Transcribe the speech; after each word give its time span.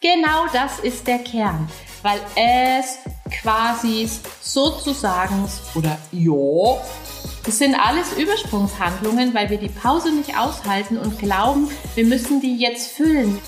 Genau 0.00 0.46
das 0.52 0.78
ist 0.78 1.08
der 1.08 1.18
Kern, 1.18 1.68
weil 2.02 2.20
es 2.36 2.98
quasi 3.42 4.08
sozusagen 4.40 5.48
oder 5.74 5.98
ja, 6.12 6.80
das 7.44 7.58
sind 7.58 7.74
alles 7.74 8.16
Übersprungshandlungen, 8.16 9.34
weil 9.34 9.50
wir 9.50 9.58
die 9.58 9.68
Pause 9.68 10.14
nicht 10.14 10.38
aushalten 10.38 10.98
und 10.98 11.18
glauben, 11.18 11.68
wir 11.96 12.04
müssen 12.04 12.40
die 12.40 12.58
jetzt 12.58 12.92
füllen. 12.92 13.40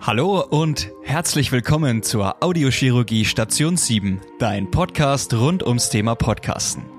Hallo 0.00 0.44
und 0.44 0.90
herzlich 1.02 1.50
willkommen 1.50 2.02
zur 2.02 2.44
Audiochirurgie 2.44 3.24
Station 3.24 3.78
7, 3.78 4.20
dein 4.38 4.70
Podcast 4.70 5.32
rund 5.32 5.62
ums 5.62 5.88
Thema 5.88 6.14
Podcasten. 6.14 6.93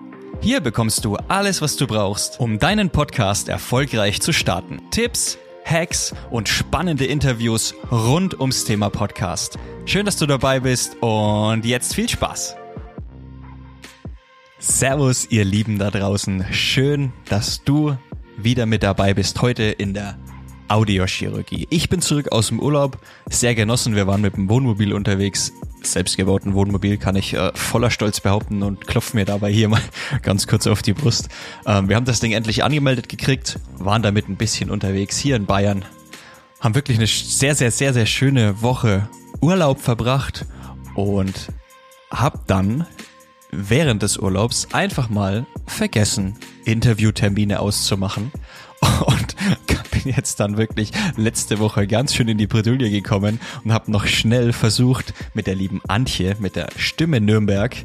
Hier 0.45 0.61
bekommst 0.61 1.03
du 1.03 1.15
alles, 1.27 1.63
was 1.63 1.75
du 1.75 1.87
brauchst, 1.87 2.39
um 2.39 2.59
deinen 2.59 2.91
Podcast 2.91 3.49
erfolgreich 3.49 4.21
zu 4.21 4.31
starten. 4.31 4.79
Tipps, 4.91 5.39
Hacks 5.65 6.13
und 6.29 6.47
spannende 6.47 7.07
Interviews 7.07 7.73
rund 7.91 8.39
ums 8.39 8.63
Thema 8.63 8.91
Podcast. 8.91 9.57
Schön, 9.85 10.05
dass 10.05 10.17
du 10.17 10.27
dabei 10.27 10.59
bist 10.59 11.01
und 11.01 11.65
jetzt 11.65 11.95
viel 11.95 12.07
Spaß. 12.07 12.57
Servus, 14.59 15.25
ihr 15.31 15.45
Lieben 15.45 15.79
da 15.79 15.89
draußen. 15.89 16.45
Schön, 16.51 17.11
dass 17.27 17.63
du 17.63 17.97
wieder 18.37 18.67
mit 18.67 18.83
dabei 18.83 19.15
bist 19.15 19.41
heute 19.41 19.63
in 19.63 19.95
der 19.95 20.15
Audiochirurgie. 20.67 21.67
Ich 21.69 21.89
bin 21.89 22.01
zurück 22.01 22.31
aus 22.31 22.47
dem 22.47 22.59
Urlaub, 22.59 22.97
sehr 23.29 23.55
genossen. 23.55 23.95
Wir 23.95 24.07
waren 24.07 24.21
mit 24.21 24.35
dem 24.35 24.49
Wohnmobil 24.49 24.93
unterwegs. 24.93 25.53
Selbstgebauten 25.81 26.53
Wohnmobil 26.53 26.97
kann 26.97 27.15
ich 27.15 27.33
äh, 27.33 27.51
voller 27.53 27.91
Stolz 27.91 28.19
behaupten 28.19 28.63
und 28.63 28.87
klopfe 28.87 29.15
mir 29.15 29.25
dabei 29.25 29.51
hier 29.51 29.69
mal 29.69 29.81
ganz 30.21 30.47
kurz 30.47 30.67
auf 30.67 30.81
die 30.81 30.93
Brust. 30.93 31.29
Ähm, 31.65 31.89
wir 31.89 31.95
haben 31.95 32.05
das 32.05 32.19
Ding 32.19 32.31
endlich 32.31 32.63
angemeldet 32.63 33.09
gekriegt, 33.09 33.59
waren 33.77 34.01
damit 34.01 34.27
ein 34.27 34.35
bisschen 34.37 34.71
unterwegs 34.71 35.17
hier 35.17 35.35
in 35.35 35.45
Bayern, 35.45 35.85
haben 36.59 36.75
wirklich 36.75 36.97
eine 36.97 37.07
sehr, 37.07 37.55
sehr, 37.55 37.71
sehr, 37.71 37.93
sehr 37.93 38.05
schöne 38.05 38.61
Woche 38.61 39.07
Urlaub 39.41 39.79
verbracht 39.79 40.45
und 40.95 41.49
hab 42.09 42.47
dann 42.47 42.87
während 43.51 44.03
des 44.03 44.17
Urlaubs 44.17 44.67
einfach 44.73 45.09
mal 45.09 45.45
vergessen, 45.65 46.35
Interviewtermine 46.65 47.59
auszumachen 47.59 48.31
und 49.05 49.35
bin 50.05 50.13
jetzt 50.15 50.39
dann 50.39 50.57
wirklich 50.57 50.91
letzte 51.17 51.57
Woche 51.57 51.87
ganz 51.87 52.13
schön 52.13 52.27
in 52.27 52.37
die 52.37 52.45
Bredouille 52.45 52.91
gekommen 52.91 53.39
und 53.63 53.73
habe 53.73 53.91
noch 53.91 54.05
schnell 54.05 54.53
versucht, 54.53 55.15
mit 55.33 55.47
der 55.47 55.55
lieben 55.55 55.81
Antje, 55.87 56.35
mit 56.39 56.55
der 56.55 56.67
Stimme 56.77 57.19
Nürnberg, 57.19 57.75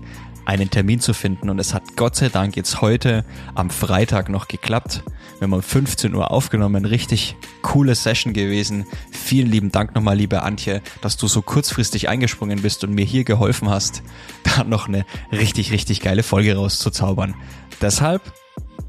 einen 0.45 0.69
Termin 0.69 1.01
zu 1.01 1.15
finden. 1.15 1.49
Und 1.49 1.59
es 1.59 1.73
hat 1.73 1.97
Gott 1.97 2.17
sei 2.17 2.29
Dank 2.29 2.57
jetzt 2.57 2.83
heute 2.83 3.25
am 3.55 3.71
Freitag 3.71 4.29
noch 4.29 4.49
geklappt. 4.49 5.03
Wir 5.39 5.47
haben 5.47 5.55
um 5.55 5.63
15 5.63 6.15
Uhr 6.15 6.31
aufgenommen. 6.31 6.85
Richtig 6.85 7.37
coole 7.63 7.95
Session 7.95 8.35
gewesen. 8.35 8.85
Vielen 9.11 9.51
lieben 9.51 9.73
Dank 9.73 9.95
nochmal, 9.95 10.17
liebe 10.19 10.43
Antje, 10.43 10.83
dass 11.01 11.17
du 11.17 11.27
so 11.27 11.41
kurzfristig 11.41 12.11
eingesprungen 12.11 12.61
bist 12.61 12.85
und 12.85 12.95
mir 12.95 13.07
hier 13.07 13.25
geholfen 13.25 13.71
hast, 13.71 14.03
da 14.43 14.65
noch 14.65 14.89
eine 14.89 15.07
richtig, 15.33 15.73
richtig 15.73 16.01
geile 16.01 16.23
Folge 16.23 16.55
rauszuzaubern. 16.55 17.35
Deshalb 17.81 18.21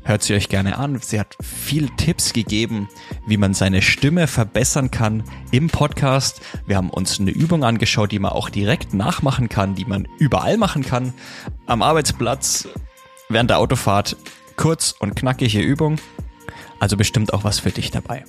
Hört 0.04 0.24
sie 0.24 0.34
euch 0.34 0.50
gerne 0.50 0.78
an. 0.78 1.00
Sie 1.00 1.20
hat 1.20 1.38
viel 1.42 1.90
Tipps 1.96 2.34
gegeben, 2.34 2.90
wie 3.28 3.38
man 3.38 3.54
seine 3.54 3.82
Stimme 3.82 4.28
verbessern 4.28 4.90
kann 4.90 5.24
im 5.52 5.70
Podcast. 5.70 6.42
Wir 6.66 6.78
haben 6.78 6.90
uns 6.90 7.20
eine 7.20 7.32
Übung 7.32 7.64
angeschaut, 7.64 8.12
die 8.12 8.20
man 8.20 8.32
auch 8.32 8.50
direkt 8.50 8.94
nachmachen 8.94 9.48
kann, 9.48 9.76
die 9.76 9.86
man 9.86 10.08
überall 10.18 10.58
machen 10.58 10.84
kann. 10.84 11.14
Am 11.68 11.82
Arbeitsplatz, 11.84 12.68
während 13.30 13.50
der 13.50 13.60
Autofahrt. 13.60 14.18
Kurz 14.56 14.94
und 15.00 15.16
knackige 15.16 15.60
Übung. 15.60 15.98
Also 16.80 16.98
bestimmt 16.98 17.34
auch 17.34 17.44
was 17.44 17.60
für 17.60 17.72
dich 17.72 17.92
dabei. 17.92 18.26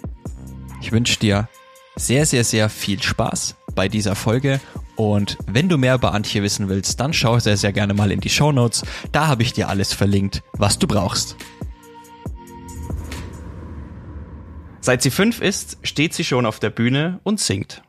Ich 0.80 0.92
wünsche 0.92 1.18
dir 1.18 1.48
sehr, 1.96 2.26
sehr, 2.26 2.44
sehr 2.44 2.68
viel 2.68 3.02
Spaß 3.02 3.56
bei 3.74 3.88
dieser 3.88 4.14
Folge 4.14 4.60
und 4.96 5.38
wenn 5.46 5.68
du 5.68 5.78
mehr 5.78 5.94
über 5.94 6.12
Antje 6.12 6.42
wissen 6.42 6.68
willst, 6.68 7.00
dann 7.00 7.12
schau 7.12 7.38
sehr, 7.38 7.56
sehr 7.56 7.72
gerne 7.72 7.94
mal 7.94 8.12
in 8.12 8.20
die 8.20 8.28
Show 8.28 8.52
Notes. 8.52 8.84
Da 9.10 9.26
habe 9.26 9.42
ich 9.42 9.52
dir 9.52 9.68
alles 9.68 9.92
verlinkt, 9.92 10.42
was 10.52 10.78
du 10.78 10.86
brauchst. 10.86 11.36
Seit 14.84 15.00
sie 15.00 15.12
fünf 15.12 15.40
ist, 15.40 15.78
steht 15.84 16.12
sie 16.12 16.24
schon 16.24 16.44
auf 16.44 16.58
der 16.58 16.70
Bühne 16.70 17.20
und 17.22 17.38
singt. 17.38 17.82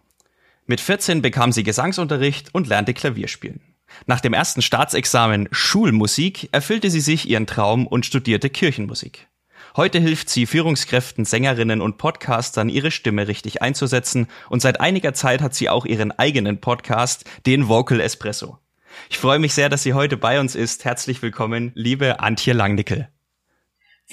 Mit 0.67 0.79
14 0.79 1.23
bekam 1.23 1.51
sie 1.51 1.63
Gesangsunterricht 1.63 2.53
und 2.53 2.67
lernte 2.67 2.93
Klavierspielen. 2.93 3.61
Nach 4.05 4.21
dem 4.21 4.33
ersten 4.33 4.61
Staatsexamen 4.61 5.49
Schulmusik 5.51 6.49
erfüllte 6.51 6.91
sie 6.91 6.99
sich 6.99 7.27
ihren 7.27 7.47
Traum 7.47 7.87
und 7.87 8.05
studierte 8.05 8.51
Kirchenmusik. 8.51 9.27
Heute 9.75 9.97
hilft 9.97 10.29
sie 10.29 10.45
Führungskräften, 10.45 11.25
Sängerinnen 11.25 11.81
und 11.81 11.97
Podcastern, 11.97 12.69
ihre 12.69 12.91
Stimme 12.91 13.27
richtig 13.27 13.63
einzusetzen 13.63 14.27
und 14.51 14.61
seit 14.61 14.79
einiger 14.79 15.15
Zeit 15.15 15.41
hat 15.41 15.55
sie 15.55 15.69
auch 15.69 15.87
ihren 15.87 16.11
eigenen 16.11 16.61
Podcast, 16.61 17.25
den 17.47 17.67
Vocal 17.67 18.01
Espresso. 18.01 18.59
Ich 19.09 19.17
freue 19.17 19.39
mich 19.39 19.55
sehr, 19.55 19.69
dass 19.69 19.81
sie 19.81 19.95
heute 19.95 20.15
bei 20.15 20.39
uns 20.39 20.53
ist. 20.53 20.85
Herzlich 20.85 21.23
willkommen, 21.23 21.71
liebe 21.73 22.19
Antje 22.19 22.53
Langnickel. 22.53 23.09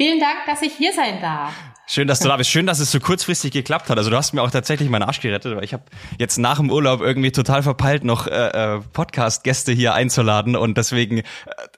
Vielen 0.00 0.19
Dank, 0.19 0.47
dass 0.47 0.62
ich 0.62 0.72
hier 0.72 0.94
sein 0.94 1.21
darf. 1.21 1.53
Schön, 1.87 2.09
dass 2.09 2.21
du 2.21 2.28
da 2.28 2.38
bist. 2.38 2.49
Schön, 2.49 2.65
dass 2.65 2.81
es 2.81 2.91
so 2.91 3.00
kurzfristig 3.00 3.53
geklappt 3.53 3.91
hat. 3.91 3.99
Also 3.99 4.09
du 4.09 4.16
hast 4.16 4.33
mir 4.33 4.41
auch 4.41 4.50
tatsächlich 4.50 4.88
meinen 4.88 5.03
Arsch 5.03 5.21
gerettet, 5.21 5.55
weil 5.55 5.62
ich 5.62 5.75
habe 5.75 5.83
jetzt 6.19 6.38
nach 6.38 6.56
dem 6.56 6.71
Urlaub 6.71 7.03
irgendwie 7.03 7.33
total 7.33 7.62
verpeilt, 7.62 8.03
noch 8.03 8.27
äh, 8.27 8.77
äh, 8.77 8.81
Podcast-Gäste 8.94 9.72
hier 9.72 9.93
einzuladen 9.93 10.56
und 10.56 10.78
deswegen 10.78 11.19
äh, 11.19 11.25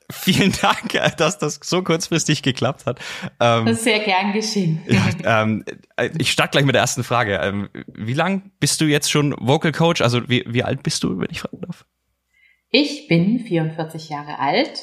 vielen 0.09 0.53
Dank, 0.63 1.17
dass 1.17 1.39
das 1.39 1.59
so 1.65 1.83
kurzfristig 1.83 2.45
geklappt 2.45 2.87
hat. 2.87 3.01
Ähm, 3.41 3.67
das 3.67 3.79
ist 3.79 3.85
sehr 3.85 3.99
gern 3.99 4.33
geschehen. 4.33 4.83
Ja, 4.87 5.43
ähm, 5.43 5.65
äh, 5.97 6.11
ich 6.17 6.31
starte 6.31 6.53
gleich 6.53 6.65
mit 6.65 6.77
der 6.77 6.83
ersten 6.83 7.03
Frage. 7.03 7.41
Ähm, 7.43 7.71
wie 7.89 8.15
lang 8.15 8.53
bist 8.61 8.81
du 8.81 8.85
jetzt 8.85 9.11
schon 9.11 9.35
Vocal 9.41 9.73
Coach? 9.73 10.01
Also 10.01 10.29
wie, 10.29 10.45
wie 10.47 10.63
alt 10.63 10.85
bist 10.85 11.03
du, 11.03 11.19
wenn 11.19 11.31
ich 11.33 11.41
fragen 11.41 11.61
darf? 11.63 11.87
Ich 12.71 13.09
bin 13.09 13.41
44 13.41 14.11
Jahre 14.11 14.39
alt 14.39 14.79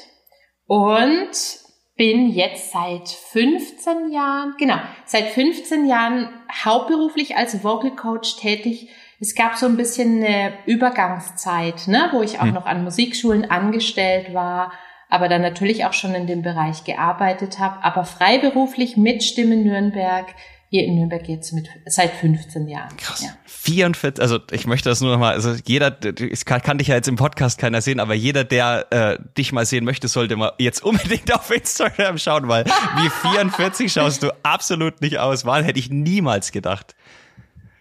und 0.65 1.68
bin 1.99 2.29
jetzt 2.29 2.71
seit 2.71 3.09
15 3.09 4.13
Jahren, 4.13 4.55
genau, 4.57 4.77
seit 5.03 5.25
15 5.31 5.85
Jahren 5.85 6.29
hauptberuflich 6.63 7.35
als 7.35 7.61
Vocal 7.61 7.91
Coach 7.91 8.37
tätig. 8.37 8.87
Es 9.19 9.35
gab 9.35 9.57
so 9.57 9.65
ein 9.65 9.75
bisschen 9.75 10.23
eine 10.23 10.53
Übergangszeit, 10.65 11.89
ne, 11.89 12.07
wo 12.13 12.21
ich 12.21 12.39
auch 12.39 12.43
hm. 12.43 12.53
noch 12.53 12.65
an 12.65 12.85
Musikschulen 12.85 13.51
angestellt 13.51 14.33
war, 14.33 14.71
aber 15.09 15.27
dann 15.27 15.41
natürlich 15.41 15.83
auch 15.83 15.91
schon 15.91 16.15
in 16.15 16.25
dem 16.25 16.41
Bereich 16.41 16.85
gearbeitet 16.85 17.59
habe, 17.59 17.83
aber 17.83 18.05
freiberuflich 18.05 18.95
mit 18.95 19.21
Stimme 19.21 19.57
Nürnberg 19.57 20.27
hier 20.69 20.85
in 20.85 20.95
Nürnberg 20.95 21.27
jetzt 21.27 21.51
mit 21.51 21.67
seit 21.87 22.11
15 22.11 22.67
Jahren. 22.67 22.95
Krass. 22.97 23.23
Ja. 23.23 23.29
44, 23.45 24.21
also 24.21 24.39
ich 24.51 24.67
möchte 24.67 24.87
das 24.87 25.01
nur 25.01 25.11
nochmal, 25.11 25.33
also 25.33 25.55
jeder, 25.65 25.97
es 26.31 26.45
kann, 26.45 26.61
kann 26.61 26.77
dich 26.77 26.89
ja 26.89 26.95
jetzt 26.95 27.07
im 27.07 27.15
Podcast 27.15 27.59
keiner 27.59 27.81
sehen, 27.81 27.99
aber 27.99 28.13
jeder, 28.13 28.43
der 28.43 28.85
äh, 28.91 29.17
dich 29.37 29.51
mal 29.51 29.65
sehen 29.65 29.83
möchte, 29.83 30.07
sollte 30.07 30.35
mal 30.35 30.53
jetzt 30.59 30.83
unbedingt 30.83 31.33
auf 31.33 31.49
Instagram 31.49 32.19
schauen, 32.19 32.47
weil 32.47 32.65
wie 32.65 33.09
44 33.29 33.91
schaust 33.91 34.21
du 34.21 34.31
absolut 34.43 35.01
nicht 35.01 35.17
aus. 35.17 35.43
Wahl 35.45 35.63
hätte 35.63 35.79
ich 35.79 35.89
niemals 35.89 36.51
gedacht. 36.51 36.95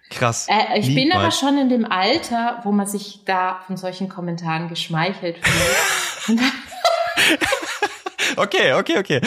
Krass. 0.08 0.46
Äh, 0.48 0.78
ich 0.78 0.88
niemals. 0.88 1.04
bin 1.04 1.12
aber 1.12 1.30
schon 1.30 1.58
in 1.58 1.68
dem 1.68 1.84
Alter, 1.84 2.60
wo 2.64 2.72
man 2.72 2.86
sich 2.86 3.20
da 3.26 3.60
von 3.66 3.76
solchen 3.76 4.08
Kommentaren 4.08 4.68
geschmeichelt 4.68 5.36
fühlt. 5.42 6.40
okay, 8.36 8.72
okay, 8.72 8.98
okay 8.98 9.20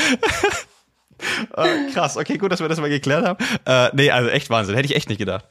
äh, 1.55 1.91
krass, 1.93 2.17
okay, 2.17 2.37
gut, 2.37 2.51
dass 2.51 2.59
wir 2.59 2.69
das 2.69 2.79
mal 2.79 2.89
geklärt 2.89 3.25
haben. 3.25 3.43
Äh, 3.65 3.89
nee, 3.93 4.11
also 4.11 4.29
echt 4.29 4.49
Wahnsinn, 4.49 4.75
hätte 4.75 4.87
ich 4.87 4.95
echt 4.95 5.09
nicht 5.09 5.19
gedacht. 5.19 5.45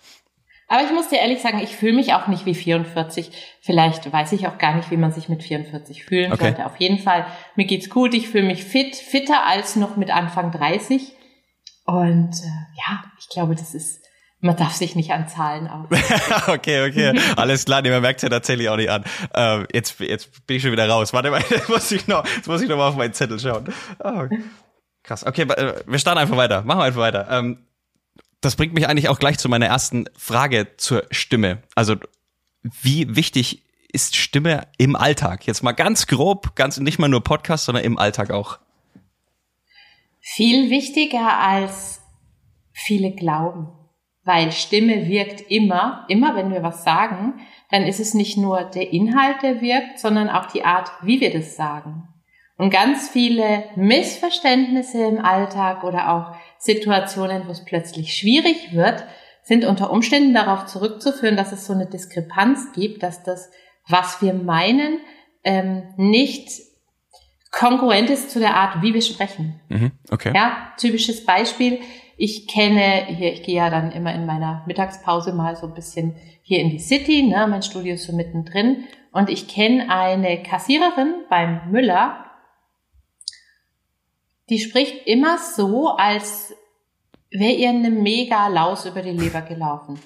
Aber 0.72 0.84
ich 0.84 0.92
muss 0.92 1.08
dir 1.08 1.18
ehrlich 1.18 1.40
sagen, 1.40 1.58
ich 1.58 1.74
fühle 1.74 1.94
mich 1.94 2.14
auch 2.14 2.28
nicht 2.28 2.46
wie 2.46 2.54
44. 2.54 3.32
Vielleicht 3.60 4.12
weiß 4.12 4.30
ich 4.30 4.46
auch 4.46 4.56
gar 4.56 4.76
nicht, 4.76 4.92
wie 4.92 4.96
man 4.96 5.10
sich 5.10 5.28
mit 5.28 5.42
44 5.42 6.04
fühlen 6.04 6.32
okay. 6.32 6.44
sollte. 6.44 6.64
Auf 6.64 6.76
jeden 6.76 7.00
Fall, 7.00 7.26
mir 7.56 7.66
geht's 7.66 7.90
gut, 7.90 8.14
ich 8.14 8.28
fühle 8.28 8.46
mich 8.46 8.62
fit, 8.62 8.94
fitter 8.94 9.44
als 9.44 9.74
noch 9.74 9.96
mit 9.96 10.10
Anfang 10.10 10.52
30. 10.52 11.12
Und 11.86 12.30
äh, 12.30 12.78
ja, 12.78 13.02
ich 13.18 13.28
glaube, 13.30 13.56
das 13.56 13.74
ist, 13.74 14.00
man 14.38 14.56
darf 14.56 14.72
sich 14.74 14.94
nicht 14.94 15.10
an 15.10 15.26
Zahlen 15.26 15.66
auf. 15.66 15.86
okay, 16.46 16.88
okay, 16.88 17.20
alles 17.34 17.64
klar, 17.64 17.82
nee, 17.82 17.90
man 17.90 18.02
merkt 18.02 18.22
ja 18.22 18.28
tatsächlich 18.28 18.68
auch 18.68 18.76
nicht 18.76 18.90
an. 18.90 19.02
Ähm, 19.34 19.66
jetzt, 19.74 19.98
jetzt 19.98 20.46
bin 20.46 20.58
ich 20.58 20.62
schon 20.62 20.70
wieder 20.70 20.88
raus. 20.88 21.12
Warte 21.12 21.32
mal, 21.32 21.42
jetzt 21.50 21.68
muss 21.68 21.90
ich 21.90 22.06
noch, 22.06 22.24
jetzt 22.24 22.46
muss 22.46 22.62
ich 22.62 22.68
noch 22.68 22.76
mal 22.76 22.86
auf 22.86 22.96
meinen 22.96 23.12
Zettel 23.12 23.40
schauen. 23.40 23.74
Oh. 24.04 24.28
Krass. 25.10 25.26
Okay, 25.26 25.42
äh, 25.42 25.82
wir 25.88 25.98
starten 25.98 26.20
einfach 26.20 26.36
weiter. 26.36 26.62
Machen 26.62 26.78
wir 26.78 26.84
einfach 26.84 27.00
weiter. 27.00 27.26
Ähm, 27.28 27.66
das 28.40 28.54
bringt 28.54 28.74
mich 28.74 28.86
eigentlich 28.86 29.08
auch 29.08 29.18
gleich 29.18 29.38
zu 29.38 29.48
meiner 29.48 29.66
ersten 29.66 30.04
Frage 30.16 30.76
zur 30.76 31.02
Stimme. 31.10 31.64
Also, 31.74 31.96
wie 32.62 33.16
wichtig 33.16 33.64
ist 33.92 34.14
Stimme 34.14 34.68
im 34.78 34.94
Alltag? 34.94 35.48
Jetzt 35.48 35.64
mal 35.64 35.72
ganz 35.72 36.06
grob, 36.06 36.54
ganz 36.54 36.78
nicht 36.78 37.00
mal 37.00 37.08
nur 37.08 37.24
Podcast, 37.24 37.64
sondern 37.64 37.82
im 37.82 37.98
Alltag 37.98 38.30
auch. 38.30 38.60
Viel 40.20 40.70
wichtiger 40.70 41.40
als 41.40 42.02
viele 42.72 43.10
glauben. 43.10 43.66
Weil 44.22 44.52
Stimme 44.52 45.08
wirkt 45.08 45.40
immer, 45.50 46.04
immer 46.06 46.36
wenn 46.36 46.52
wir 46.52 46.62
was 46.62 46.84
sagen, 46.84 47.40
dann 47.72 47.82
ist 47.82 47.98
es 47.98 48.14
nicht 48.14 48.36
nur 48.36 48.62
der 48.62 48.92
Inhalt, 48.92 49.42
der 49.42 49.60
wirkt, 49.60 49.98
sondern 49.98 50.28
auch 50.28 50.46
die 50.46 50.64
Art, 50.64 50.88
wie 51.02 51.20
wir 51.20 51.32
das 51.32 51.56
sagen. 51.56 52.09
Und 52.60 52.68
ganz 52.68 53.08
viele 53.08 53.64
Missverständnisse 53.74 55.02
im 55.02 55.24
Alltag 55.24 55.82
oder 55.82 56.12
auch 56.12 56.36
Situationen, 56.58 57.46
wo 57.46 57.52
es 57.52 57.64
plötzlich 57.64 58.12
schwierig 58.12 58.74
wird, 58.74 59.02
sind 59.42 59.64
unter 59.64 59.90
Umständen 59.90 60.34
darauf 60.34 60.66
zurückzuführen, 60.66 61.38
dass 61.38 61.52
es 61.52 61.66
so 61.66 61.72
eine 61.72 61.86
Diskrepanz 61.86 62.72
gibt, 62.74 63.02
dass 63.02 63.22
das, 63.22 63.50
was 63.88 64.20
wir 64.20 64.34
meinen, 64.34 64.98
ähm, 65.42 65.84
nicht 65.96 66.50
konkurrent 67.50 68.10
ist 68.10 68.30
zu 68.30 68.40
der 68.40 68.54
Art, 68.54 68.82
wie 68.82 68.92
wir 68.92 69.00
sprechen. 69.00 69.58
Mhm, 69.70 69.92
okay. 70.10 70.32
Ja, 70.34 70.74
typisches 70.76 71.24
Beispiel. 71.24 71.78
Ich 72.18 72.46
kenne 72.46 73.06
hier, 73.06 73.32
ich 73.32 73.42
gehe 73.42 73.56
ja 73.56 73.70
dann 73.70 73.90
immer 73.90 74.14
in 74.14 74.26
meiner 74.26 74.64
Mittagspause 74.66 75.32
mal 75.32 75.56
so 75.56 75.66
ein 75.66 75.72
bisschen 75.72 76.14
hier 76.42 76.60
in 76.60 76.68
die 76.68 76.78
City, 76.78 77.22
ne, 77.22 77.46
mein 77.48 77.62
Studio 77.62 77.94
ist 77.94 78.04
so 78.04 78.14
mittendrin 78.14 78.84
und 79.12 79.30
ich 79.30 79.48
kenne 79.48 79.88
eine 79.88 80.42
Kassiererin 80.42 81.24
beim 81.30 81.70
Müller, 81.70 82.26
die 84.50 84.58
spricht 84.58 85.06
immer 85.06 85.38
so, 85.38 85.88
als 85.88 86.54
wäre 87.30 87.52
ihr 87.52 87.70
eine 87.70 87.90
mega 87.90 88.48
Laus 88.48 88.84
über 88.84 89.02
die 89.02 89.12
Leber 89.12 89.42
gelaufen. 89.42 89.98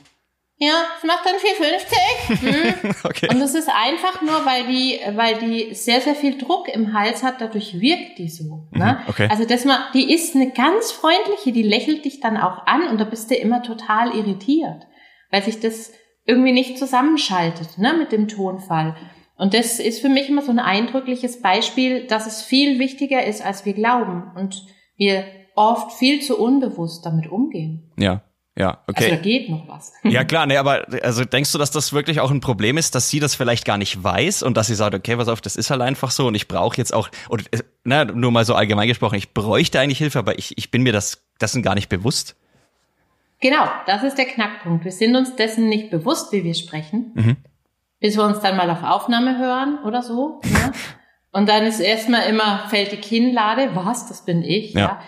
Ja, 0.56 0.84
es 0.96 1.04
macht 1.04 1.26
dann 1.26 1.34
4,50. 1.36 1.94
Hm. 2.84 2.94
okay. 3.04 3.28
Und 3.30 3.40
das 3.40 3.54
ist 3.54 3.68
einfach 3.68 4.22
nur, 4.22 4.46
weil 4.46 4.66
die, 4.66 4.98
weil 5.14 5.38
die 5.38 5.74
sehr, 5.74 6.00
sehr 6.00 6.14
viel 6.14 6.38
Druck 6.38 6.68
im 6.68 6.94
Hals 6.94 7.22
hat, 7.22 7.40
dadurch 7.40 7.80
wirkt 7.80 8.18
die 8.18 8.28
so. 8.28 8.68
Ne? 8.70 8.98
Mhm, 9.00 9.08
okay. 9.08 9.28
Also 9.30 9.44
das 9.44 9.64
mal, 9.64 9.78
die 9.92 10.12
ist 10.12 10.34
eine 10.34 10.50
ganz 10.50 10.92
freundliche, 10.92 11.52
die 11.52 11.62
lächelt 11.62 12.04
dich 12.04 12.20
dann 12.20 12.36
auch 12.36 12.66
an 12.66 12.88
und 12.88 13.00
da 13.00 13.04
bist 13.04 13.30
du 13.30 13.34
immer 13.34 13.62
total 13.62 14.14
irritiert, 14.14 14.86
weil 15.30 15.42
sich 15.42 15.60
das 15.60 15.92
irgendwie 16.24 16.52
nicht 16.52 16.78
zusammenschaltet, 16.78 17.76
ne, 17.76 17.92
mit 17.92 18.12
dem 18.12 18.28
Tonfall. 18.28 18.96
Und 19.36 19.54
das 19.54 19.80
ist 19.80 20.00
für 20.00 20.08
mich 20.08 20.28
immer 20.28 20.42
so 20.42 20.50
ein 20.50 20.58
eindrückliches 20.58 21.42
Beispiel, 21.42 22.06
dass 22.06 22.26
es 22.26 22.42
viel 22.42 22.78
wichtiger 22.78 23.24
ist, 23.24 23.44
als 23.44 23.64
wir 23.64 23.72
glauben 23.72 24.30
und 24.36 24.64
wir 24.96 25.24
oft 25.56 25.92
viel 25.92 26.20
zu 26.20 26.38
unbewusst 26.38 27.04
damit 27.04 27.30
umgehen. 27.30 27.90
Ja. 27.96 28.22
Ja, 28.56 28.84
okay. 28.86 29.06
Also 29.06 29.16
da 29.16 29.20
geht 29.20 29.50
noch 29.50 29.66
was. 29.66 29.92
Ja, 30.04 30.22
klar, 30.22 30.46
nee, 30.46 30.56
aber 30.56 30.86
also 31.02 31.24
denkst 31.24 31.50
du, 31.50 31.58
dass 31.58 31.72
das 31.72 31.92
wirklich 31.92 32.20
auch 32.20 32.30
ein 32.30 32.38
Problem 32.38 32.78
ist, 32.78 32.94
dass 32.94 33.10
sie 33.10 33.18
das 33.18 33.34
vielleicht 33.34 33.64
gar 33.64 33.78
nicht 33.78 34.02
weiß 34.02 34.44
und 34.44 34.56
dass 34.56 34.68
sie 34.68 34.76
sagt, 34.76 34.94
okay, 34.94 35.16
pass 35.16 35.26
auf, 35.26 35.40
das 35.40 35.56
ist 35.56 35.70
halt 35.70 35.80
einfach 35.80 36.12
so 36.12 36.28
und 36.28 36.36
ich 36.36 36.46
brauche 36.46 36.76
jetzt 36.76 36.94
auch, 36.94 37.08
oder 37.28 37.42
na, 37.82 38.04
nur 38.04 38.30
mal 38.30 38.44
so 38.44 38.54
allgemein 38.54 38.86
gesprochen, 38.86 39.16
ich 39.16 39.34
bräuchte 39.34 39.80
eigentlich 39.80 39.98
Hilfe, 39.98 40.20
aber 40.20 40.38
ich, 40.38 40.56
ich 40.56 40.70
bin 40.70 40.84
mir 40.84 40.92
das 40.92 41.24
dessen 41.40 41.64
gar 41.64 41.74
nicht 41.74 41.88
bewusst. 41.88 42.36
Genau, 43.40 43.66
das 43.86 44.04
ist 44.04 44.16
der 44.18 44.26
Knackpunkt. 44.26 44.84
Wir 44.84 44.92
sind 44.92 45.16
uns 45.16 45.34
dessen 45.34 45.68
nicht 45.68 45.90
bewusst, 45.90 46.30
wie 46.32 46.44
wir 46.44 46.54
sprechen, 46.54 47.10
mhm. 47.14 47.36
Bis 48.04 48.18
wir 48.18 48.24
uns 48.24 48.40
dann 48.40 48.58
mal 48.58 48.68
auf 48.68 48.82
Aufnahme 48.82 49.38
hören 49.38 49.78
oder 49.82 50.02
so. 50.02 50.42
Ne? 50.44 50.72
Und 51.32 51.48
dann 51.48 51.64
ist 51.64 51.80
erstmal 51.80 52.28
immer, 52.28 52.66
fällt 52.68 52.92
die 52.92 52.98
Kinnlade, 52.98 53.70
was, 53.72 54.08
das 54.08 54.26
bin 54.26 54.42
ich, 54.42 54.74
ja. 54.74 54.80
ja. 54.80 55.00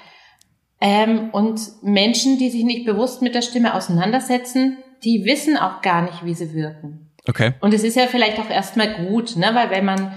Ähm, 0.81 1.29
und 1.31 1.61
Menschen, 1.83 2.39
die 2.39 2.51
sich 2.51 2.65
nicht 2.65 2.85
bewusst 2.85 3.23
mit 3.23 3.35
der 3.35 3.43
Stimme 3.43 3.75
auseinandersetzen, 3.75 4.79
die 5.05 5.25
wissen 5.27 5.57
auch 5.57 5.83
gar 5.83 6.03
nicht, 6.03 6.25
wie 6.25 6.35
sie 6.35 6.55
wirken. 6.55 7.13
Okay. 7.29 7.53
Und 7.61 7.75
es 7.75 7.85
ist 7.85 7.97
ja 7.97 8.07
vielleicht 8.07 8.39
auch 8.39 8.49
erstmal 8.49 9.07
gut, 9.07 9.37
ne? 9.37 9.51
weil 9.53 9.71
wenn 9.71 9.85
man 9.85 10.13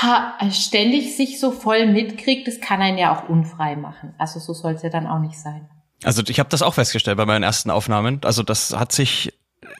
da 0.00 0.38
ständig 0.50 1.16
sich 1.16 1.40
so 1.40 1.50
voll 1.50 1.86
mitkriegt, 1.86 2.46
das 2.46 2.60
kann 2.60 2.80
einen 2.80 2.98
ja 2.98 3.12
auch 3.14 3.28
unfrei 3.28 3.74
machen. 3.74 4.14
Also 4.18 4.38
so 4.38 4.52
soll 4.52 4.74
es 4.74 4.82
ja 4.82 4.88
dann 4.88 5.08
auch 5.08 5.18
nicht 5.18 5.38
sein. 5.38 5.68
Also 6.04 6.22
ich 6.26 6.38
habe 6.38 6.48
das 6.48 6.62
auch 6.62 6.74
festgestellt 6.74 7.16
bei 7.16 7.26
meinen 7.26 7.42
ersten 7.42 7.70
Aufnahmen. 7.70 8.20
Also 8.24 8.44
das 8.44 8.76
hat 8.78 8.92
sich 8.92 9.32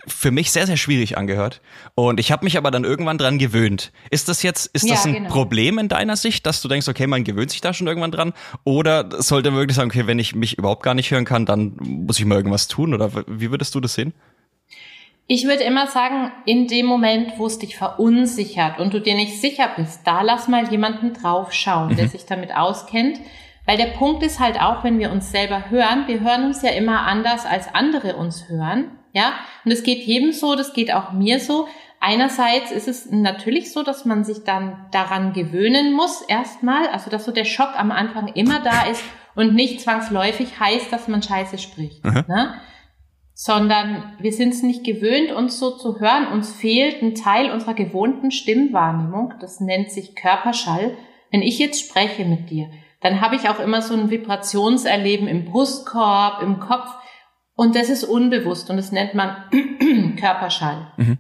für 0.06 0.30
mich 0.30 0.50
sehr, 0.50 0.66
sehr 0.66 0.76
schwierig 0.76 1.16
angehört. 1.16 1.60
Und 1.94 2.20
ich 2.20 2.32
habe 2.32 2.44
mich 2.44 2.56
aber 2.56 2.70
dann 2.70 2.84
irgendwann 2.84 3.18
dran 3.18 3.38
gewöhnt. 3.38 3.92
Ist 4.10 4.28
das 4.28 4.42
jetzt, 4.42 4.66
ist 4.74 4.88
das 4.90 5.06
ein 5.06 5.14
genau. 5.14 5.30
Problem 5.30 5.78
in 5.78 5.88
deiner 5.88 6.16
Sicht, 6.16 6.46
dass 6.46 6.62
du 6.62 6.68
denkst, 6.68 6.88
okay, 6.88 7.06
man 7.06 7.24
gewöhnt 7.24 7.50
sich 7.50 7.60
da 7.60 7.72
schon 7.72 7.86
irgendwann 7.86 8.12
dran? 8.12 8.32
Oder 8.64 9.08
sollte 9.22 9.50
man 9.50 9.60
wirklich 9.60 9.76
sagen, 9.76 9.90
okay, 9.90 10.06
wenn 10.06 10.18
ich 10.18 10.34
mich 10.34 10.58
überhaupt 10.58 10.82
gar 10.82 10.94
nicht 10.94 11.10
hören 11.10 11.24
kann, 11.24 11.46
dann 11.46 11.76
muss 11.78 12.18
ich 12.18 12.24
mal 12.24 12.36
irgendwas 12.36 12.68
tun? 12.68 12.94
Oder 12.94 13.10
wie 13.26 13.50
würdest 13.50 13.74
du 13.74 13.80
das 13.80 13.94
sehen? 13.94 14.14
Ich 15.30 15.44
würde 15.44 15.62
immer 15.62 15.86
sagen, 15.86 16.32
in 16.46 16.68
dem 16.68 16.86
Moment, 16.86 17.34
wo 17.36 17.46
es 17.46 17.58
dich 17.58 17.76
verunsichert 17.76 18.78
und 18.78 18.94
du 18.94 19.00
dir 19.00 19.14
nicht 19.14 19.40
sicher 19.42 19.70
bist, 19.76 20.00
da 20.06 20.22
lass 20.22 20.48
mal 20.48 20.70
jemanden 20.70 21.12
draufschauen, 21.12 21.90
mhm. 21.92 21.96
der 21.96 22.08
sich 22.08 22.24
damit 22.24 22.54
auskennt. 22.54 23.20
Weil 23.66 23.76
der 23.76 23.88
Punkt 23.88 24.22
ist 24.22 24.40
halt 24.40 24.58
auch, 24.58 24.82
wenn 24.82 24.98
wir 24.98 25.12
uns 25.12 25.30
selber 25.30 25.68
hören, 25.68 26.04
wir 26.06 26.20
hören 26.20 26.46
uns 26.46 26.62
ja 26.62 26.70
immer 26.70 27.02
anders, 27.02 27.44
als 27.44 27.74
andere 27.74 28.16
uns 28.16 28.48
hören. 28.48 28.92
Ja, 29.18 29.32
und 29.64 29.72
es 29.72 29.82
geht 29.82 30.06
jedem 30.06 30.32
so, 30.32 30.54
das 30.54 30.72
geht 30.72 30.94
auch 30.94 31.10
mir 31.10 31.40
so. 31.40 31.66
Einerseits 31.98 32.70
ist 32.70 32.86
es 32.86 33.10
natürlich 33.10 33.72
so, 33.72 33.82
dass 33.82 34.04
man 34.04 34.22
sich 34.22 34.44
dann 34.44 34.86
daran 34.92 35.32
gewöhnen 35.32 35.92
muss, 35.92 36.22
erstmal, 36.22 36.86
also 36.86 37.10
dass 37.10 37.24
so 37.24 37.32
der 37.32 37.44
Schock 37.44 37.72
am 37.76 37.90
Anfang 37.90 38.28
immer 38.28 38.60
da 38.60 38.86
ist 38.86 39.02
und 39.34 39.56
nicht 39.56 39.80
zwangsläufig 39.80 40.60
heißt, 40.60 40.92
dass 40.92 41.08
man 41.08 41.20
Scheiße 41.20 41.58
spricht. 41.58 42.04
Ne? 42.04 42.54
Sondern 43.34 44.12
wir 44.20 44.32
sind 44.32 44.54
es 44.54 44.62
nicht 44.62 44.84
gewöhnt, 44.84 45.32
uns 45.32 45.58
so 45.58 45.72
zu 45.72 45.98
hören. 45.98 46.28
Uns 46.28 46.52
fehlt 46.52 47.02
ein 47.02 47.16
Teil 47.16 47.50
unserer 47.50 47.74
gewohnten 47.74 48.30
Stimmwahrnehmung. 48.30 49.34
Das 49.40 49.58
nennt 49.58 49.90
sich 49.90 50.14
Körperschall. 50.14 50.96
Wenn 51.32 51.42
ich 51.42 51.58
jetzt 51.58 51.80
spreche 51.80 52.24
mit 52.24 52.50
dir, 52.50 52.70
dann 53.00 53.20
habe 53.20 53.34
ich 53.34 53.48
auch 53.48 53.58
immer 53.58 53.82
so 53.82 53.94
ein 53.94 54.10
Vibrationserleben 54.10 55.26
im 55.26 55.44
Brustkorb, 55.44 56.42
im 56.42 56.60
Kopf. 56.60 56.88
Und 57.58 57.74
das 57.74 57.88
ist 57.88 58.04
unbewusst 58.04 58.70
und 58.70 58.76
das 58.76 58.92
nennt 58.92 59.14
man 59.14 59.34
Körperschall. 60.20 60.92
Mhm. 60.96 61.18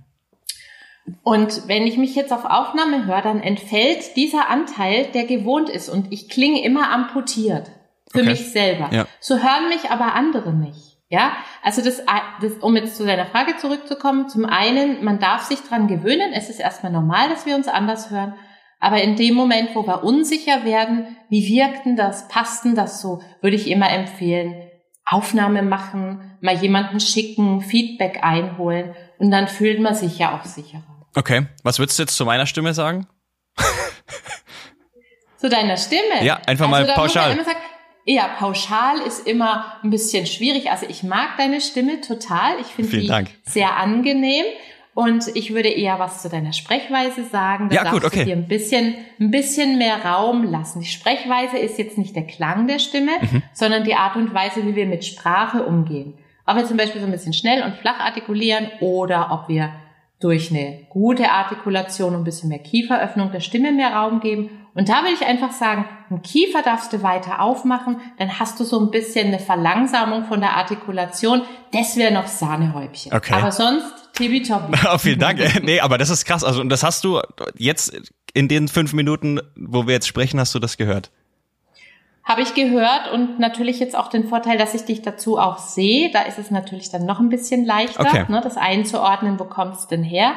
Und 1.24 1.66
wenn 1.66 1.84
ich 1.84 1.96
mich 1.96 2.14
jetzt 2.14 2.32
auf 2.32 2.44
Aufnahme 2.44 3.06
höre, 3.06 3.22
dann 3.22 3.42
entfällt 3.42 4.14
dieser 4.14 4.48
Anteil, 4.48 5.06
der 5.06 5.24
gewohnt 5.24 5.68
ist 5.68 5.88
und 5.88 6.12
ich 6.12 6.28
klinge 6.28 6.62
immer 6.62 6.92
amputiert 6.92 7.68
für 8.12 8.20
okay. 8.20 8.28
mich 8.28 8.52
selber. 8.52 8.88
Ja. 8.92 9.06
So 9.18 9.38
hören 9.38 9.68
mich 9.68 9.90
aber 9.90 10.14
andere 10.14 10.52
nicht. 10.52 10.98
Ja, 11.08 11.32
also 11.64 11.82
das, 11.82 12.04
das, 12.40 12.52
um 12.60 12.76
jetzt 12.76 12.96
zu 12.96 13.04
deiner 13.04 13.26
Frage 13.26 13.56
zurückzukommen, 13.56 14.28
zum 14.28 14.44
einen, 14.44 15.02
man 15.02 15.18
darf 15.18 15.42
sich 15.42 15.58
dran 15.62 15.88
gewöhnen. 15.88 16.32
Es 16.32 16.50
ist 16.50 16.60
erstmal 16.60 16.92
normal, 16.92 17.30
dass 17.30 17.46
wir 17.46 17.56
uns 17.56 17.66
anders 17.66 18.12
hören. 18.12 18.34
Aber 18.78 19.02
in 19.02 19.16
dem 19.16 19.34
Moment, 19.34 19.70
wo 19.74 19.84
wir 19.88 20.04
unsicher 20.04 20.64
werden, 20.64 21.16
wie 21.30 21.48
wirkt 21.48 21.84
denn 21.84 21.96
das, 21.96 22.28
passt 22.28 22.64
denn 22.64 22.76
das 22.76 23.00
so, 23.00 23.22
würde 23.40 23.56
ich 23.56 23.68
immer 23.68 23.90
empfehlen, 23.90 24.67
Aufnahme 25.10 25.62
machen, 25.62 26.36
mal 26.40 26.56
jemanden 26.56 27.00
schicken, 27.00 27.60
Feedback 27.60 28.20
einholen 28.22 28.94
und 29.18 29.30
dann 29.30 29.48
fühlt 29.48 29.80
man 29.80 29.94
sich 29.94 30.18
ja 30.18 30.38
auch 30.38 30.44
sicherer. 30.44 30.82
Okay, 31.14 31.46
was 31.62 31.78
würdest 31.78 31.98
du 31.98 32.02
jetzt 32.02 32.16
zu 32.16 32.24
meiner 32.24 32.46
Stimme 32.46 32.74
sagen? 32.74 33.06
zu 35.38 35.48
deiner 35.48 35.76
Stimme? 35.76 36.22
Ja, 36.22 36.40
einfach 36.46 36.70
also 36.70 36.86
mal 36.86 36.94
pauschal. 36.94 37.36
Sagen, 37.44 37.56
ja, 38.04 38.28
pauschal 38.38 39.00
ist 39.00 39.26
immer 39.26 39.78
ein 39.82 39.90
bisschen 39.90 40.26
schwierig. 40.26 40.70
Also 40.70 40.86
ich 40.88 41.02
mag 41.02 41.36
deine 41.36 41.60
Stimme 41.60 42.00
total. 42.00 42.58
Ich 42.60 42.68
finde 42.68 43.00
die 43.00 43.06
Dank. 43.06 43.30
sehr 43.44 43.76
angenehm. 43.76 44.46
Und 44.98 45.28
ich 45.36 45.54
würde 45.54 45.68
eher 45.68 46.00
was 46.00 46.22
zu 46.22 46.28
deiner 46.28 46.52
Sprechweise 46.52 47.22
sagen. 47.22 47.68
Da 47.68 47.84
ja, 47.84 47.90
gut, 47.92 48.04
okay. 48.04 48.18
du 48.18 48.24
dir 48.24 48.36
ein 48.36 48.48
bisschen, 48.48 48.96
ein 49.20 49.30
bisschen 49.30 49.78
mehr 49.78 50.04
Raum 50.04 50.42
lassen. 50.42 50.80
Die 50.80 50.88
Sprechweise 50.88 51.56
ist 51.56 51.78
jetzt 51.78 51.98
nicht 51.98 52.16
der 52.16 52.26
Klang 52.26 52.66
der 52.66 52.80
Stimme, 52.80 53.12
mhm. 53.20 53.44
sondern 53.52 53.84
die 53.84 53.94
Art 53.94 54.16
und 54.16 54.34
Weise, 54.34 54.66
wie 54.66 54.74
wir 54.74 54.86
mit 54.86 55.04
Sprache 55.04 55.62
umgehen. 55.62 56.14
Ob 56.46 56.56
wir 56.56 56.64
zum 56.64 56.76
Beispiel 56.76 57.00
so 57.00 57.06
ein 57.06 57.12
bisschen 57.12 57.32
schnell 57.32 57.62
und 57.62 57.76
flach 57.76 58.00
artikulieren 58.00 58.72
oder 58.80 59.28
ob 59.30 59.48
wir 59.48 59.70
durch 60.18 60.50
eine 60.50 60.80
gute 60.88 61.30
Artikulation 61.30 62.16
und 62.16 62.22
ein 62.22 62.24
bisschen 62.24 62.48
mehr 62.48 62.58
Kieferöffnung 62.58 63.30
der 63.30 63.38
Stimme 63.38 63.70
mehr 63.70 63.92
Raum 63.92 64.18
geben. 64.18 64.50
Und 64.78 64.88
da 64.88 65.02
will 65.02 65.12
ich 65.12 65.26
einfach 65.26 65.50
sagen, 65.50 65.86
ein 66.08 66.22
Kiefer 66.22 66.62
darfst 66.62 66.92
du 66.92 67.02
weiter 67.02 67.42
aufmachen, 67.42 68.00
dann 68.16 68.38
hast 68.38 68.60
du 68.60 68.64
so 68.64 68.78
ein 68.78 68.92
bisschen 68.92 69.26
eine 69.26 69.40
Verlangsamung 69.40 70.24
von 70.26 70.38
der 70.38 70.56
Artikulation. 70.56 71.42
Das 71.72 71.96
wäre 71.96 72.14
noch 72.14 72.28
Sahnehäubchen. 72.28 73.12
Okay. 73.12 73.34
Aber 73.34 73.50
sonst 73.50 73.92
tippitoppi. 74.12 74.78
oh, 74.94 74.98
vielen 74.98 75.18
Dank. 75.18 75.40
nee, 75.64 75.80
aber 75.80 75.98
das 75.98 76.10
ist 76.10 76.24
krass. 76.24 76.44
Also, 76.44 76.60
und 76.60 76.68
das 76.68 76.84
hast 76.84 77.02
du 77.02 77.20
jetzt 77.56 78.12
in 78.34 78.46
den 78.46 78.68
fünf 78.68 78.92
Minuten, 78.92 79.40
wo 79.56 79.88
wir 79.88 79.94
jetzt 79.94 80.06
sprechen, 80.06 80.38
hast 80.38 80.54
du 80.54 80.60
das 80.60 80.76
gehört? 80.76 81.10
Habe 82.22 82.42
ich 82.42 82.54
gehört 82.54 83.10
und 83.12 83.40
natürlich 83.40 83.80
jetzt 83.80 83.98
auch 83.98 84.06
den 84.06 84.28
Vorteil, 84.28 84.58
dass 84.58 84.74
ich 84.74 84.84
dich 84.84 85.02
dazu 85.02 85.38
auch 85.38 85.58
sehe. 85.58 86.12
Da 86.12 86.22
ist 86.22 86.38
es 86.38 86.52
natürlich 86.52 86.88
dann 86.88 87.04
noch 87.04 87.18
ein 87.18 87.30
bisschen 87.30 87.64
leichter, 87.64 88.02
okay. 88.02 88.26
ne, 88.28 88.40
das 88.44 88.56
einzuordnen, 88.56 89.40
wo 89.40 89.44
kommt 89.44 89.74
es 89.74 89.88
denn 89.88 90.04
her. 90.04 90.34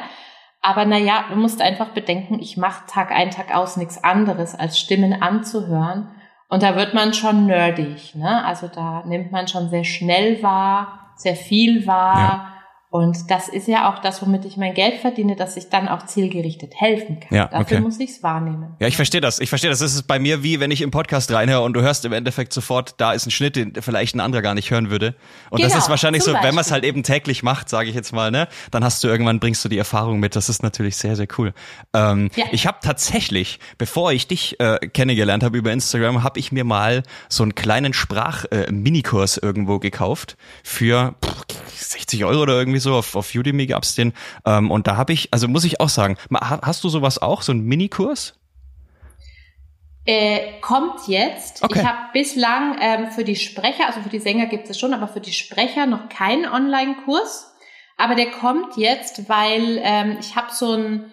Aber 0.62 0.84
naja, 0.84 1.24
du 1.28 1.36
musst 1.36 1.60
einfach 1.60 1.88
bedenken, 1.88 2.38
ich 2.40 2.56
mache 2.56 2.86
Tag 2.86 3.10
ein, 3.10 3.30
Tag 3.30 3.54
aus 3.54 3.76
nichts 3.76 4.02
anderes, 4.02 4.54
als 4.54 4.78
Stimmen 4.78 5.20
anzuhören. 5.20 6.08
Und 6.48 6.62
da 6.62 6.76
wird 6.76 6.94
man 6.94 7.12
schon 7.12 7.46
nerdig. 7.46 8.14
Ne? 8.14 8.44
Also 8.44 8.68
da 8.68 9.02
nimmt 9.04 9.32
man 9.32 9.48
schon 9.48 9.70
sehr 9.70 9.84
schnell 9.84 10.42
wahr, 10.42 11.12
sehr 11.16 11.34
viel 11.34 11.86
wahr. 11.86 12.16
Ja. 12.16 12.51
Und 12.92 13.30
das 13.30 13.48
ist 13.48 13.68
ja 13.68 13.90
auch 13.90 14.00
das, 14.00 14.20
womit 14.20 14.44
ich 14.44 14.58
mein 14.58 14.74
Geld 14.74 15.00
verdiene, 15.00 15.34
dass 15.34 15.56
ich 15.56 15.70
dann 15.70 15.88
auch 15.88 16.04
zielgerichtet 16.04 16.74
helfen 16.76 17.20
kann. 17.20 17.34
Ja, 17.34 17.46
Dafür 17.46 17.78
okay. 17.78 17.80
muss 17.80 17.98
ich 17.98 18.10
es 18.10 18.22
wahrnehmen. 18.22 18.76
Ja, 18.80 18.86
ich 18.86 18.96
verstehe 18.96 19.22
das. 19.22 19.38
Ich 19.40 19.48
verstehe 19.48 19.70
das. 19.70 19.78
Das 19.78 19.94
ist 19.94 20.02
bei 20.02 20.18
mir 20.18 20.42
wie, 20.42 20.60
wenn 20.60 20.70
ich 20.70 20.82
im 20.82 20.90
Podcast 20.90 21.32
reinhöre 21.32 21.62
und 21.62 21.72
du 21.72 21.80
hörst 21.80 22.04
im 22.04 22.12
Endeffekt 22.12 22.52
sofort, 22.52 22.96
da 22.98 23.14
ist 23.14 23.24
ein 23.26 23.30
Schnitt, 23.30 23.56
den 23.56 23.72
vielleicht 23.80 24.14
ein 24.14 24.20
anderer 24.20 24.42
gar 24.42 24.52
nicht 24.54 24.70
hören 24.70 24.90
würde. 24.90 25.14
Und 25.48 25.62
das 25.62 25.72
Genau, 25.72 25.82
ist 25.84 25.88
wahrscheinlich 25.88 26.22
so, 26.22 26.34
wenn 26.34 26.54
man 26.54 26.60
es 26.66 26.70
halt 26.70 26.84
eben 26.84 27.02
täglich 27.02 27.42
macht, 27.42 27.70
sage 27.70 27.88
ich 27.88 27.94
jetzt 27.94 28.12
mal, 28.12 28.30
ne, 28.30 28.46
dann 28.70 28.84
hast 28.84 29.02
du 29.02 29.08
irgendwann 29.08 29.40
bringst 29.40 29.64
du 29.64 29.70
die 29.70 29.78
Erfahrung 29.78 30.20
mit. 30.20 30.36
Das 30.36 30.50
ist 30.50 30.62
natürlich 30.62 30.96
sehr, 30.96 31.16
sehr 31.16 31.28
cool. 31.38 31.54
Ähm, 31.94 32.28
Ja. 32.36 32.44
Ich 32.52 32.66
habe 32.66 32.76
tatsächlich, 32.82 33.58
bevor 33.78 34.12
ich 34.12 34.26
dich 34.28 34.60
äh, 34.60 34.76
kennengelernt 34.88 35.42
habe 35.44 35.56
über 35.56 35.72
Instagram, 35.72 36.22
habe 36.22 36.38
ich 36.38 36.52
mir 36.52 36.64
mal 36.64 37.04
so 37.30 37.42
einen 37.42 37.54
kleinen 37.54 37.94
Sprach-Minikurs 37.94 39.38
irgendwo 39.38 39.78
gekauft 39.78 40.36
für 40.62 41.14
pff, 41.24 41.44
60 41.74 42.26
Euro 42.26 42.42
oder 42.42 42.58
irgendwie 42.58 42.81
so. 42.82 42.94
Auf, 42.94 43.16
auf 43.16 43.34
Udemy 43.34 43.66
gab's 43.66 43.94
den. 43.94 44.12
Ähm, 44.44 44.70
und 44.70 44.86
da 44.86 44.96
habe 44.96 45.12
ich, 45.12 45.32
also 45.32 45.48
muss 45.48 45.64
ich 45.64 45.80
auch 45.80 45.88
sagen, 45.88 46.16
hast 46.32 46.84
du 46.84 46.88
sowas 46.88 47.20
auch, 47.20 47.42
so 47.42 47.52
einen 47.52 47.64
Minikurs? 47.64 48.34
Äh, 50.04 50.60
kommt 50.60 51.06
jetzt. 51.06 51.62
Okay. 51.62 51.78
Ich 51.78 51.86
habe 51.86 51.98
bislang 52.12 52.76
ähm, 52.80 53.10
für 53.12 53.24
die 53.24 53.36
Sprecher, 53.36 53.86
also 53.86 54.00
für 54.00 54.08
die 54.08 54.18
Sänger 54.18 54.46
gibt 54.46 54.68
es 54.68 54.78
schon, 54.78 54.92
aber 54.92 55.06
für 55.06 55.20
die 55.20 55.32
Sprecher 55.32 55.86
noch 55.86 56.08
keinen 56.08 56.46
Online-Kurs. 56.46 57.54
Aber 57.96 58.16
der 58.16 58.30
kommt 58.30 58.76
jetzt, 58.76 59.28
weil 59.28 59.80
ähm, 59.82 60.16
ich 60.18 60.34
habe 60.34 60.48
so 60.52 60.72
ein 60.72 61.12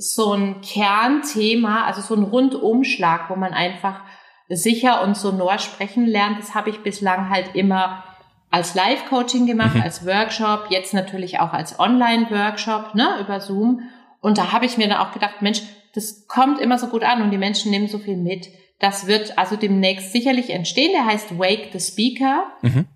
so 0.00 0.32
ein 0.32 0.60
Kernthema, 0.60 1.84
also 1.84 2.00
so 2.00 2.14
ein 2.14 2.22
Rundumschlag, 2.22 3.28
wo 3.30 3.34
man 3.34 3.52
einfach 3.52 4.00
sicher 4.48 5.02
und 5.02 5.16
sonor 5.16 5.58
sprechen 5.58 6.06
lernt. 6.06 6.38
Das 6.38 6.54
habe 6.54 6.70
ich 6.70 6.84
bislang 6.84 7.30
halt 7.30 7.54
immer 7.54 8.04
als 8.50 8.74
Live-Coaching 8.74 9.46
gemacht, 9.46 9.74
Mhm. 9.74 9.82
als 9.82 10.06
Workshop, 10.06 10.66
jetzt 10.70 10.94
natürlich 10.94 11.40
auch 11.40 11.52
als 11.52 11.78
Online-Workshop, 11.78 12.94
ne, 12.94 13.16
über 13.20 13.40
Zoom. 13.40 13.82
Und 14.20 14.38
da 14.38 14.52
habe 14.52 14.66
ich 14.66 14.78
mir 14.78 14.88
dann 14.88 14.98
auch 14.98 15.12
gedacht, 15.12 15.42
Mensch, 15.42 15.62
das 15.94 16.26
kommt 16.26 16.60
immer 16.60 16.78
so 16.78 16.88
gut 16.88 17.04
an 17.04 17.22
und 17.22 17.30
die 17.30 17.38
Menschen 17.38 17.70
nehmen 17.70 17.88
so 17.88 17.98
viel 17.98 18.16
mit. 18.16 18.48
Das 18.78 19.06
wird 19.06 19.36
also 19.38 19.56
demnächst 19.56 20.12
sicherlich 20.12 20.50
entstehen. 20.50 20.92
Der 20.92 21.06
heißt 21.06 21.38
Wake 21.38 21.70
the 21.72 21.80
Speaker. 21.80 22.44
Mhm. 22.62 22.86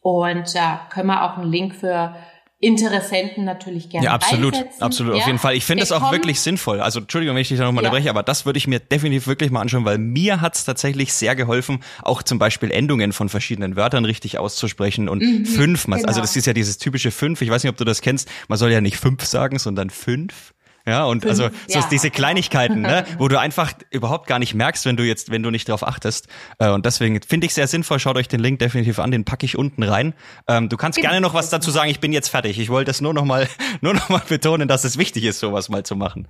Und 0.00 0.54
da 0.54 0.86
können 0.90 1.08
wir 1.08 1.24
auch 1.24 1.36
einen 1.36 1.50
Link 1.50 1.74
für 1.74 2.14
Interessenten 2.58 3.44
natürlich 3.44 3.90
gerne 3.90 4.06
Ja, 4.06 4.12
absolut, 4.12 4.54
reinsetzen. 4.54 4.82
absolut, 4.82 5.12
auf 5.14 5.20
Ja, 5.20 5.26
jeden 5.26 5.38
Fall. 5.38 5.54
Ich 5.56 5.64
finde 5.66 5.82
das 5.82 5.92
auch 5.92 6.10
wirklich 6.10 6.40
sinnvoll. 6.40 6.80
Also 6.80 7.00
Entschuldigung, 7.00 7.34
wenn 7.36 7.42
ich 7.42 7.48
dich 7.48 7.58
da 7.58 7.64
nochmal 7.64 7.84
Ja. 7.84 7.90
unterbreche, 7.90 8.08
aber 8.08 8.22
das 8.22 8.46
würde 8.46 8.56
ich 8.56 8.66
mir 8.66 8.80
definitiv 8.80 9.26
wirklich 9.26 9.50
mal 9.50 9.60
anschauen, 9.60 9.84
weil 9.84 9.98
mir 9.98 10.40
hat's 10.40 10.64
tatsächlich 10.64 11.12
sehr 11.12 11.36
geholfen, 11.36 11.80
auch 12.02 12.22
zum 12.22 12.38
Beispiel 12.38 12.70
Endungen 12.70 13.12
von 13.12 13.28
verschiedenen 13.28 13.76
Wörtern 13.76 14.06
richtig 14.06 14.38
auszusprechen 14.38 15.10
und 15.10 15.22
fünf, 15.46 15.86
also 15.86 16.06
genau. 16.06 16.20
das 16.20 16.34
ist 16.34 16.46
ja 16.46 16.54
dieses 16.54 16.78
typische 16.78 17.10
fünf, 17.10 17.42
ich 17.42 17.50
weiß 17.50 17.62
nicht, 17.62 17.70
ob 17.70 17.76
du 17.76 17.84
das 17.84 18.00
kennst, 18.00 18.28
man 18.48 18.56
soll 18.58 18.72
ja 18.72 18.80
nicht 18.80 18.96
fünf 18.96 19.24
sagen, 19.24 19.58
sondern 19.58 19.90
fünf. 19.90 20.54
Ja, 20.88 21.04
und 21.04 21.22
Fünf, 21.22 21.30
also 21.30 21.48
so 21.66 21.78
ja. 21.80 21.88
diese 21.90 22.10
Kleinigkeiten, 22.10 22.80
ne, 22.82 23.04
wo 23.18 23.26
du 23.28 23.40
einfach 23.40 23.72
überhaupt 23.90 24.28
gar 24.28 24.38
nicht 24.38 24.54
merkst, 24.54 24.86
wenn 24.86 24.96
du 24.96 25.02
jetzt, 25.02 25.30
wenn 25.30 25.42
du 25.42 25.50
nicht 25.50 25.68
drauf 25.68 25.84
achtest. 25.86 26.28
Äh, 26.60 26.68
Und 26.70 26.86
deswegen 26.86 27.20
finde 27.22 27.46
ich 27.46 27.54
sehr 27.54 27.66
sinnvoll. 27.66 27.98
Schaut 27.98 28.16
euch 28.16 28.28
den 28.28 28.38
Link 28.40 28.60
definitiv 28.60 28.98
an, 29.00 29.10
den 29.10 29.24
packe 29.24 29.44
ich 29.46 29.58
unten 29.58 29.82
rein. 29.82 30.14
Ähm, 30.48 30.68
Du 30.68 30.76
kannst 30.76 30.96
Genau. 30.98 31.08
gerne 31.10 31.20
noch 31.20 31.34
was 31.34 31.50
dazu 31.50 31.70
sagen. 31.72 31.90
Ich 31.90 31.98
bin 32.00 32.12
jetzt 32.12 32.28
fertig. 32.28 32.58
Ich 32.60 32.68
wollte 32.68 32.90
es 32.92 33.00
nur 33.00 33.12
noch 33.14 33.24
mal, 33.24 33.48
nur 33.80 33.94
noch 33.94 34.08
mal 34.08 34.22
betonen, 34.28 34.68
dass 34.68 34.84
es 34.84 34.96
wichtig 34.96 35.24
ist, 35.24 35.40
sowas 35.40 35.68
mal 35.68 35.82
zu 35.84 35.96
machen. 35.96 36.28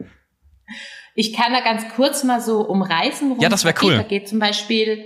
Ich 1.14 1.34
kann 1.34 1.52
da 1.52 1.60
ganz 1.60 1.84
kurz 1.94 2.24
mal 2.24 2.40
so 2.40 2.60
umreißen. 2.60 3.28
worum 3.30 3.42
Ja, 3.42 3.48
das 3.48 3.60
es 3.60 3.64
da 3.64 3.72
geht. 3.72 3.82
cool. 3.82 3.96
Da 3.96 4.02
geht 4.04 4.28
zum 4.28 4.38
Beispiel 4.38 5.04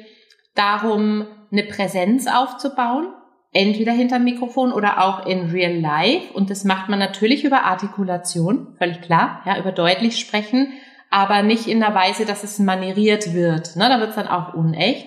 darum, 0.54 1.26
eine 1.52 1.64
Präsenz 1.64 2.26
aufzubauen. 2.26 3.12
Entweder 3.52 3.92
hinterm 3.92 4.25
Mikrofon 4.25 4.73
oder 4.73 5.02
auch 5.04 5.26
in 5.26 5.50
real 5.50 5.75
life. 5.75 6.33
Und 6.33 6.50
das 6.50 6.64
macht 6.64 6.88
man 6.88 6.99
natürlich 6.99 7.45
über 7.45 7.64
Artikulation, 7.64 8.76
völlig 8.78 9.00
klar, 9.00 9.42
ja, 9.45 9.59
über 9.59 9.73
deutlich 9.73 10.21
sprechen, 10.21 10.73
aber 11.11 11.42
nicht 11.42 11.66
in 11.66 11.80
der 11.80 11.95
Weise, 11.95 12.25
dass 12.25 12.45
es 12.45 12.61
manieriert 12.61 13.35
wird. 13.35 13.75
Ne, 13.75 13.88
da 13.88 13.99
wird 13.99 14.11
es 14.11 14.16
dann 14.16 14.28
auch 14.28 14.54
unecht. 14.54 15.07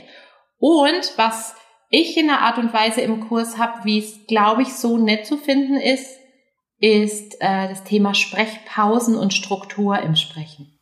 Und 0.57 1.13
was 1.17 1.55
ich 1.89 2.17
in 2.17 2.27
der 2.27 2.41
Art 2.41 2.57
und 2.57 2.73
Weise 2.73 3.01
im 3.01 3.27
Kurs 3.27 3.57
habe, 3.57 3.85
wie 3.85 3.99
es, 3.99 4.25
glaube 4.27 4.63
ich, 4.63 4.73
so 4.73 4.97
nett 4.97 5.25
zu 5.25 5.37
finden 5.37 5.75
ist, 5.75 6.17
ist 6.79 7.35
äh, 7.39 7.69
das 7.69 7.83
Thema 7.85 8.13
Sprechpausen 8.13 9.15
und 9.15 9.33
Struktur 9.33 9.99
im 9.99 10.15
Sprechen. 10.15 10.79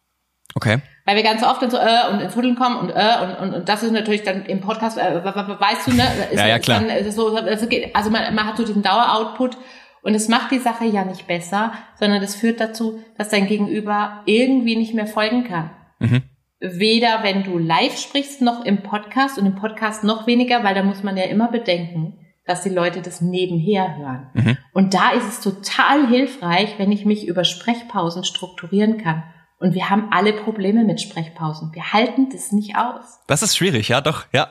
Okay. 0.55 0.81
Weil 1.05 1.15
wir 1.15 1.23
ganz 1.23 1.43
oft 1.43 1.61
dann 1.61 1.71
so 1.71 1.77
äh 1.77 2.11
und 2.11 2.19
ins 2.19 2.35
Hudeln 2.35 2.55
kommen 2.55 2.77
und 2.77 2.89
äh 2.91 3.15
und, 3.23 3.35
und, 3.47 3.53
und 3.55 3.69
das 3.69 3.81
ist 3.83 3.91
natürlich 3.91 4.23
dann 4.23 4.45
im 4.45 4.61
Podcast, 4.61 4.97
äh, 4.97 5.23
we- 5.23 5.33
we- 5.35 5.59
weißt 5.59 5.87
du, 5.87 5.91
ne? 5.93 6.03
Ist, 6.31 6.39
Ja, 6.39 6.47
ja, 6.47 6.59
klar. 6.59 6.81
Dann, 6.81 7.11
so, 7.11 7.35
also 7.35 7.67
also 7.93 8.09
man, 8.11 8.35
man 8.35 8.45
hat 8.45 8.57
so 8.57 8.63
diesen 8.65 8.83
Daueroutput 8.83 9.57
und 10.03 10.13
es 10.15 10.27
macht 10.27 10.51
die 10.51 10.59
Sache 10.59 10.85
ja 10.85 11.03
nicht 11.03 11.27
besser, 11.27 11.73
sondern 11.99 12.21
es 12.21 12.35
führt 12.35 12.59
dazu, 12.59 12.99
dass 13.17 13.29
dein 13.29 13.47
Gegenüber 13.47 14.21
irgendwie 14.25 14.75
nicht 14.75 14.93
mehr 14.93 15.07
folgen 15.07 15.43
kann. 15.43 15.71
Mhm. 15.99 16.23
Weder 16.59 17.23
wenn 17.23 17.43
du 17.43 17.57
live 17.57 17.97
sprichst, 17.97 18.41
noch 18.41 18.63
im 18.65 18.83
Podcast 18.83 19.39
und 19.39 19.47
im 19.47 19.55
Podcast 19.55 20.03
noch 20.03 20.27
weniger, 20.27 20.63
weil 20.63 20.75
da 20.75 20.83
muss 20.83 21.01
man 21.01 21.17
ja 21.17 21.23
immer 21.23 21.47
bedenken, 21.49 22.19
dass 22.45 22.61
die 22.61 22.69
Leute 22.69 23.01
das 23.01 23.21
nebenher 23.21 23.97
hören. 23.97 24.29
Mhm. 24.33 24.57
Und 24.73 24.93
da 24.93 25.11
ist 25.11 25.27
es 25.27 25.39
total 25.41 26.07
hilfreich, 26.07 26.75
wenn 26.77 26.91
ich 26.91 27.05
mich 27.05 27.27
über 27.27 27.43
Sprechpausen 27.43 28.23
strukturieren 28.23 28.97
kann. 28.99 29.23
Und 29.61 29.73
wir 29.75 29.89
haben 29.89 30.07
alle 30.11 30.33
Probleme 30.33 30.83
mit 30.83 30.99
Sprechpausen. 30.99 31.73
Wir 31.73 31.93
halten 31.93 32.29
das 32.31 32.51
nicht 32.51 32.75
aus. 32.75 33.19
Das 33.27 33.43
ist 33.43 33.55
schwierig, 33.55 33.87
ja, 33.89 34.01
doch, 34.01 34.25
ja. 34.33 34.47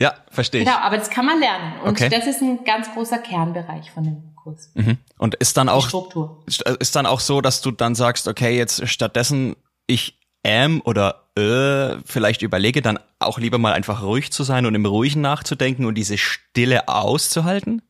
Ja, 0.00 0.12
verstehe 0.30 0.60
ich. 0.62 0.66
Genau, 0.66 0.78
aber 0.80 0.98
das 0.98 1.08
kann 1.08 1.24
man 1.24 1.38
lernen. 1.40 1.80
Und 1.82 1.90
Okay. 1.90 2.08
das 2.10 2.26
ist 2.26 2.42
ein 2.42 2.64
ganz 2.64 2.92
großer 2.92 3.18
Kernbereich 3.18 3.90
von 3.90 4.04
dem 4.04 4.34
Kurs. 4.34 4.70
Mhm. 4.74 4.98
Und 5.18 5.34
ist 5.36 5.56
dann 5.56 5.68
auch, 5.70 5.88
Struktur. 5.88 6.44
ist 6.46 6.96
dann 6.96 7.06
auch 7.06 7.20
so, 7.20 7.40
dass 7.40 7.62
du 7.62 7.70
dann 7.70 7.94
sagst, 7.94 8.28
okay, 8.28 8.56
jetzt 8.58 8.86
stattdessen 8.88 9.56
ich 9.86 10.18
am 10.44 10.82
oder 10.84 11.22
äh, 11.36 11.96
vielleicht 12.04 12.42
überlege 12.42 12.82
dann 12.82 12.98
auch 13.18 13.38
lieber 13.38 13.58
mal 13.58 13.72
einfach 13.72 14.02
ruhig 14.02 14.32
zu 14.32 14.42
sein 14.42 14.66
und 14.66 14.74
im 14.74 14.84
Ruhigen 14.86 15.20
nachzudenken 15.22 15.86
und 15.86 15.94
diese 15.94 16.18
Stille 16.18 16.88
auszuhalten? 16.88 17.80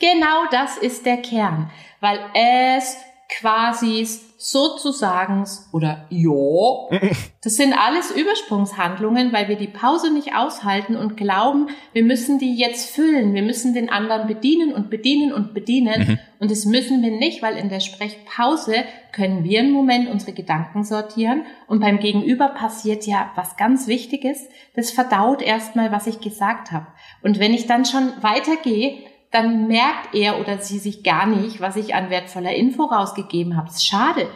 Genau 0.00 0.44
das 0.50 0.78
ist 0.78 1.04
der 1.04 1.18
Kern. 1.18 1.70
Weil 2.00 2.20
es 2.34 2.96
quasi 3.38 4.08
sozusagen 4.42 5.46
oder 5.70 6.06
ja, 6.08 6.98
das 7.44 7.56
sind 7.56 7.74
alles 7.74 8.10
Übersprungshandlungen, 8.10 9.34
weil 9.34 9.48
wir 9.48 9.56
die 9.56 9.68
Pause 9.68 10.10
nicht 10.10 10.34
aushalten 10.34 10.96
und 10.96 11.18
glauben, 11.18 11.68
wir 11.92 12.02
müssen 12.02 12.38
die 12.38 12.56
jetzt 12.56 12.88
füllen, 12.88 13.34
wir 13.34 13.42
müssen 13.42 13.74
den 13.74 13.90
anderen 13.90 14.26
bedienen 14.26 14.72
und 14.72 14.88
bedienen 14.88 15.34
und 15.34 15.52
bedienen. 15.52 16.18
Und 16.38 16.50
das 16.50 16.64
müssen 16.64 17.02
wir 17.02 17.10
nicht, 17.10 17.42
weil 17.42 17.58
in 17.58 17.68
der 17.68 17.80
Sprechpause 17.80 18.76
können 19.12 19.44
wir 19.44 19.60
einen 19.60 19.72
Moment 19.72 20.08
unsere 20.08 20.32
Gedanken 20.32 20.84
sortieren. 20.84 21.42
Und 21.66 21.80
beim 21.80 21.98
Gegenüber 21.98 22.48
passiert 22.48 23.06
ja 23.06 23.30
was 23.34 23.58
ganz 23.58 23.88
Wichtiges, 23.88 24.48
das 24.74 24.90
verdaut 24.90 25.42
erstmal, 25.42 25.92
was 25.92 26.06
ich 26.06 26.20
gesagt 26.20 26.72
habe. 26.72 26.86
Und 27.22 27.38
wenn 27.40 27.52
ich 27.52 27.66
dann 27.66 27.84
schon 27.84 28.10
weitergehe, 28.22 29.00
dann 29.30 29.68
merkt 29.68 30.14
er 30.14 30.40
oder 30.40 30.58
sie 30.58 30.78
sich 30.78 31.04
gar 31.04 31.26
nicht, 31.26 31.60
was 31.60 31.76
ich 31.76 31.94
an 31.94 32.10
wertvoller 32.10 32.54
Info 32.54 32.84
rausgegeben 32.84 33.56
habe. 33.56 33.68
Das 33.68 33.76
ist 33.76 33.86
schade. 33.86 34.28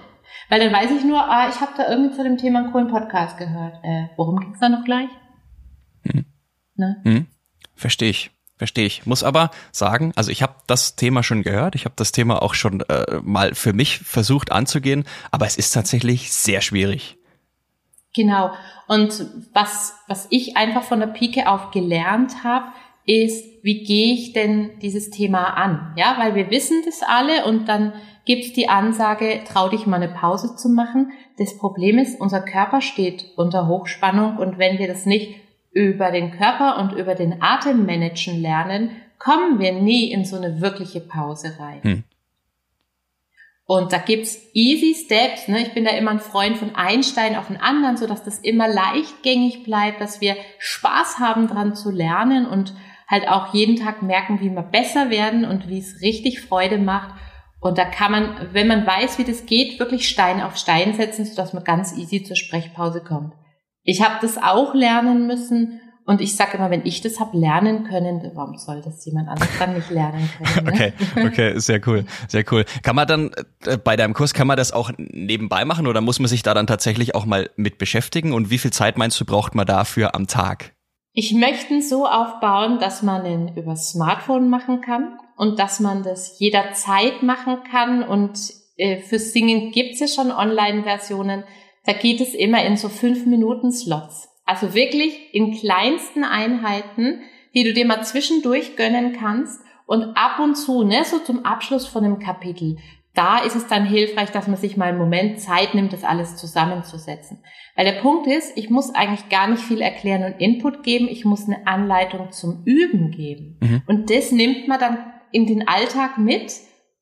Weil 0.49 0.61
dann 0.61 0.73
weiß 0.73 0.91
ich 0.91 1.05
nur, 1.05 1.19
ah, 1.19 1.49
ich 1.49 1.61
habe 1.61 1.73
da 1.77 1.89
irgendwie 1.89 2.15
zu 2.15 2.23
dem 2.23 2.39
Thema 2.39 2.61
einen 2.61 2.73
coolen 2.73 2.89
Podcast 2.89 3.39
gehört. 3.39 3.79
Äh, 3.83 4.09
worum 4.17 4.39
ging's 4.39 4.61
da 4.61 4.69
noch 4.69 4.85
gleich? 4.85 5.09
Ne? 6.77 7.01
Hm? 7.05 7.27
Verstehe 7.75 8.11
ich. 8.11 8.31
Verstehe 8.57 8.87
ich. 8.87 9.05
Muss 9.05 9.25
aber 9.25 9.51
sagen, 9.73 10.13
also 10.15 10.31
ich 10.31 10.43
habe 10.43 10.55
das 10.69 10.95
Thema 10.95 11.23
schon 11.25 11.43
gehört, 11.43 11.75
ich 11.75 11.87
habe 11.87 11.95
das 11.97 12.13
Thema 12.13 12.41
auch 12.41 12.55
schon 12.55 12.83
äh, 12.83 13.21
mal 13.23 13.55
für 13.55 13.73
mich 13.73 13.99
versucht 13.99 14.53
anzugehen, 14.53 15.05
aber 15.33 15.47
es 15.47 15.57
ist 15.57 15.73
tatsächlich 15.73 16.33
sehr 16.33 16.61
schwierig. 16.61 17.17
Genau. 18.15 18.53
Und 18.87 19.27
was, 19.53 19.97
was 20.07 20.29
ich 20.31 20.57
einfach 20.57 20.85
von 20.85 21.01
der 21.01 21.09
Pike 21.09 21.49
auf 21.49 21.73
gelernt 21.73 22.45
habe, 22.45 22.67
ist, 23.07 23.45
wie 23.63 23.85
gehe 23.85 24.15
ich 24.15 24.33
denn 24.33 24.79
dieses 24.81 25.11
Thema 25.11 25.55
an? 25.55 25.95
Ja, 25.97 26.17
weil 26.19 26.35
wir 26.35 26.51
wissen 26.51 26.83
das 26.85 27.03
alle 27.03 27.45
und 27.47 27.69
dann 27.69 27.93
gibt's 28.25 28.53
die 28.53 28.69
Ansage, 28.69 29.43
trau 29.47 29.69
dich 29.69 29.87
mal 29.87 30.03
eine 30.03 30.13
Pause 30.13 30.57
zu 30.57 30.69
machen. 30.69 31.13
Das 31.39 31.59
Problem 31.59 31.99
ist, 31.99 32.21
unser 32.21 32.41
Körper 32.41 32.81
steht 32.81 33.27
unter 33.37 33.69
Hochspannung 33.69 34.39
und 34.39 34.59
wenn 34.59 34.79
wir 34.79 34.89
das 34.89 35.07
nicht 35.07 35.35
über 35.73 36.11
den 36.11 36.31
Körper 36.31 36.79
und 36.79 36.93
über 36.93 37.15
den 37.15 37.43
Atem 37.43 37.85
managen 37.85 38.41
lernen, 38.41 38.91
kommen 39.19 39.59
wir 39.59 39.73
nie 39.73 40.11
in 40.11 40.25
so 40.25 40.37
eine 40.37 40.61
wirkliche 40.61 41.01
Pause 41.01 41.57
rein. 41.59 41.83
Hm. 41.83 42.05
Und 43.67 43.93
da 43.93 43.99
gibt's 43.99 44.51
easy 44.53 44.95
Steps. 44.95 45.49
Ne? 45.49 45.63
Ich 45.63 45.73
bin 45.73 45.85
da 45.85 45.93
immer 45.93 46.11
ein 46.11 46.21
Freund 46.21 46.59
von 46.59 46.75
Einstein 46.75 47.35
auf 47.35 47.47
den 47.47 47.57
anderen, 47.57 47.97
so 47.97 48.07
dass 48.07 48.23
das 48.23 48.39
immer 48.39 48.69
leichtgängig 48.69 49.65
bleibt, 49.65 50.01
dass 50.01 50.21
wir 50.21 50.37
Spaß 50.59 51.19
haben 51.19 51.49
dran 51.49 51.75
zu 51.75 51.91
lernen 51.91 52.47
und 52.47 52.75
halt 53.15 53.29
auch 53.29 53.55
jeden 53.55 53.77
Tag 53.77 54.03
merken, 54.03 54.41
wie 54.41 54.51
wir 54.51 54.63
besser 54.63 55.09
werden 55.09 55.45
und 55.45 55.69
wie 55.69 55.79
es 55.79 56.03
richtig 56.03 56.41
Freude 56.43 56.79
macht. 56.79 57.15
Und 57.61 57.79
da 57.79 57.87
kann 57.87 58.13
man, 58.13 58.49
wenn 58.53 58.67
man 58.67 58.87
weiß, 58.87 59.19
wie 59.19 59.25
das 59.25 59.47
geht, 59.47 59.79
wirklich 59.79 60.09
Stein 60.09 60.43
auf 60.43 60.57
Stein 60.57 60.95
setzen, 60.95 61.25
sodass 61.25 61.55
man 61.55 61.65
ganz 61.65 61.97
easy 61.97 62.23
zur 62.23 62.37
Sprechpause 62.37 63.03
kommt. 63.03 63.33
Ich 63.85 64.03
habe 64.03 64.17
das 64.21 64.37
auch 64.37 64.75
lernen 64.75 65.27
müssen 65.27 65.81
Und 66.07 66.21
ich 66.21 66.37
sage 66.37 66.59
immer, 66.59 66.71
wenn 66.71 66.85
ich 66.85 67.01
das 67.01 67.19
habe 67.19 67.37
lernen 67.39 67.85
können, 67.85 68.31
warum 68.35 68.59
soll 68.59 68.83
das 68.83 69.05
jemand 69.07 69.29
anderes 69.29 69.49
dann 69.59 69.73
nicht 69.73 69.89
lernen 69.89 70.29
können? 70.37 70.67
Ne? 70.67 70.73
Okay, 70.73 71.27
okay, 71.27 71.59
sehr 71.59 71.81
cool, 71.87 72.05
sehr 72.29 72.45
cool. 72.51 72.67
Kann 72.83 72.95
man 72.95 73.09
dann 73.09 73.31
äh, 73.65 73.79
bei 73.79 73.97
deinem 73.97 74.13
Kurs, 74.13 74.35
kann 74.35 74.47
man 74.47 74.59
das 74.59 74.73
auch 74.73 74.91
nebenbei 74.99 75.65
machen 75.65 75.87
oder 75.87 76.03
muss 76.03 76.19
man 76.19 76.29
sich 76.29 76.43
da 76.43 76.53
dann 76.53 76.67
tatsächlich 76.67 77.15
auch 77.15 77.25
mal 77.25 77.49
mit 77.57 77.79
beschäftigen? 77.79 78.35
Und 78.35 78.51
wie 78.51 78.59
viel 78.59 78.71
Zeit 78.71 78.99
meinst 78.99 79.19
du, 79.19 79.25
braucht 79.25 79.55
man 79.55 79.65
dafür 79.65 80.15
am 80.15 80.27
Tag? 80.27 80.74
Ich 81.17 81.33
möchte 81.33 81.81
so 81.81 82.07
aufbauen, 82.07 82.81
dass 82.81 83.03
man 83.03 83.25
ihn 83.25 83.57
über 83.57 83.77
Smartphone 83.77 84.49
machen 84.49 84.81
kann 84.81 85.17
und 85.37 85.61
dass 85.61 85.79
man 85.79 86.03
das 86.03 86.41
jederzeit 86.41 87.23
machen 87.23 87.59
kann. 87.71 88.03
Und 88.03 88.37
äh, 88.77 88.99
für 88.99 89.21
Singen 89.21 89.71
gibt 89.71 89.95
es 89.95 90.01
ja 90.01 90.09
schon 90.09 90.33
Online-Versionen. 90.33 91.45
Da 91.87 91.93
geht 91.93 92.21
es 92.21 92.35
immer 92.35 92.65
in 92.65 92.77
so 92.77 92.89
fünf 92.89 93.27
Minuten 93.27 93.71
Slots. 93.71 94.29
Also 94.45 94.75
wirklich 94.75 95.33
in 95.33 95.55
kleinsten 95.55 96.25
Einheiten, 96.25 97.21
die 97.55 97.63
du 97.63 97.73
dir 97.73 97.87
mal 97.87 98.03
zwischendurch 98.03 98.75
gönnen 98.75 99.13
kannst 99.13 99.61
und 99.87 100.17
ab 100.17 100.41
und 100.41 100.57
zu, 100.57 100.83
ne, 100.83 101.05
so 101.05 101.21
zum 101.21 101.45
Abschluss 101.45 101.87
von 101.87 102.05
einem 102.05 102.19
Kapitel, 102.19 102.79
da 103.15 103.39
ist 103.39 103.55
es 103.55 103.69
dann 103.69 103.85
hilfreich, 103.85 104.31
dass 104.31 104.49
man 104.49 104.57
sich 104.57 104.77
mal 104.77 104.87
einen 104.87 104.99
Moment 104.99 105.41
Zeit 105.41 105.75
nimmt, 105.75 105.93
das 105.93 106.05
alles 106.05 106.37
zusammenzusetzen. 106.37 107.43
Weil 107.77 107.85
der 107.85 108.01
Punkt 108.01 108.27
ist, 108.27 108.57
ich 108.57 108.71
muss 108.71 108.95
eigentlich 108.95 109.29
gar 109.29 109.49
nicht 109.49 109.63
viel 109.63 109.81
erklären 109.81 110.25
und 110.25 110.41
Input 110.41 110.83
geben, 110.83 111.09
ich 111.09 111.25
muss 111.25 111.47
eine 111.47 111.67
Anleitung 111.67 112.33
zum 112.33 112.63
Üben 112.65 113.11
geben. 113.13 113.59
Mhm. 113.61 113.83
Und 113.87 114.11
das 114.11 114.33
nimmt 114.33 114.69
man 114.69 114.81
dann 114.81 114.99
in 115.31 115.47
den 115.47 115.67
Alltag 115.67 116.19
mit 116.19 116.53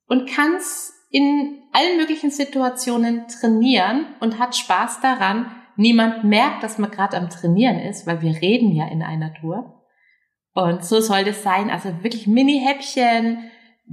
und 0.07 0.28
kann 0.28 0.54
es 0.57 0.92
in 1.11 1.59
allen 1.73 1.99
möglichen 1.99 2.31
Situationen 2.31 3.26
trainieren 3.28 4.07
und 4.21 4.38
hat 4.38 4.57
Spaß 4.57 5.00
daran, 5.00 5.47
niemand 5.76 6.25
merkt, 6.25 6.62
dass 6.62 6.78
man 6.78 6.90
gerade 6.90 7.16
am 7.16 7.31
Trainieren 7.31 7.78
ist, 7.78 8.07
weil 8.07 8.23
wir 8.23 8.40
reden 8.40 8.73
ja 8.73 8.87
in 8.88 9.02
einer 9.02 9.33
Tour. 9.35 9.83
Und 10.54 10.85
so 10.85 11.00
soll 11.00 11.25
das 11.25 11.42
sein. 11.42 11.71
Also 11.71 12.02
wirklich 12.02 12.26
Mini-Häppchen, 12.26 13.50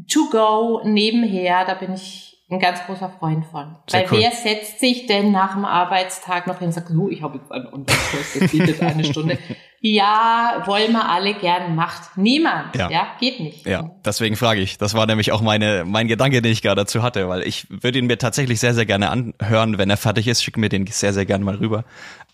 to 0.08 0.30
go, 0.30 0.82
nebenher, 0.84 1.66
da 1.66 1.74
bin 1.74 1.94
ich 1.94 2.30
ein 2.52 2.60
ganz 2.60 2.84
großer 2.86 3.10
Freund 3.20 3.46
von. 3.46 3.76
Sehr 3.88 4.02
Weil 4.02 4.12
cool. 4.12 4.20
wer 4.22 4.32
setzt 4.32 4.80
sich 4.80 5.06
denn 5.06 5.32
nach 5.32 5.54
dem 5.54 5.66
Arbeitstag 5.66 6.48
noch 6.48 6.58
hin 6.58 6.68
und 6.68 6.74
sagt, 6.74 6.88
so, 6.90 7.08
ich 7.10 7.22
habe 7.22 7.38
jetzt 7.38 7.52
einen 7.52 7.68
Unterkurs, 7.68 8.40
das 8.40 8.52
geht 8.52 8.68
jetzt 8.68 8.82
eine 8.82 9.04
Stunde. 9.04 9.38
Ja, 9.82 10.64
wollen 10.66 10.92
wir 10.92 11.08
alle 11.08 11.34
gern, 11.36 11.74
macht 11.74 12.18
niemand. 12.18 12.76
Ja. 12.76 12.90
ja, 12.90 13.08
geht 13.18 13.40
nicht. 13.40 13.66
Ja, 13.66 13.92
deswegen 14.04 14.36
frage 14.36 14.60
ich. 14.60 14.78
Das 14.78 14.94
war 14.94 15.06
nämlich 15.06 15.32
auch 15.32 15.40
meine, 15.40 15.86
mein 15.86 16.10
Gedanke, 16.10 16.42
den 16.42 16.52
ich 16.52 16.62
gerade 16.62 16.82
dazu 16.82 17.02
hatte, 17.02 17.30
weil 17.30 17.48
ich 17.48 17.66
würde 17.70 18.00
ihn 18.00 18.08
mir 18.08 18.18
tatsächlich 18.18 18.60
sehr, 18.60 18.74
sehr 18.74 18.86
gerne 18.86 19.10
anhören. 19.10 19.78
Wenn 19.78 19.90
er 19.90 19.96
fertig 19.96 20.28
ist, 20.28 20.44
schick 20.44 20.58
mir 20.58 20.68
den 20.68 20.86
sehr, 20.88 21.14
sehr 21.14 21.26
gerne 21.26 21.46
mal 21.46 21.56
rüber. 21.56 21.86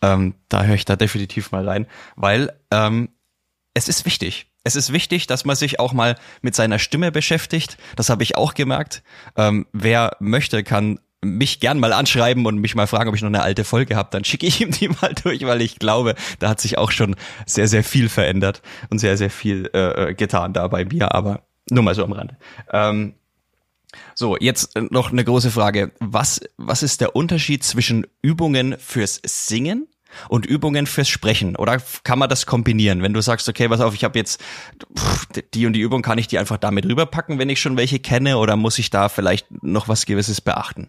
Ähm, 0.02 0.34
da 0.50 0.64
höre 0.64 0.74
ich 0.74 0.86
da 0.86 0.96
definitiv 0.96 1.52
mal 1.52 1.70
rein, 1.70 1.86
weil 2.16 2.52
ähm, 2.72 3.10
es 3.76 3.90
ist 3.90 4.06
wichtig 4.08 4.48
es 4.66 4.76
ist 4.76 4.92
wichtig, 4.92 5.28
dass 5.28 5.46
man 5.46 5.56
sich 5.56 5.80
auch 5.80 5.94
mal 5.94 6.18
mit 6.42 6.56
seiner 6.56 6.80
Stimme 6.80 7.12
beschäftigt. 7.12 7.78
Das 7.96 8.10
habe 8.10 8.24
ich 8.24 8.36
auch 8.36 8.56
gemerkt. 8.56 9.04
Ähm, 9.38 9.68
wer 9.72 10.18
möchte, 10.20 10.64
kann 10.64 11.00
mich 11.24 11.60
gern 11.60 11.80
mal 11.80 11.94
anschreiben 11.94 12.46
und 12.46 12.58
mich 12.58 12.76
mal 12.76 12.88
fragen, 12.88 13.10
ob 13.10 13.16
ich 13.16 13.22
noch 13.22 13.28
eine 13.28 13.44
alte 13.44 13.64
Folge 13.64 13.96
habe, 13.96 14.10
dann 14.12 14.24
schicke 14.24 14.46
ich 14.46 14.62
ihm 14.62 14.72
die 14.72 14.90
mal 15.02 15.14
durch, 15.24 15.46
weil 15.46 15.62
ich 15.62 15.80
glaube, 15.80 16.16
da 16.40 16.50
hat 16.50 16.60
sich 16.60 16.78
auch 16.78 16.92
schon 16.92 17.16
sehr, 17.46 17.68
sehr 17.68 17.84
viel 17.84 18.10
verändert 18.10 18.62
und 18.90 19.00
sehr, 19.00 19.18
sehr 19.18 19.30
viel 19.30 19.70
äh, 19.74 20.14
getan 20.16 20.54
da 20.54 20.68
bei 20.68 20.84
mir, 20.84 21.14
aber 21.14 21.44
nur 21.70 21.84
mal 21.84 21.96
so 21.96 22.04
am 22.04 22.12
Rande. 22.12 22.38
Ähm, 22.74 23.14
so, 24.16 24.36
jetzt 24.38 24.76
noch 24.76 25.12
eine 25.12 25.24
große 25.24 25.52
Frage. 25.52 25.92
Was, 26.00 26.42
was 26.58 26.84
ist 26.84 27.02
der 27.02 27.16
Unterschied 27.16 27.64
zwischen 27.64 28.08
Übungen 28.22 28.78
fürs 28.80 29.22
Singen 29.24 29.88
und 30.30 30.46
Übungen 30.46 30.86
fürs 30.88 31.10
Sprechen? 31.10 31.56
Oder 31.56 31.82
kann 32.04 32.20
man 32.20 32.30
das 32.30 32.46
kombinieren? 32.46 33.02
Wenn 33.02 33.14
du 33.14 33.22
sagst, 33.22 33.48
okay, 33.50 33.68
pass 33.68 33.82
auf, 33.82 33.94
ich 33.94 34.04
habe 34.04 34.18
jetzt 34.18 34.42
pff, 34.98 35.28
die 35.54 35.66
und 35.66 35.74
die 35.74 35.82
Übung, 35.82 36.02
kann 36.02 36.18
ich 36.18 36.28
die 36.28 36.40
einfach 36.40 36.58
damit 36.58 36.86
rüberpacken, 36.86 37.40
wenn 37.40 37.50
ich 37.50 37.62
schon 37.62 37.78
welche 37.78 38.00
kenne? 38.00 38.38
Oder 38.38 38.56
muss 38.56 38.80
ich 38.80 38.90
da 38.90 39.10
vielleicht 39.10 39.48
noch 39.64 39.88
was 39.88 40.06
Gewisses 40.06 40.42
beachten? 40.42 40.88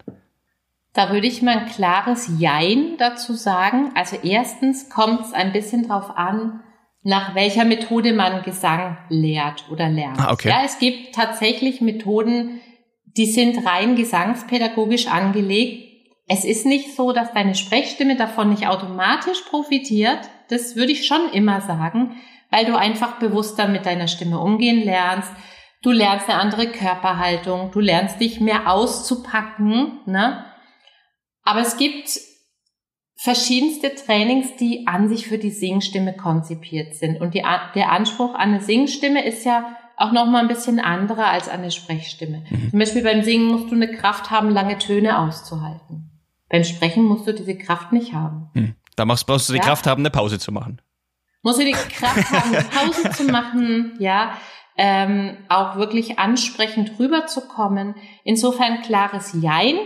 Da 0.93 1.11
würde 1.11 1.27
ich 1.27 1.43
mal 1.43 1.59
ein 1.59 1.67
klares 1.67 2.27
Jein 2.39 2.97
dazu 2.97 3.33
sagen. 3.33 3.91
Also 3.93 4.17
erstens 4.23 4.89
kommt 4.89 5.25
es 5.25 5.33
ein 5.33 5.53
bisschen 5.53 5.87
drauf 5.87 6.17
an, 6.17 6.61
nach 7.03 7.35
welcher 7.35 7.65
Methode 7.65 8.13
man 8.13 8.41
Gesang 8.41 8.97
lehrt 9.09 9.65
oder 9.71 9.89
lernt. 9.89 10.19
Ah, 10.19 10.31
okay. 10.31 10.49
Ja, 10.49 10.63
es 10.65 10.79
gibt 10.79 11.13
tatsächlich 11.15 11.81
Methoden, 11.81 12.61
die 13.05 13.27
sind 13.27 13.65
rein 13.65 13.95
gesangspädagogisch 13.95 15.07
angelegt, 15.07 15.86
es 16.27 16.43
ist 16.43 16.65
nicht 16.65 16.95
so, 16.95 17.13
dass 17.13 17.31
deine 17.33 17.55
Sprechstimme 17.55 18.17
davon 18.17 18.49
nicht 18.49 18.67
automatisch 18.67 19.41
profitiert. 19.49 20.19
Das 20.49 20.75
würde 20.75 20.91
ich 20.91 21.07
schon 21.07 21.29
immer 21.31 21.61
sagen, 21.61 22.17
weil 22.51 22.65
du 22.65 22.77
einfach 22.77 23.17
bewusster 23.19 23.67
mit 23.67 23.85
deiner 23.85 24.09
Stimme 24.09 24.39
umgehen 24.39 24.83
lernst. 24.83 25.31
Du 25.81 25.91
lernst 25.91 26.29
eine 26.29 26.39
andere 26.39 26.67
Körperhaltung, 26.67 27.71
du 27.71 27.79
lernst 27.79 28.19
dich 28.19 28.41
mehr 28.41 28.69
auszupacken, 28.69 29.99
ne? 30.05 30.43
Aber 31.43 31.61
es 31.61 31.77
gibt 31.77 32.09
verschiedenste 33.15 33.95
Trainings, 33.95 34.57
die 34.57 34.85
an 34.85 35.07
sich 35.07 35.27
für 35.27 35.37
die 35.37 35.49
Singstimme 35.49 36.13
konzipiert 36.13 36.95
sind. 36.95 37.21
Und 37.21 37.35
die, 37.35 37.43
der 37.73 37.91
Anspruch 37.91 38.33
an 38.33 38.49
eine 38.49 38.61
Singstimme 38.61 39.25
ist 39.25 39.45
ja 39.45 39.77
auch 39.95 40.11
noch 40.11 40.25
mal 40.25 40.41
ein 40.41 40.49
bisschen 40.49 40.79
anderer 40.79 41.27
als 41.27 41.47
an 41.47 41.61
eine 41.61 41.71
Sprechstimme. 41.71 42.43
Mhm. 42.49 42.69
Zum 42.71 42.79
Beispiel 42.79 43.03
beim 43.03 43.23
Singen 43.23 43.47
musst 43.47 43.71
du 43.71 43.75
eine 43.75 43.91
Kraft 43.91 44.29
haben, 44.29 44.49
lange 44.49 44.77
Töne 44.77 45.19
auszuhalten. 45.19 46.16
Beim 46.49 46.63
Sprechen 46.63 47.03
musst 47.03 47.27
du 47.27 47.33
diese 47.33 47.57
Kraft 47.57 47.91
nicht 47.91 48.13
haben. 48.13 48.49
Hm. 48.53 48.75
Da 48.95 49.05
machst, 49.05 49.27
brauchst 49.27 49.49
du 49.49 49.53
die 49.53 49.59
ja. 49.59 49.65
Kraft 49.65 49.85
haben, 49.85 50.01
eine 50.01 50.09
Pause 50.09 50.39
zu 50.39 50.51
machen. 50.51 50.81
Musst 51.43 51.59
du 51.59 51.65
die 51.65 51.71
Kraft 51.71 52.31
haben, 52.31 52.55
eine 52.55 52.63
Pause 52.63 53.11
zu 53.11 53.23
machen, 53.25 53.95
ja, 53.99 54.37
ähm, 54.77 55.37
auch 55.49 55.75
wirklich 55.75 56.19
ansprechend 56.19 56.99
rüberzukommen. 56.99 57.95
Insofern 58.23 58.81
klares 58.81 59.35
Jein. 59.39 59.77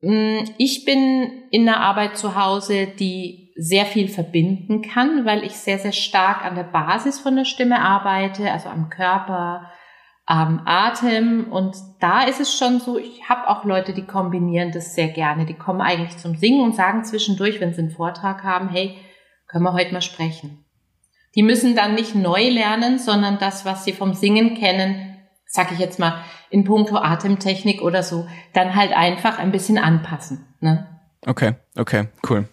Hm, 0.00 0.44
ich 0.58 0.84
bin 0.84 1.44
in 1.50 1.68
einer 1.68 1.80
Arbeit 1.80 2.16
zu 2.16 2.36
Hause, 2.36 2.86
die 2.86 3.52
sehr 3.56 3.86
viel 3.86 4.08
verbinden 4.08 4.82
kann, 4.82 5.24
weil 5.24 5.44
ich 5.44 5.52
sehr, 5.54 5.78
sehr 5.78 5.92
stark 5.92 6.44
an 6.44 6.54
der 6.54 6.64
Basis 6.64 7.18
von 7.18 7.34
der 7.34 7.44
Stimme 7.44 7.80
arbeite, 7.80 8.50
also 8.52 8.68
am 8.68 8.88
Körper, 8.88 9.68
ähm, 10.28 10.60
Atem. 10.64 11.50
Und 11.50 11.76
da 12.00 12.24
ist 12.24 12.40
es 12.40 12.56
schon 12.56 12.80
so, 12.80 12.98
ich 12.98 13.28
habe 13.28 13.48
auch 13.48 13.64
Leute, 13.64 13.94
die 13.94 14.04
kombinieren 14.04 14.72
das 14.72 14.94
sehr 14.94 15.08
gerne. 15.08 15.46
Die 15.46 15.54
kommen 15.54 15.80
eigentlich 15.80 16.18
zum 16.18 16.36
Singen 16.36 16.62
und 16.62 16.76
sagen 16.76 17.04
zwischendurch, 17.04 17.60
wenn 17.60 17.72
sie 17.72 17.80
einen 17.80 17.90
Vortrag 17.90 18.44
haben, 18.44 18.68
hey, 18.68 18.96
können 19.46 19.64
wir 19.64 19.72
heute 19.72 19.92
mal 19.92 20.02
sprechen. 20.02 20.64
Die 21.34 21.42
müssen 21.42 21.74
dann 21.74 21.94
nicht 21.94 22.14
neu 22.14 22.48
lernen, 22.48 22.98
sondern 22.98 23.38
das, 23.38 23.64
was 23.64 23.84
sie 23.84 23.92
vom 23.92 24.14
Singen 24.14 24.54
kennen, 24.54 25.16
sag 25.46 25.72
ich 25.72 25.78
jetzt 25.78 25.98
mal, 25.98 26.22
in 26.50 26.64
puncto 26.64 26.96
Atemtechnik 26.96 27.82
oder 27.82 28.02
so, 28.02 28.26
dann 28.52 28.74
halt 28.74 28.92
einfach 28.92 29.38
ein 29.38 29.52
bisschen 29.52 29.78
anpassen. 29.78 30.46
Ne? 30.60 30.86
Okay, 31.26 31.54
okay, 31.76 32.08
cool. 32.28 32.48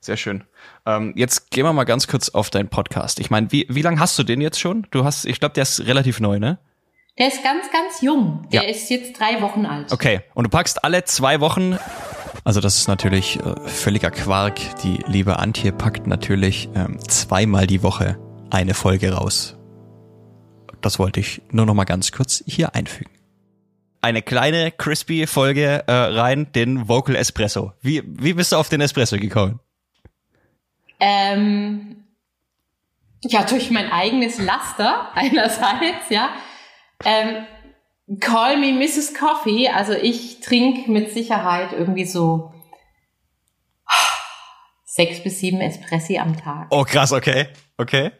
Sehr 0.00 0.16
schön. 0.16 0.44
Ähm, 0.86 1.12
jetzt 1.16 1.50
gehen 1.50 1.64
wir 1.64 1.72
mal 1.72 1.84
ganz 1.84 2.06
kurz 2.06 2.28
auf 2.28 2.50
deinen 2.50 2.68
Podcast. 2.68 3.18
Ich 3.20 3.30
meine, 3.30 3.50
wie, 3.50 3.66
wie 3.68 3.82
lange 3.82 3.98
hast 3.98 4.18
du 4.18 4.22
den 4.22 4.40
jetzt 4.40 4.60
schon? 4.60 4.86
Du 4.90 5.04
hast, 5.04 5.24
ich 5.24 5.40
glaube, 5.40 5.54
der 5.54 5.62
ist 5.62 5.86
relativ 5.86 6.20
neu, 6.20 6.38
ne? 6.38 6.58
Der 7.18 7.28
ist 7.28 7.42
ganz, 7.42 7.70
ganz 7.72 8.00
jung. 8.00 8.46
Der 8.52 8.62
ja. 8.62 8.68
ist 8.68 8.88
jetzt 8.90 9.18
drei 9.18 9.42
Wochen 9.42 9.66
alt. 9.66 9.92
Okay. 9.92 10.20
Und 10.34 10.44
du 10.44 10.50
packst 10.50 10.84
alle 10.84 11.04
zwei 11.04 11.40
Wochen. 11.40 11.76
Also 12.44 12.60
das 12.60 12.78
ist 12.78 12.88
natürlich 12.88 13.40
äh, 13.40 13.68
völliger 13.68 14.10
Quark. 14.10 14.60
Die 14.82 14.98
liebe 15.06 15.38
Antje 15.38 15.72
packt 15.72 16.06
natürlich 16.06 16.68
ähm, 16.74 16.98
zweimal 17.08 17.66
die 17.66 17.82
Woche 17.82 18.18
eine 18.50 18.74
Folge 18.74 19.12
raus. 19.12 19.56
Das 20.80 20.98
wollte 20.98 21.20
ich 21.20 21.42
nur 21.50 21.66
noch 21.66 21.74
mal 21.74 21.84
ganz 21.84 22.12
kurz 22.12 22.42
hier 22.46 22.74
einfügen. 22.74 23.10
Eine 24.00 24.22
kleine 24.22 24.70
crispy 24.70 25.26
Folge 25.26 25.82
äh, 25.88 25.92
rein, 25.92 26.52
den 26.52 26.88
Vocal 26.88 27.16
Espresso. 27.16 27.72
Wie 27.82 28.02
wie 28.06 28.32
bist 28.32 28.52
du 28.52 28.56
auf 28.56 28.68
den 28.68 28.80
Espresso 28.80 29.16
gekommen? 29.16 29.58
Ähm, 31.00 32.04
ja, 33.24 33.42
durch 33.42 33.70
mein 33.70 33.90
eigenes 33.90 34.38
Laster 34.38 35.08
einerseits, 35.14 36.10
ja. 36.10 36.30
Ähm, 37.04 37.46
call 38.20 38.56
me 38.58 38.72
Mrs. 38.72 39.14
Coffee. 39.14 39.68
Also 39.68 39.92
ich 39.92 40.40
trinke 40.40 40.90
mit 40.90 41.12
Sicherheit 41.12 41.72
irgendwie 41.72 42.04
so 42.04 42.52
sechs 44.84 45.22
bis 45.22 45.38
sieben 45.38 45.60
Espressi 45.60 46.18
am 46.18 46.36
Tag. 46.36 46.66
Oh 46.70 46.84
krass, 46.84 47.12
okay, 47.12 47.46
okay. 47.76 48.10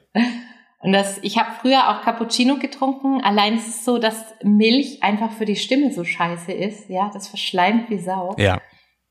Und 0.80 0.92
das, 0.92 1.18
ich 1.22 1.38
habe 1.38 1.50
früher 1.60 1.88
auch 1.88 2.02
Cappuccino 2.02 2.58
getrunken. 2.58 3.20
Allein 3.24 3.58
ist 3.58 3.66
es 3.66 3.84
so, 3.84 3.98
dass 3.98 4.34
Milch 4.44 5.02
einfach 5.02 5.32
für 5.32 5.44
die 5.44 5.56
Stimme 5.56 5.92
so 5.92 6.04
scheiße 6.04 6.52
ist. 6.52 6.88
Ja, 6.88 7.10
das 7.12 7.26
verschleimt 7.26 7.90
wie 7.90 7.98
Sau. 7.98 8.36
Ja. 8.38 8.60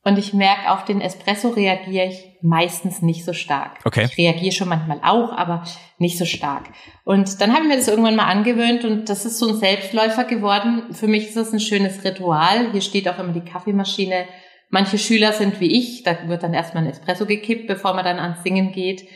Und 0.08 0.17
ich 0.17 0.34
merke, 0.34 0.72
auf 0.72 0.86
den 0.86 1.02
Espresso 1.02 1.50
reagiere 1.50 2.08
ich 2.08 2.24
meistens 2.41 3.02
nicht 3.02 3.26
so 3.26 3.34
stark. 3.34 3.80
Okay. 3.84 4.06
Ich 4.06 4.17
reagiere 4.17 4.54
schon 4.54 4.70
manchmal 4.70 5.02
auch, 5.04 5.34
aber 5.34 5.65
nicht 5.98 6.17
so 6.17 6.24
stark. 6.24 6.63
Und 7.04 7.41
dann 7.41 7.52
habe 7.52 7.63
ich 7.63 7.67
mir 7.67 7.76
das 7.76 7.89
irgendwann 7.89 8.15
mal 8.15 8.28
angewöhnt 8.28 8.86
und 8.86 9.10
das 9.10 9.26
ist 9.26 9.38
so 9.38 9.50
ein 9.50 9.58
Selbstläufer 9.58 10.24
geworden. 10.24 10.93
Für 10.93 11.10
mich 11.10 11.28
ist 11.28 11.36
das 11.36 11.52
ein 11.52 11.60
schönes 11.60 12.06
Ritual. 12.06 12.72
Hier 12.72 12.80
steht 12.80 13.10
auch 13.10 13.20
immer 13.20 13.34
die 13.34 13.41
Kaffeemaschine. 13.41 14.28
Manche 14.70 14.98
Schüler 14.98 15.34
sind 15.34 15.60
wie 15.60 15.78
ich, 15.78 16.04
da 16.04 16.15
wird 16.30 16.41
dann 16.41 16.54
erstmal 16.54 16.86
ein 16.86 16.89
Espresso 16.89 17.26
gekippt, 17.26 17.67
bevor 17.67 17.93
man 17.93 18.06
dann 18.06 18.20
ans 18.20 18.43
Singen 18.43 18.72
geht. 18.72 19.10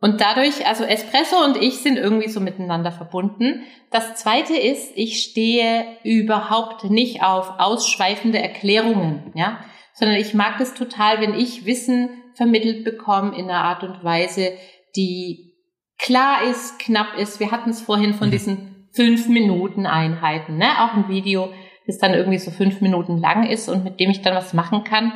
Und 0.00 0.22
dadurch, 0.22 0.66
also 0.66 0.84
Espresso 0.84 1.36
und 1.44 1.58
ich 1.62 1.80
sind 1.80 1.98
irgendwie 1.98 2.30
so 2.30 2.40
miteinander 2.40 2.92
verbunden. 2.92 3.64
Das 3.90 4.14
zweite 4.14 4.56
ist, 4.56 4.92
ich 4.94 5.22
stehe 5.22 5.84
überhaupt 6.02 6.84
nicht 6.84 7.22
auf 7.22 7.52
ausschweifende 7.58 8.38
Erklärungen, 8.38 9.32
ja, 9.34 9.60
sondern 9.94 10.16
ich 10.16 10.34
mag 10.34 10.60
es 10.60 10.74
total, 10.74 11.20
wenn 11.20 11.34
ich 11.34 11.66
Wissen 11.66 12.10
vermittelt 12.34 12.84
bekomme 12.84 13.36
in 13.36 13.44
einer 13.44 13.64
Art 13.64 13.82
und 13.82 14.02
Weise, 14.04 14.52
die 14.96 15.54
klar 15.98 16.42
ist, 16.44 16.78
knapp 16.78 17.18
ist. 17.18 17.40
Wir 17.40 17.50
hatten 17.50 17.70
es 17.70 17.80
vorhin 17.80 18.14
von 18.14 18.28
mhm. 18.28 18.32
diesen 18.32 18.88
fünf 18.92 19.28
Minuten 19.28 19.86
Einheiten, 19.86 20.56
ne? 20.56 20.66
Auch 20.80 20.94
ein 20.94 21.08
Video, 21.08 21.52
das 21.86 21.98
dann 21.98 22.14
irgendwie 22.14 22.38
so 22.38 22.50
fünf 22.50 22.80
Minuten 22.80 23.18
lang 23.18 23.46
ist 23.46 23.68
und 23.68 23.84
mit 23.84 24.00
dem 24.00 24.10
ich 24.10 24.22
dann 24.22 24.34
was 24.34 24.54
machen 24.54 24.84
kann. 24.84 25.12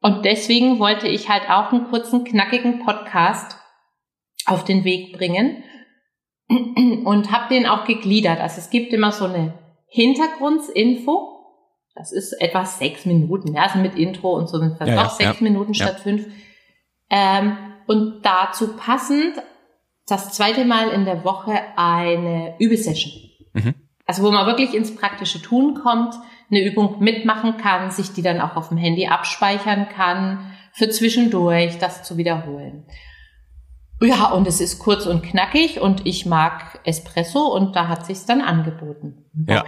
Und 0.00 0.24
deswegen 0.24 0.78
wollte 0.78 1.08
ich 1.08 1.28
halt 1.28 1.48
auch 1.50 1.72
einen 1.72 1.88
kurzen, 1.88 2.24
knackigen 2.24 2.84
Podcast 2.84 3.58
auf 4.46 4.64
den 4.64 4.84
Weg 4.84 5.16
bringen 5.16 5.64
und 6.48 7.32
habe 7.32 7.52
den 7.52 7.66
auch 7.66 7.84
gegliedert. 7.84 8.40
Also 8.40 8.58
es 8.58 8.70
gibt 8.70 8.92
immer 8.92 9.12
so 9.12 9.24
eine 9.24 9.54
Hintergrundinfo. 9.88 11.35
Das 11.96 12.12
ist 12.12 12.32
etwa 12.34 12.64
sechs 12.66 13.06
Minuten, 13.06 13.54
ja, 13.54 13.62
also 13.62 13.78
mit 13.78 13.96
Intro 13.96 14.36
und 14.36 14.48
so 14.48 14.58
sind 14.58 14.78
das 14.78 14.88
ja, 14.88 14.98
auch 14.98 15.18
ja, 15.18 15.26
sechs 15.26 15.40
ja, 15.40 15.44
Minuten 15.44 15.74
statt 15.74 16.00
fünf. 16.00 16.26
Ähm, 17.08 17.56
und 17.86 18.20
dazu 18.22 18.76
passend 18.76 19.34
das 20.06 20.32
zweite 20.32 20.64
Mal 20.64 20.90
in 20.90 21.04
der 21.04 21.24
Woche 21.24 21.58
eine 21.76 22.54
Übesession. 22.58 23.12
Mhm. 23.54 23.74
Also 24.04 24.22
wo 24.22 24.30
man 24.30 24.46
wirklich 24.46 24.74
ins 24.74 24.94
praktische 24.94 25.42
Tun 25.42 25.74
kommt, 25.74 26.14
eine 26.50 26.62
Übung 26.62 27.02
mitmachen 27.02 27.56
kann, 27.56 27.90
sich 27.90 28.12
die 28.12 28.22
dann 28.22 28.40
auch 28.40 28.56
auf 28.56 28.68
dem 28.68 28.78
Handy 28.78 29.08
abspeichern 29.08 29.88
kann, 29.88 30.52
für 30.72 30.90
zwischendurch 30.90 31.78
das 31.78 32.02
zu 32.02 32.16
wiederholen. 32.16 32.84
Ja, 34.00 34.30
und 34.30 34.46
es 34.46 34.60
ist 34.60 34.78
kurz 34.78 35.06
und 35.06 35.22
knackig 35.22 35.80
und 35.80 36.06
ich 36.06 36.26
mag 36.26 36.80
Espresso 36.84 37.46
und 37.46 37.74
da 37.74 37.88
hat 37.88 38.04
sich's 38.04 38.26
dann 38.26 38.42
angeboten. 38.42 39.24
Ja. 39.46 39.64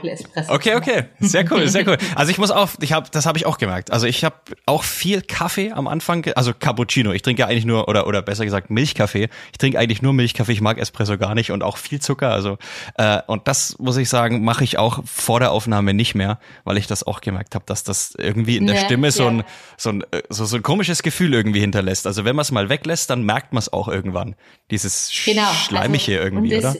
Okay, 0.49 0.77
okay, 0.77 1.05
sehr 1.21 1.45
cool, 1.53 1.69
sehr 1.69 1.87
cool. 1.87 1.99
Also 2.15 2.31
ich 2.31 2.39
muss 2.39 2.51
auch, 2.51 2.71
ich 2.81 2.95
habe, 2.95 3.09
das 3.11 3.27
habe 3.27 3.37
ich 3.37 3.45
auch 3.45 3.59
gemerkt. 3.59 3.91
Also 3.91 4.07
ich 4.07 4.25
habe 4.25 4.37
auch 4.65 4.83
viel 4.83 5.21
Kaffee 5.21 5.73
am 5.73 5.87
Anfang, 5.87 6.25
also 6.37 6.55
Cappuccino. 6.59 7.13
Ich 7.13 7.21
trinke 7.21 7.41
ja 7.41 7.49
eigentlich 7.49 7.67
nur 7.67 7.87
oder 7.87 8.07
oder 8.07 8.23
besser 8.23 8.47
gesagt 8.47 8.71
Milchkaffee. 8.71 9.29
Ich 9.53 9.59
trinke 9.59 9.79
eigentlich 9.79 10.01
nur 10.01 10.15
Milchkaffee. 10.15 10.53
Ich 10.53 10.63
mag 10.63 10.79
Espresso 10.79 11.19
gar 11.19 11.35
nicht 11.35 11.51
und 11.51 11.63
auch 11.63 11.77
viel 11.77 12.01
Zucker. 12.01 12.33
Also 12.33 12.57
äh, 12.97 13.21
und 13.27 13.47
das 13.47 13.79
muss 13.79 13.99
ich 13.99 14.09
sagen, 14.09 14.43
mache 14.43 14.65
ich 14.65 14.79
auch 14.79 15.05
vor 15.05 15.39
der 15.39 15.53
Aufnahme 15.53 15.93
nicht 15.93 16.15
mehr, 16.15 16.39
weil 16.65 16.79
ich 16.79 16.87
das 16.87 17.03
auch 17.03 17.21
gemerkt 17.21 17.55
habe, 17.55 17.67
dass 17.67 17.85
das 17.85 18.15
irgendwie 18.17 18.57
in 18.57 18.67
der 18.67 18.77
nee, 18.77 18.85
Stimme 18.85 19.11
so 19.11 19.27
ein 19.27 19.45
so 19.77 19.91
ein 19.91 20.03
äh, 20.13 20.23
so, 20.31 20.47
so 20.47 20.57
ein 20.57 20.63
komisches 20.63 21.03
Gefühl 21.03 21.35
irgendwie 21.35 21.61
hinterlässt. 21.61 22.07
Also 22.07 22.25
wenn 22.25 22.35
man 22.35 22.43
es 22.43 22.53
mal 22.53 22.71
weglässt, 22.71 23.11
dann 23.11 23.23
merkt 23.23 23.53
man 23.53 23.59
es 23.59 23.71
auch 23.71 23.89
irgendwann. 23.89 24.35
Dieses 24.71 25.13
genau, 25.27 25.53
schleimige 25.53 26.13
also, 26.13 26.25
irgendwie, 26.25 26.57
oder? 26.57 26.75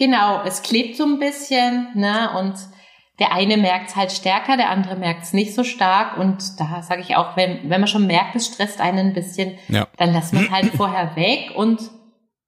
Genau, 0.00 0.40
es 0.46 0.62
klebt 0.62 0.96
so 0.96 1.04
ein 1.04 1.18
bisschen, 1.18 1.88
ne? 1.94 2.30
Und 2.38 2.54
der 3.18 3.34
eine 3.34 3.58
merkt 3.58 3.90
es 3.90 3.96
halt 3.96 4.10
stärker, 4.10 4.56
der 4.56 4.70
andere 4.70 4.96
merkt 4.96 5.24
es 5.24 5.34
nicht 5.34 5.54
so 5.54 5.62
stark. 5.62 6.16
Und 6.16 6.58
da 6.58 6.80
sage 6.80 7.02
ich 7.02 7.16
auch, 7.16 7.36
wenn, 7.36 7.68
wenn 7.68 7.82
man 7.82 7.86
schon 7.86 8.06
merkt, 8.06 8.34
es 8.34 8.46
stresst 8.46 8.80
einen 8.80 9.08
ein 9.08 9.12
bisschen, 9.12 9.58
ja. 9.68 9.86
dann 9.98 10.14
lassen 10.14 10.38
wir 10.38 10.46
es 10.46 10.50
halt 10.50 10.66
vorher 10.76 11.16
weg 11.16 11.52
und 11.54 11.82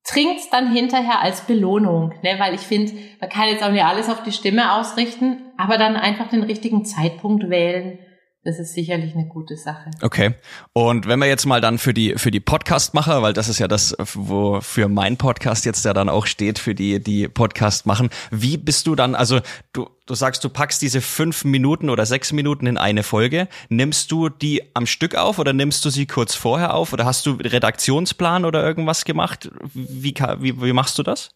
trinkt 0.03 0.41
es 0.41 0.49
dann 0.49 0.73
hinterher 0.73 1.21
als 1.21 1.43
Belohnung. 1.43 2.15
Ne? 2.23 2.37
Weil 2.39 2.55
ich 2.55 2.63
finde, 2.63 2.95
man 3.21 3.29
kann 3.29 3.49
jetzt 3.49 3.63
auch 3.63 3.71
nicht 3.71 3.85
alles 3.85 4.09
auf 4.09 4.23
die 4.23 4.33
Stimme 4.33 4.73
ausrichten, 4.73 5.53
aber 5.59 5.77
dann 5.77 5.97
einfach 5.97 6.29
den 6.29 6.45
richtigen 6.45 6.87
Zeitpunkt 6.87 7.51
wählen 7.51 7.99
das 8.45 8.59
ist 8.59 8.75
sicherlich 8.75 9.15
eine 9.15 9.27
gute 9.27 9.57
Sache. 9.57 9.91
Okay. 10.01 10.35
Und 10.73 11.07
wenn 11.07 11.21
wir 11.21 11.29
jetzt 11.29 11.47
mal 11.47 11.61
dann 11.61 11.79
für 11.79 11.95
die 11.95 12.15
für 12.17 12.33
die 12.33 12.41
Podcastmacher, 12.41 13.23
weil 13.23 13.33
das 13.33 13.49
ist 13.49 13.61
ja 13.61 13.69
das, 13.69 13.95
wofür 13.99 14.89
mein 14.89 15.17
Podcast 15.17 15.65
jetzt 15.65 15.85
ja 15.85 15.93
dann 15.93 16.09
auch 16.09 16.27
steht, 16.27 16.59
für 16.59 16.75
die 16.75 17.01
die 17.01 17.29
Podcast 17.29 17.87
machen. 17.87 18.11
Wie 18.33 18.57
bist 18.57 18.89
du 18.89 18.97
dann? 18.97 19.15
Also 19.15 19.41
du 19.73 19.89
du 20.07 20.15
sagst, 20.15 20.43
du 20.43 20.49
packst 20.49 20.83
diese 20.83 21.01
fünf 21.01 21.45
Minuten 21.45 21.89
oder 21.89 22.05
sechs 22.05 22.33
Minuten 22.33 22.67
in 22.67 22.79
eine 22.79 23.05
Folge. 23.05 23.47
Nimmst 23.69 24.11
du 24.11 24.29
die 24.29 24.63
am 24.75 24.87
Stück 24.87 25.15
auf 25.15 25.39
oder 25.39 25.53
nimmst 25.53 25.85
du 25.85 25.91
sie 25.91 26.07
kurz 26.07 26.35
vorher 26.35 26.75
auf 26.75 26.93
oder 26.93 27.05
hast 27.05 27.25
du 27.27 27.35
Redaktionsplan 27.35 28.45
oder 28.45 28.65
irgendwas 28.65 29.05
gemacht? 29.05 29.53
Wie 29.73 30.15
wie, 30.41 30.61
wie 30.61 30.73
machst 30.73 30.99
du 30.99 31.05
das? 31.05 31.31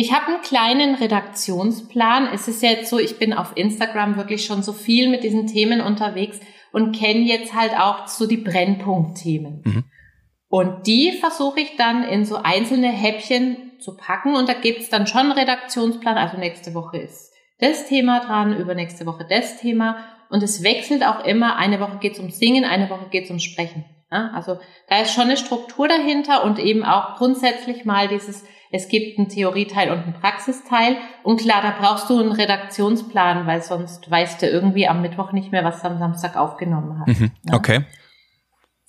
Ich 0.00 0.12
habe 0.12 0.26
einen 0.26 0.42
kleinen 0.42 0.94
Redaktionsplan. 0.94 2.28
Es 2.32 2.46
ist 2.46 2.62
jetzt 2.62 2.88
so, 2.88 3.00
ich 3.00 3.18
bin 3.18 3.32
auf 3.32 3.56
Instagram 3.56 4.16
wirklich 4.16 4.44
schon 4.44 4.62
so 4.62 4.72
viel 4.72 5.08
mit 5.08 5.24
diesen 5.24 5.48
Themen 5.48 5.80
unterwegs 5.80 6.38
und 6.70 6.94
kenne 6.94 7.22
jetzt 7.22 7.52
halt 7.52 7.76
auch 7.76 8.06
so 8.06 8.28
die 8.28 8.36
Brennpunktthemen. 8.36 9.62
Mhm. 9.64 9.84
Und 10.46 10.86
die 10.86 11.10
versuche 11.10 11.58
ich 11.58 11.74
dann 11.74 12.04
in 12.04 12.24
so 12.24 12.36
einzelne 12.36 12.92
Häppchen 12.92 13.72
zu 13.80 13.96
packen 13.96 14.36
und 14.36 14.48
da 14.48 14.52
gibt's 14.52 14.88
dann 14.88 15.08
schon 15.08 15.22
einen 15.22 15.32
Redaktionsplan. 15.32 16.16
Also 16.16 16.36
nächste 16.36 16.74
Woche 16.74 16.98
ist 16.98 17.32
das 17.58 17.88
Thema 17.88 18.20
dran, 18.20 18.56
übernächste 18.56 19.04
Woche 19.04 19.26
das 19.28 19.58
Thema 19.58 20.04
und 20.30 20.44
es 20.44 20.62
wechselt 20.62 21.04
auch 21.04 21.24
immer. 21.24 21.56
Eine 21.56 21.80
Woche 21.80 21.98
geht's 21.98 22.20
um 22.20 22.30
Singen, 22.30 22.64
eine 22.64 22.88
Woche 22.88 23.08
geht's 23.10 23.32
um 23.32 23.40
Sprechen. 23.40 23.84
Ja, 24.10 24.30
also 24.34 24.58
da 24.88 25.00
ist 25.00 25.12
schon 25.12 25.24
eine 25.24 25.36
Struktur 25.36 25.86
dahinter 25.88 26.44
und 26.44 26.58
eben 26.58 26.84
auch 26.84 27.16
grundsätzlich 27.16 27.84
mal 27.84 28.08
dieses 28.08 28.44
es 28.70 28.88
gibt 28.88 29.18
einen 29.18 29.28
Theorieteil 29.28 29.90
und 29.90 30.00
einen 30.00 30.14
Praxisteil. 30.14 30.96
Und 31.22 31.40
klar, 31.40 31.62
da 31.62 31.74
brauchst 31.78 32.10
du 32.10 32.18
einen 32.18 32.32
Redaktionsplan, 32.32 33.46
weil 33.46 33.62
sonst 33.62 34.10
weißt 34.10 34.42
du 34.42 34.46
irgendwie 34.46 34.86
am 34.86 35.00
Mittwoch 35.00 35.32
nicht 35.32 35.52
mehr, 35.52 35.64
was 35.64 35.80
du 35.80 35.88
am 35.88 35.98
Samstag 35.98 36.36
aufgenommen 36.36 37.00
hast. 37.00 37.20
Mhm, 37.20 37.30
ja? 37.44 37.54
Okay. 37.54 37.84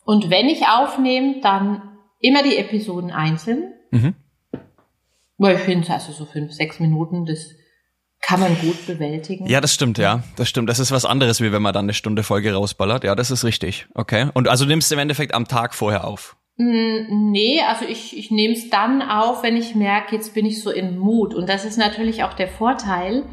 Und 0.04 0.30
wenn 0.30 0.48
ich 0.48 0.68
aufnehme, 0.68 1.40
dann 1.42 1.98
immer 2.20 2.44
die 2.44 2.58
Episoden 2.58 3.12
einzeln. 3.12 3.74
Mhm. 3.92 4.16
Weil 5.38 5.56
ich 5.56 5.62
finde, 5.62 5.90
also 5.94 6.12
so 6.12 6.26
fünf, 6.26 6.52
sechs 6.52 6.82
Minuten, 6.82 7.26
das 7.26 7.56
kann 8.22 8.40
man 8.40 8.60
gut 8.60 8.86
bewältigen. 8.86 9.48
Ja, 9.48 9.62
das 9.62 9.74
stimmt, 9.74 9.98
ja. 9.98 10.24
Das 10.36 10.50
stimmt. 10.50 10.70
Das 10.70 10.80
ist 10.80 10.92
was 10.92 11.06
anderes, 11.06 11.42
wie 11.42 11.52
wenn 11.52 11.62
man 11.62 11.74
dann 11.74 11.86
eine 11.86 11.94
Stunde 11.94 12.24
Folge 12.24 12.54
rausballert. 12.54 13.04
Ja, 13.04 13.16
das 13.16 13.32
ist 13.32 13.44
richtig. 13.44 13.88
Okay. 13.94 14.30
Und 14.34 14.48
also 14.48 14.66
nimmst 14.66 14.92
du 14.92 14.96
im 14.96 15.00
Endeffekt 15.00 15.34
am 15.34 15.48
Tag 15.48 15.74
vorher 15.74 16.06
auf. 16.06 16.36
Nee, 16.62 17.62
also 17.66 17.86
ich, 17.86 18.18
ich 18.18 18.32
nehme 18.32 18.54
es 18.54 18.70
dann 18.70 19.02
auf, 19.02 19.44
wenn 19.44 19.56
ich 19.56 19.76
merke, 19.76 20.14
jetzt 20.16 20.34
bin 20.34 20.46
ich 20.46 20.62
so 20.62 20.72
in 20.72 20.98
Mut. 20.98 21.34
Und 21.34 21.48
das 21.48 21.64
ist 21.64 21.78
natürlich 21.78 22.26
auch 22.26 22.34
der 22.34 22.50
Vorteil, 22.50 23.24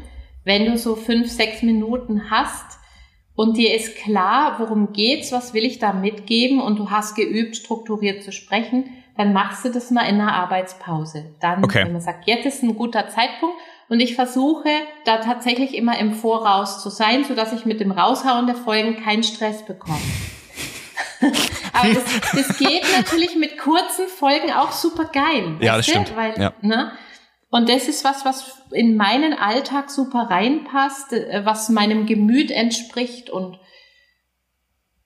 wenn 0.45 0.65
du 0.65 0.77
so 0.77 0.95
fünf, 0.95 1.29
sechs 1.29 1.61
Minuten 1.61 2.31
hast 2.31 2.79
und 3.35 3.57
dir 3.57 3.75
ist 3.75 3.97
klar, 3.97 4.55
worum 4.59 4.93
geht's, 4.93 5.33
was 5.33 5.53
will 5.53 5.65
ich 5.65 5.77
da 5.77 5.91
mitgeben 5.91 6.61
und 6.61 6.79
du 6.79 6.89
hast 6.89 7.15
geübt, 7.15 7.57
strukturiert 7.57 8.23
zu 8.23 8.31
sprechen, 8.31 8.85
dann 9.17 9.33
machst 9.33 9.65
du 9.65 9.69
das 9.69 9.91
mal 9.91 10.03
in 10.03 10.21
einer 10.21 10.33
Arbeitspause. 10.33 11.35
Dann, 11.41 11.65
okay. 11.65 11.83
wenn 11.83 11.91
man 11.91 12.01
sagt, 12.01 12.27
jetzt 12.27 12.45
ist 12.45 12.63
ein 12.63 12.77
guter 12.77 13.09
Zeitpunkt 13.09 13.57
und 13.89 13.99
ich 13.99 14.15
versuche 14.15 14.69
da 15.05 15.17
tatsächlich 15.17 15.75
immer 15.75 15.97
im 15.97 16.13
Voraus 16.13 16.83
zu 16.83 16.89
sein, 16.89 17.23
so 17.23 17.35
dass 17.35 17.53
ich 17.53 17.65
mit 17.65 17.79
dem 17.79 17.91
Raushauen 17.91 18.45
der 18.45 18.55
Folgen 18.55 19.01
keinen 19.03 19.23
Stress 19.23 19.65
bekomme. 19.65 19.99
Aber 21.73 21.93
das, 21.93 22.03
das 22.33 22.57
geht 22.57 22.83
natürlich 22.95 23.35
mit 23.35 23.57
kurzen 23.57 24.07
Folgen 24.07 24.51
auch 24.51 24.71
super 24.71 25.05
geil. 25.05 25.57
Ja, 25.61 25.77
das 25.77 25.87
stimmt. 25.87 26.15
Weil, 26.15 26.39
ja. 26.39 26.53
Ne? 26.61 26.91
Und 27.49 27.69
das 27.69 27.87
ist 27.87 28.03
was, 28.03 28.25
was 28.25 28.61
in 28.71 28.97
meinen 28.97 29.33
Alltag 29.33 29.89
super 29.89 30.27
reinpasst, 30.29 31.13
äh, 31.13 31.41
was 31.45 31.69
meinem 31.69 32.05
Gemüt 32.05 32.51
entspricht 32.51 33.29
und 33.29 33.57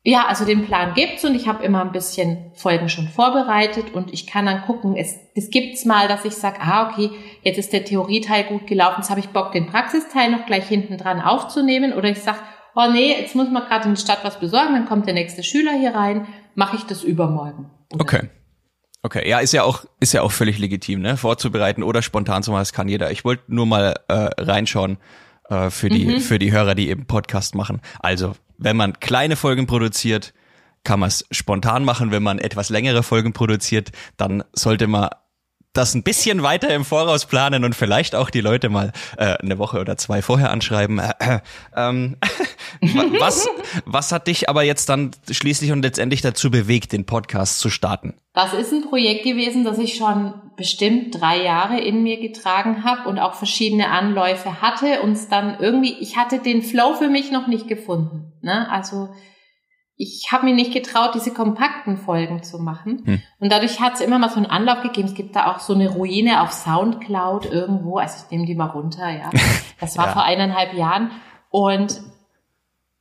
ja, 0.04 0.26
also 0.28 0.46
den 0.46 0.66
Plan 0.66 0.96
gibt's 0.96 1.24
und 1.24 1.36
ich 1.36 1.48
habe 1.48 1.64
immer 1.64 1.82
ein 1.82 1.92
bisschen 1.92 2.52
Folgen 2.56 2.90
schon 2.90 3.08
vorbereitet 3.08 3.94
und 3.94 4.12
ich 4.12 4.26
kann 4.26 4.48
dann 4.48 4.64
gucken, 4.64 4.96
es, 4.96 5.16
es 5.36 5.52
gibt's 5.52 5.86
mal, 5.86 6.08
dass 6.08 6.26
ich 6.26 6.34
sage, 6.34 6.58
ah, 6.60 6.90
okay, 6.90 7.12
jetzt 7.44 7.60
ist 7.60 7.72
der 7.72 7.86
Theorieteil 7.86 8.46
gut 8.46 8.66
gelaufen, 8.66 9.02
jetzt 9.02 9.12
habe 9.12 9.20
ich 9.20 9.30
Bock, 9.30 9.52
den 9.52 9.68
Praxisteil 9.68 10.32
noch 10.32 10.48
gleich 10.48 10.68
hinten 10.68 10.98
dran 10.98 11.22
aufzunehmen 11.22 11.94
oder 11.94 12.10
ich 12.10 12.20
sage, 12.20 12.40
oh 12.76 12.88
nee, 12.92 13.16
jetzt 13.20 13.36
muss 13.36 13.52
man 13.52 13.64
gerade 13.68 13.90
in 13.90 13.94
die 13.94 14.02
Stadt 14.02 14.24
was 14.24 14.40
besorgen, 14.40 14.74
dann 14.74 14.88
kommt 14.88 15.06
der 15.06 15.14
nächste 15.14 15.44
Schüler 15.44 15.74
hier 15.74 15.94
rein, 15.94 16.28
mache 16.56 16.78
ich 16.78 16.84
das 16.84 17.04
übermorgen. 17.04 17.70
Oder? 17.94 18.02
Okay. 18.02 18.30
Okay, 19.04 19.28
ja, 19.28 19.40
ist 19.40 19.52
ja 19.52 19.64
auch 19.64 19.86
ist 20.00 20.14
ja 20.14 20.22
auch 20.22 20.32
völlig 20.32 20.60
legitim, 20.60 21.02
ne? 21.02 21.18
Vorzubereiten 21.18 21.82
oder 21.82 22.04
spontan 22.04 22.44
zu 22.44 22.52
machen, 22.52 22.62
das 22.62 22.72
kann 22.72 22.88
jeder. 22.88 23.10
Ich 23.10 23.26
wollte 23.26 23.44
nur 23.48 23.66
mal 23.66 23.96
äh, 24.08 24.30
reinschauen 24.38 25.00
äh, 25.52 25.70
für 25.70 25.90
die 25.90 26.06
mhm. 26.06 26.20
für 26.20 26.40
die 26.40 26.52
Hörer, 26.52 26.76
die 26.76 26.90
eben 26.90 27.06
Podcast 27.06 27.54
machen. 27.56 27.82
Also, 28.00 28.34
wenn 28.58 28.78
man 28.78 29.00
kleine 29.00 29.36
Folgen 29.36 29.68
produziert, 29.68 30.34
kann 30.84 31.00
man 31.00 31.10
es 31.10 31.26
spontan 31.30 31.84
machen. 31.84 32.12
Wenn 32.12 32.24
man 32.24 32.40
etwas 32.40 32.70
längere 32.70 33.04
Folgen 33.04 33.34
produziert, 33.34 33.92
dann 34.18 34.44
sollte 34.54 34.88
man 34.88 35.10
das 35.74 35.96
ein 35.96 36.04
bisschen 36.04 36.44
weiter 36.44 36.74
im 36.74 36.84
Voraus 36.84 37.26
planen 37.26 37.64
und 37.64 37.76
vielleicht 37.76 38.14
auch 38.14 38.30
die 38.30 38.42
Leute 38.42 38.70
mal 38.70 38.92
äh, 39.18 39.38
eine 39.38 39.58
Woche 39.58 39.80
oder 39.80 39.98
zwei 39.98 40.22
vorher 40.22 40.52
anschreiben. 40.52 41.00
Äh, 41.00 41.14
äh, 41.20 41.40
ähm, 41.76 42.18
was, 43.20 43.48
was 43.86 44.12
hat 44.12 44.28
dich 44.28 44.50
aber 44.50 44.64
jetzt 44.64 44.90
dann 44.90 45.12
schließlich 45.30 45.72
und 45.72 45.82
letztendlich 45.84 46.22
dazu 46.22 46.52
bewegt, 46.52 46.92
den 46.92 47.06
Podcast 47.06 47.60
zu 47.60 47.70
starten? 47.70 48.16
Das 48.34 48.54
ist 48.54 48.74
ein 48.74 48.84
Projekt 48.90 49.24
gewesen, 49.24 49.64
das 49.64 49.78
ich 49.78 49.96
schon 49.96 50.34
bestimmt 50.62 51.20
drei 51.20 51.42
Jahre 51.42 51.80
in 51.80 52.04
mir 52.04 52.20
getragen 52.20 52.84
habe 52.84 53.10
und 53.10 53.18
auch 53.18 53.34
verschiedene 53.34 53.90
Anläufe 53.90 54.62
hatte 54.62 55.02
und 55.02 55.18
dann 55.32 55.58
irgendwie, 55.60 55.94
ich 56.00 56.18
hatte 56.18 56.38
den 56.38 56.62
Flow 56.62 56.94
für 56.94 57.10
mich 57.10 57.32
noch 57.32 57.48
nicht 57.48 57.68
gefunden. 57.68 58.34
Ne? 58.42 58.70
Also 58.70 59.10
ich 59.98 60.32
habe 60.32 60.46
mir 60.46 60.54
nicht 60.54 60.72
getraut, 60.72 61.16
diese 61.16 61.34
kompakten 61.34 61.98
Folgen 61.98 62.44
zu 62.44 62.60
machen. 62.60 63.02
Hm. 63.06 63.22
Und 63.40 63.52
dadurch 63.52 63.80
hat 63.80 63.96
es 63.96 64.02
immer 64.02 64.20
mal 64.20 64.30
so 64.30 64.36
einen 64.36 64.46
Anlauf 64.46 64.84
gegeben. 64.84 65.08
Es 65.08 65.16
gibt 65.16 65.36
da 65.36 65.52
auch 65.52 65.58
so 65.58 65.74
eine 65.74 65.90
Ruine 65.90 66.44
auf 66.44 66.52
Soundcloud 66.52 67.48
irgendwo. 67.48 67.98
Also 67.98 68.24
ich 68.24 68.30
nehme 68.30 68.46
die 68.46 68.54
mal 68.54 68.68
runter, 68.68 69.10
ja. 69.10 69.32
Das 69.80 69.98
war 69.98 70.06
ja. 70.06 70.12
vor 70.14 70.24
eineinhalb 70.24 70.76
Jahren. 70.76 71.10
Und 71.50 72.02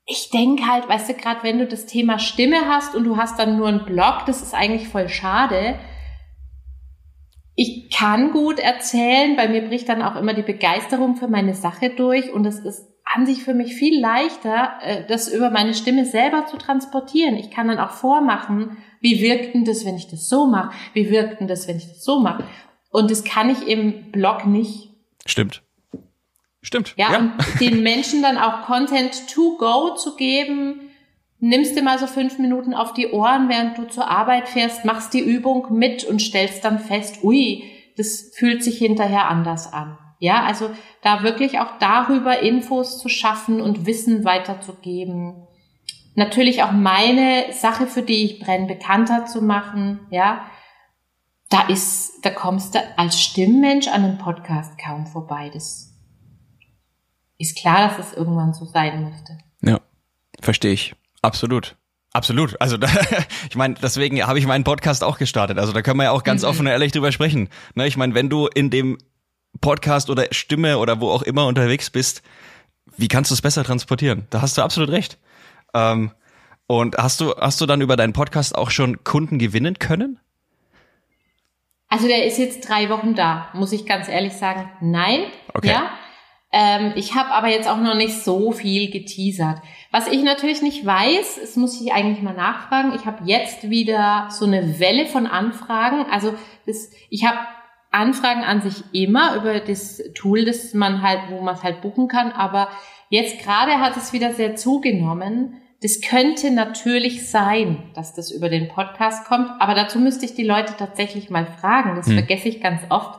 ich 0.06 0.30
denke 0.30 0.66
halt, 0.66 0.88
weißt 0.88 1.10
du, 1.10 1.14
gerade 1.14 1.42
wenn 1.42 1.58
du 1.58 1.66
das 1.66 1.84
Thema 1.84 2.18
Stimme 2.18 2.68
hast 2.68 2.94
und 2.94 3.04
du 3.04 3.18
hast 3.18 3.38
dann 3.38 3.58
nur 3.58 3.68
einen 3.68 3.84
Blog, 3.84 4.24
das 4.24 4.40
ist 4.40 4.54
eigentlich 4.54 4.88
voll 4.88 5.10
schade. 5.10 5.78
Ich 7.54 7.90
kann 7.90 8.32
gut 8.32 8.58
erzählen, 8.58 9.36
bei 9.36 9.48
mir 9.48 9.62
bricht 9.62 9.88
dann 9.88 10.02
auch 10.02 10.16
immer 10.16 10.34
die 10.34 10.42
Begeisterung 10.42 11.16
für 11.16 11.28
meine 11.28 11.54
Sache 11.54 11.90
durch 11.90 12.32
und 12.32 12.46
es 12.46 12.58
ist 12.60 12.88
an 13.12 13.26
sich 13.26 13.42
für 13.42 13.54
mich 13.54 13.74
viel 13.74 14.00
leichter, 14.00 14.72
äh, 14.82 15.06
das 15.06 15.28
über 15.28 15.50
meine 15.50 15.74
Stimme 15.74 16.04
selber 16.04 16.46
zu 16.46 16.56
transportieren. 16.56 17.36
Ich 17.36 17.50
kann 17.50 17.68
dann 17.68 17.78
auch 17.78 17.90
vormachen, 17.90 18.76
wie 19.00 19.20
wirkt 19.20 19.54
denn 19.54 19.64
das, 19.64 19.84
wenn 19.84 19.96
ich 19.96 20.08
das 20.08 20.28
so 20.28 20.46
mache? 20.46 20.72
Wie 20.92 21.10
wirkt 21.10 21.40
denn 21.40 21.48
das, 21.48 21.66
wenn 21.66 21.76
ich 21.76 21.88
das 21.88 22.04
so 22.04 22.20
mache? 22.20 22.44
Und 22.90 23.10
das 23.10 23.24
kann 23.24 23.50
ich 23.50 23.66
im 23.66 24.12
Blog 24.12 24.46
nicht. 24.46 24.90
Stimmt. 25.26 25.62
Stimmt. 26.62 26.94
Ja, 26.96 27.12
ja. 27.12 27.18
und 27.18 27.32
den 27.60 27.82
Menschen 27.82 28.22
dann 28.22 28.36
auch 28.36 28.62
Content 28.62 29.28
to 29.32 29.56
go 29.56 29.94
zu 29.94 30.16
geben. 30.16 30.89
Nimmst 31.42 31.74
dir 31.74 31.82
mal 31.82 31.98
so 31.98 32.06
fünf 32.06 32.38
Minuten 32.38 32.74
auf 32.74 32.92
die 32.92 33.10
Ohren, 33.12 33.48
während 33.48 33.78
du 33.78 33.84
zur 33.84 34.08
Arbeit 34.10 34.48
fährst, 34.48 34.84
machst 34.84 35.14
die 35.14 35.20
Übung 35.20 35.66
mit 35.70 36.04
und 36.04 36.20
stellst 36.20 36.64
dann 36.64 36.78
fest, 36.78 37.24
ui, 37.24 37.64
das 37.96 38.30
fühlt 38.34 38.62
sich 38.62 38.76
hinterher 38.76 39.28
anders 39.28 39.72
an. 39.72 39.98
Ja, 40.18 40.44
also 40.44 40.70
da 41.02 41.22
wirklich 41.22 41.60
auch 41.60 41.78
darüber 41.78 42.40
Infos 42.40 42.98
zu 42.98 43.08
schaffen 43.08 43.62
und 43.62 43.86
Wissen 43.86 44.24
weiterzugeben. 44.24 45.46
Natürlich 46.14 46.62
auch 46.62 46.72
meine 46.72 47.46
Sache, 47.52 47.86
für 47.86 48.02
die 48.02 48.24
ich 48.24 48.38
brenne, 48.38 48.66
bekannter 48.66 49.24
zu 49.24 49.40
machen. 49.40 50.00
Ja, 50.10 50.44
da 51.48 51.68
ist, 51.68 52.22
da 52.22 52.30
kommst 52.30 52.74
du 52.74 52.80
als 52.98 53.18
Stimmmensch 53.18 53.88
an 53.88 54.04
einem 54.04 54.18
Podcast 54.18 54.78
kaum 54.78 55.06
vorbei. 55.06 55.50
Das 55.52 55.94
ist 57.38 57.56
klar, 57.56 57.88
dass 57.88 57.98
es 57.98 58.12
irgendwann 58.12 58.52
so 58.52 58.66
sein 58.66 59.02
musste. 59.02 59.38
Ja, 59.62 59.80
verstehe 60.38 60.72
ich. 60.72 60.94
Absolut. 61.22 61.76
Absolut. 62.12 62.60
Also 62.60 62.76
da, 62.78 62.88
ich 63.48 63.56
meine, 63.56 63.74
deswegen 63.74 64.26
habe 64.26 64.38
ich 64.38 64.46
meinen 64.46 64.64
Podcast 64.64 65.04
auch 65.04 65.18
gestartet. 65.18 65.58
Also 65.58 65.72
da 65.72 65.82
können 65.82 65.98
wir 65.98 66.04
ja 66.04 66.10
auch 66.10 66.24
ganz 66.24 66.42
mhm. 66.42 66.48
offen 66.48 66.60
und 66.62 66.72
ehrlich 66.72 66.92
drüber 66.92 67.12
sprechen. 67.12 67.48
Ne, 67.74 67.86
ich 67.86 67.96
meine, 67.96 68.14
wenn 68.14 68.28
du 68.28 68.46
in 68.48 68.70
dem 68.70 68.98
Podcast 69.60 70.10
oder 70.10 70.26
Stimme 70.30 70.78
oder 70.78 71.00
wo 71.00 71.10
auch 71.10 71.22
immer 71.22 71.46
unterwegs 71.46 71.90
bist, 71.90 72.22
wie 72.96 73.08
kannst 73.08 73.30
du 73.30 73.34
es 73.34 73.42
besser 73.42 73.64
transportieren? 73.64 74.26
Da 74.30 74.42
hast 74.42 74.58
du 74.58 74.62
absolut 74.62 74.90
recht. 74.90 75.18
Ähm, 75.74 76.12
und 76.66 76.96
hast 76.96 77.20
du, 77.20 77.34
hast 77.34 77.60
du 77.60 77.66
dann 77.66 77.80
über 77.80 77.96
deinen 77.96 78.12
Podcast 78.12 78.54
auch 78.54 78.70
schon 78.70 79.02
Kunden 79.02 79.38
gewinnen 79.38 79.78
können? 79.78 80.20
Also 81.88 82.06
der 82.06 82.24
ist 82.24 82.38
jetzt 82.38 82.68
drei 82.68 82.88
Wochen 82.88 83.16
da, 83.16 83.48
muss 83.52 83.72
ich 83.72 83.84
ganz 83.84 84.08
ehrlich 84.08 84.34
sagen. 84.34 84.70
Nein. 84.80 85.24
Okay. 85.54 85.70
Ja. 85.70 85.90
Ähm, 86.52 86.92
ich 86.96 87.14
habe 87.14 87.30
aber 87.30 87.48
jetzt 87.48 87.68
auch 87.68 87.78
noch 87.78 87.94
nicht 87.94 88.22
so 88.24 88.50
viel 88.50 88.90
geteasert. 88.90 89.58
Was 89.92 90.08
ich 90.08 90.22
natürlich 90.22 90.62
nicht 90.62 90.84
weiß, 90.84 91.38
das 91.40 91.56
muss 91.56 91.80
ich 91.80 91.92
eigentlich 91.92 92.22
mal 92.22 92.34
nachfragen. 92.34 92.92
Ich 92.96 93.06
habe 93.06 93.24
jetzt 93.24 93.70
wieder 93.70 94.28
so 94.30 94.46
eine 94.46 94.80
Welle 94.80 95.06
von 95.06 95.26
Anfragen. 95.26 96.06
Also 96.10 96.34
das, 96.66 96.90
ich 97.08 97.24
habe 97.24 97.38
Anfragen 97.92 98.42
an 98.42 98.62
sich 98.62 98.82
immer 98.92 99.36
über 99.36 99.60
das 99.60 100.02
Tool, 100.14 100.44
das 100.44 100.74
man 100.74 101.02
halt, 101.02 101.20
wo 101.30 101.40
man 101.40 101.54
es 101.54 101.62
halt 101.62 101.82
buchen 101.82 102.08
kann. 102.08 102.32
Aber 102.32 102.68
jetzt 103.10 103.42
gerade 103.42 103.78
hat 103.78 103.96
es 103.96 104.12
wieder 104.12 104.32
sehr 104.32 104.56
zugenommen. 104.56 105.60
Das 105.82 106.00
könnte 106.00 106.50
natürlich 106.50 107.30
sein, 107.30 107.90
dass 107.94 108.12
das 108.12 108.30
über 108.30 108.48
den 108.48 108.68
Podcast 108.68 109.24
kommt, 109.26 109.50
aber 109.60 109.74
dazu 109.74 109.98
müsste 109.98 110.26
ich 110.26 110.34
die 110.34 110.44
Leute 110.44 110.74
tatsächlich 110.76 111.30
mal 111.30 111.46
fragen. 111.46 111.96
Das 111.96 112.06
hm. 112.06 112.14
vergesse 112.14 112.48
ich 112.48 112.60
ganz 112.60 112.82
oft, 112.90 113.18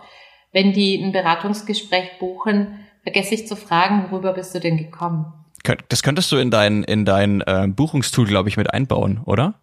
wenn 0.52 0.72
die 0.72 1.02
ein 1.02 1.12
Beratungsgespräch 1.12 2.20
buchen 2.20 2.86
vergesse 3.04 3.36
ich 3.36 3.48
zu 3.48 3.56
fragen, 3.56 4.08
worüber 4.10 4.34
bist 4.34 4.54
du 4.56 4.60
denn 4.60 4.78
gekommen? 4.78 5.34
Das 5.90 6.02
könntest 6.02 6.32
du 6.32 6.38
in 6.38 6.50
dein, 6.50 6.84
in 6.84 7.06
dein 7.06 7.42
äh, 7.42 7.68
Buchungstool, 7.68 8.26
glaube 8.26 8.50
ich, 8.50 8.58
mit 8.58 8.74
einbauen, 8.74 9.22
oder? 9.26 9.56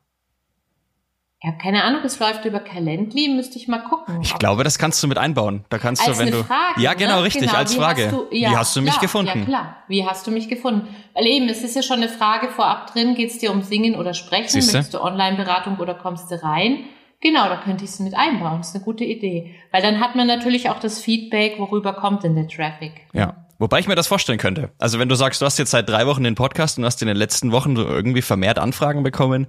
Ja, 1.40 1.52
keine 1.52 1.84
Ahnung, 1.84 2.00
es 2.04 2.18
läuft 2.18 2.44
über 2.46 2.58
Calendly, 2.58 3.28
müsste 3.28 3.58
ich 3.58 3.68
mal 3.68 3.78
gucken. 3.78 4.20
Ich 4.22 4.34
glaube, 4.38 4.64
das 4.64 4.76
kannst 4.76 5.00
du 5.04 5.06
mit 5.06 5.18
einbauen. 5.18 5.64
Da 5.68 5.78
kannst 5.78 6.06
als 6.06 6.18
du, 6.18 6.24
wenn 6.24 6.32
du. 6.32 6.42
Frage, 6.42 6.80
ja, 6.80 6.94
genau, 6.94 7.18
ne? 7.18 7.24
richtig, 7.24 7.42
genau. 7.42 7.54
als 7.54 7.76
Frage. 7.76 8.02
Wie 8.02 8.06
hast 8.06 8.12
du, 8.12 8.36
ja, 8.36 8.50
Wie 8.50 8.56
hast 8.56 8.76
du 8.76 8.80
mich 8.80 8.90
klar, 8.90 9.00
gefunden? 9.02 9.38
Ja, 9.38 9.44
klar. 9.44 9.76
Wie 9.86 10.04
hast 10.04 10.26
du 10.26 10.32
mich 10.32 10.48
gefunden? 10.48 10.88
Weil 11.14 11.26
eben, 11.26 11.48
es 11.48 11.62
ist 11.62 11.76
ja 11.76 11.82
schon 11.82 11.98
eine 11.98 12.08
Frage 12.08 12.48
vorab 12.48 12.92
drin, 12.92 13.14
geht 13.14 13.30
es 13.30 13.38
dir 13.38 13.52
um 13.52 13.62
Singen 13.62 13.94
oder 13.94 14.14
Sprechen? 14.14 14.48
Siehste? 14.48 14.78
Möchtest 14.78 14.94
du 14.94 15.00
Online-Beratung 15.00 15.76
oder 15.76 15.94
kommst 15.94 16.28
du 16.32 16.42
rein? 16.42 16.86
Genau, 17.20 17.48
da 17.48 17.56
könnte 17.56 17.84
ich 17.84 17.90
es 17.90 17.98
mit 17.98 18.14
einbauen. 18.16 18.58
Das 18.58 18.68
ist 18.68 18.76
eine 18.76 18.84
gute 18.84 19.04
Idee. 19.04 19.54
Weil 19.72 19.82
dann 19.82 20.00
hat 20.00 20.14
man 20.14 20.26
natürlich 20.26 20.70
auch 20.70 20.78
das 20.78 21.00
Feedback, 21.00 21.58
worüber 21.58 21.92
kommt 21.94 22.22
denn 22.22 22.36
der 22.36 22.46
Traffic. 22.46 22.92
Ja. 23.12 23.44
Wobei 23.58 23.80
ich 23.80 23.88
mir 23.88 23.96
das 23.96 24.06
vorstellen 24.06 24.38
könnte. 24.38 24.70
Also 24.78 25.00
wenn 25.00 25.08
du 25.08 25.16
sagst, 25.16 25.42
du 25.42 25.46
hast 25.46 25.58
jetzt 25.58 25.72
seit 25.72 25.88
drei 25.88 26.06
Wochen 26.06 26.22
den 26.22 26.36
Podcast 26.36 26.78
und 26.78 26.84
hast 26.84 27.02
in 27.02 27.08
den 27.08 27.16
letzten 27.16 27.50
Wochen 27.50 27.74
irgendwie 27.74 28.22
vermehrt 28.22 28.58
Anfragen 28.58 29.02
bekommen, 29.02 29.48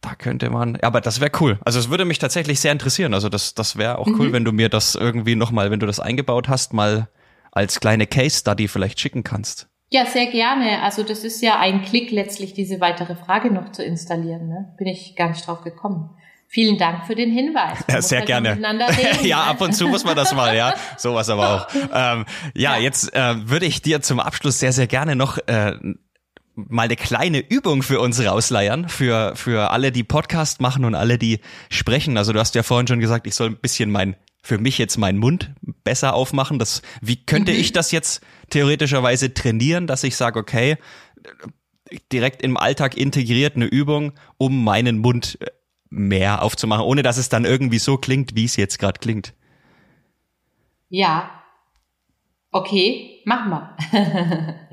da 0.00 0.16
könnte 0.16 0.50
man, 0.50 0.74
ja, 0.74 0.82
aber 0.82 1.00
das 1.00 1.20
wäre 1.20 1.30
cool. 1.40 1.58
Also 1.64 1.78
es 1.78 1.90
würde 1.90 2.04
mich 2.04 2.18
tatsächlich 2.18 2.58
sehr 2.58 2.72
interessieren. 2.72 3.14
Also 3.14 3.28
das, 3.28 3.54
das 3.54 3.76
wäre 3.76 3.98
auch 3.98 4.06
mhm. 4.06 4.20
cool, 4.20 4.32
wenn 4.32 4.44
du 4.44 4.50
mir 4.50 4.68
das 4.68 4.96
irgendwie 4.96 5.36
nochmal, 5.36 5.70
wenn 5.70 5.78
du 5.78 5.86
das 5.86 6.00
eingebaut 6.00 6.48
hast, 6.48 6.72
mal 6.72 7.08
als 7.52 7.78
kleine 7.78 8.06
Case 8.06 8.40
Study 8.40 8.66
vielleicht 8.66 8.98
schicken 8.98 9.22
kannst. 9.22 9.68
Ja, 9.90 10.04
sehr 10.04 10.26
gerne. 10.26 10.82
Also 10.82 11.02
das 11.02 11.24
ist 11.24 11.40
ja 11.40 11.58
ein 11.58 11.82
Klick 11.82 12.10
letztlich, 12.10 12.52
diese 12.52 12.80
weitere 12.80 13.14
Frage 13.14 13.50
noch 13.50 13.72
zu 13.72 13.82
installieren. 13.82 14.48
Ne? 14.48 14.74
Bin 14.76 14.86
ich 14.86 15.16
gar 15.16 15.28
nicht 15.28 15.46
drauf 15.46 15.62
gekommen. 15.62 16.10
Vielen 16.50 16.78
Dank 16.78 17.06
für 17.06 17.14
den 17.14 17.30
Hinweis. 17.30 17.78
Ja, 17.90 18.00
sehr 18.00 18.20
halt 18.20 18.26
gerne. 18.26 18.56
Reden, 18.56 19.22
ja, 19.26 19.42
ab 19.44 19.60
und 19.60 19.74
zu 19.74 19.86
muss 19.86 20.04
man 20.04 20.16
das 20.16 20.34
mal, 20.34 20.56
ja. 20.56 20.72
Sowas 20.96 21.28
aber 21.28 21.68
auch. 21.68 21.74
Ähm, 21.74 22.24
ja, 22.54 22.76
ja, 22.76 22.78
jetzt 22.78 23.14
äh, 23.14 23.34
würde 23.48 23.66
ich 23.66 23.82
dir 23.82 24.00
zum 24.00 24.18
Abschluss 24.18 24.58
sehr, 24.58 24.72
sehr 24.72 24.86
gerne 24.86 25.14
noch 25.14 25.36
äh, 25.46 25.74
mal 26.54 26.84
eine 26.84 26.96
kleine 26.96 27.38
Übung 27.38 27.82
für 27.82 28.00
uns 28.00 28.24
rausleiern, 28.24 28.88
für, 28.88 29.36
für 29.36 29.70
alle, 29.72 29.92
die 29.92 30.04
Podcast 30.04 30.62
machen 30.62 30.86
und 30.86 30.94
alle, 30.94 31.18
die 31.18 31.40
sprechen. 31.68 32.16
Also 32.16 32.32
du 32.32 32.40
hast 32.40 32.54
ja 32.54 32.62
vorhin 32.62 32.88
schon 32.88 33.00
gesagt, 33.00 33.26
ich 33.26 33.34
soll 33.34 33.50
ein 33.50 33.58
bisschen 33.58 33.90
mein, 33.90 34.16
für 34.42 34.56
mich 34.56 34.78
jetzt 34.78 34.96
meinen 34.96 35.18
Mund 35.18 35.52
besser 35.84 36.14
aufmachen. 36.14 36.58
Das, 36.58 36.80
wie 37.02 37.24
könnte 37.24 37.52
mhm. 37.52 37.60
ich 37.60 37.72
das 37.72 37.92
jetzt 37.92 38.22
theoretischerweise 38.48 39.34
trainieren, 39.34 39.86
dass 39.86 40.02
ich 40.02 40.16
sage, 40.16 40.38
okay, 40.38 40.78
direkt 42.10 42.42
im 42.42 42.56
Alltag 42.56 42.96
integriert 42.96 43.56
eine 43.56 43.66
Übung, 43.66 44.12
um 44.36 44.64
meinen 44.64 44.98
Mund 44.98 45.38
äh, 45.40 45.46
mehr 45.90 46.42
aufzumachen, 46.42 46.84
ohne 46.84 47.02
dass 47.02 47.16
es 47.16 47.28
dann 47.28 47.44
irgendwie 47.44 47.78
so 47.78 47.96
klingt, 47.96 48.34
wie 48.34 48.44
es 48.44 48.56
jetzt 48.56 48.78
gerade 48.78 48.98
klingt. 48.98 49.34
Ja. 50.88 51.30
Okay, 52.50 53.20
mach 53.24 53.46
mal. 53.46 53.76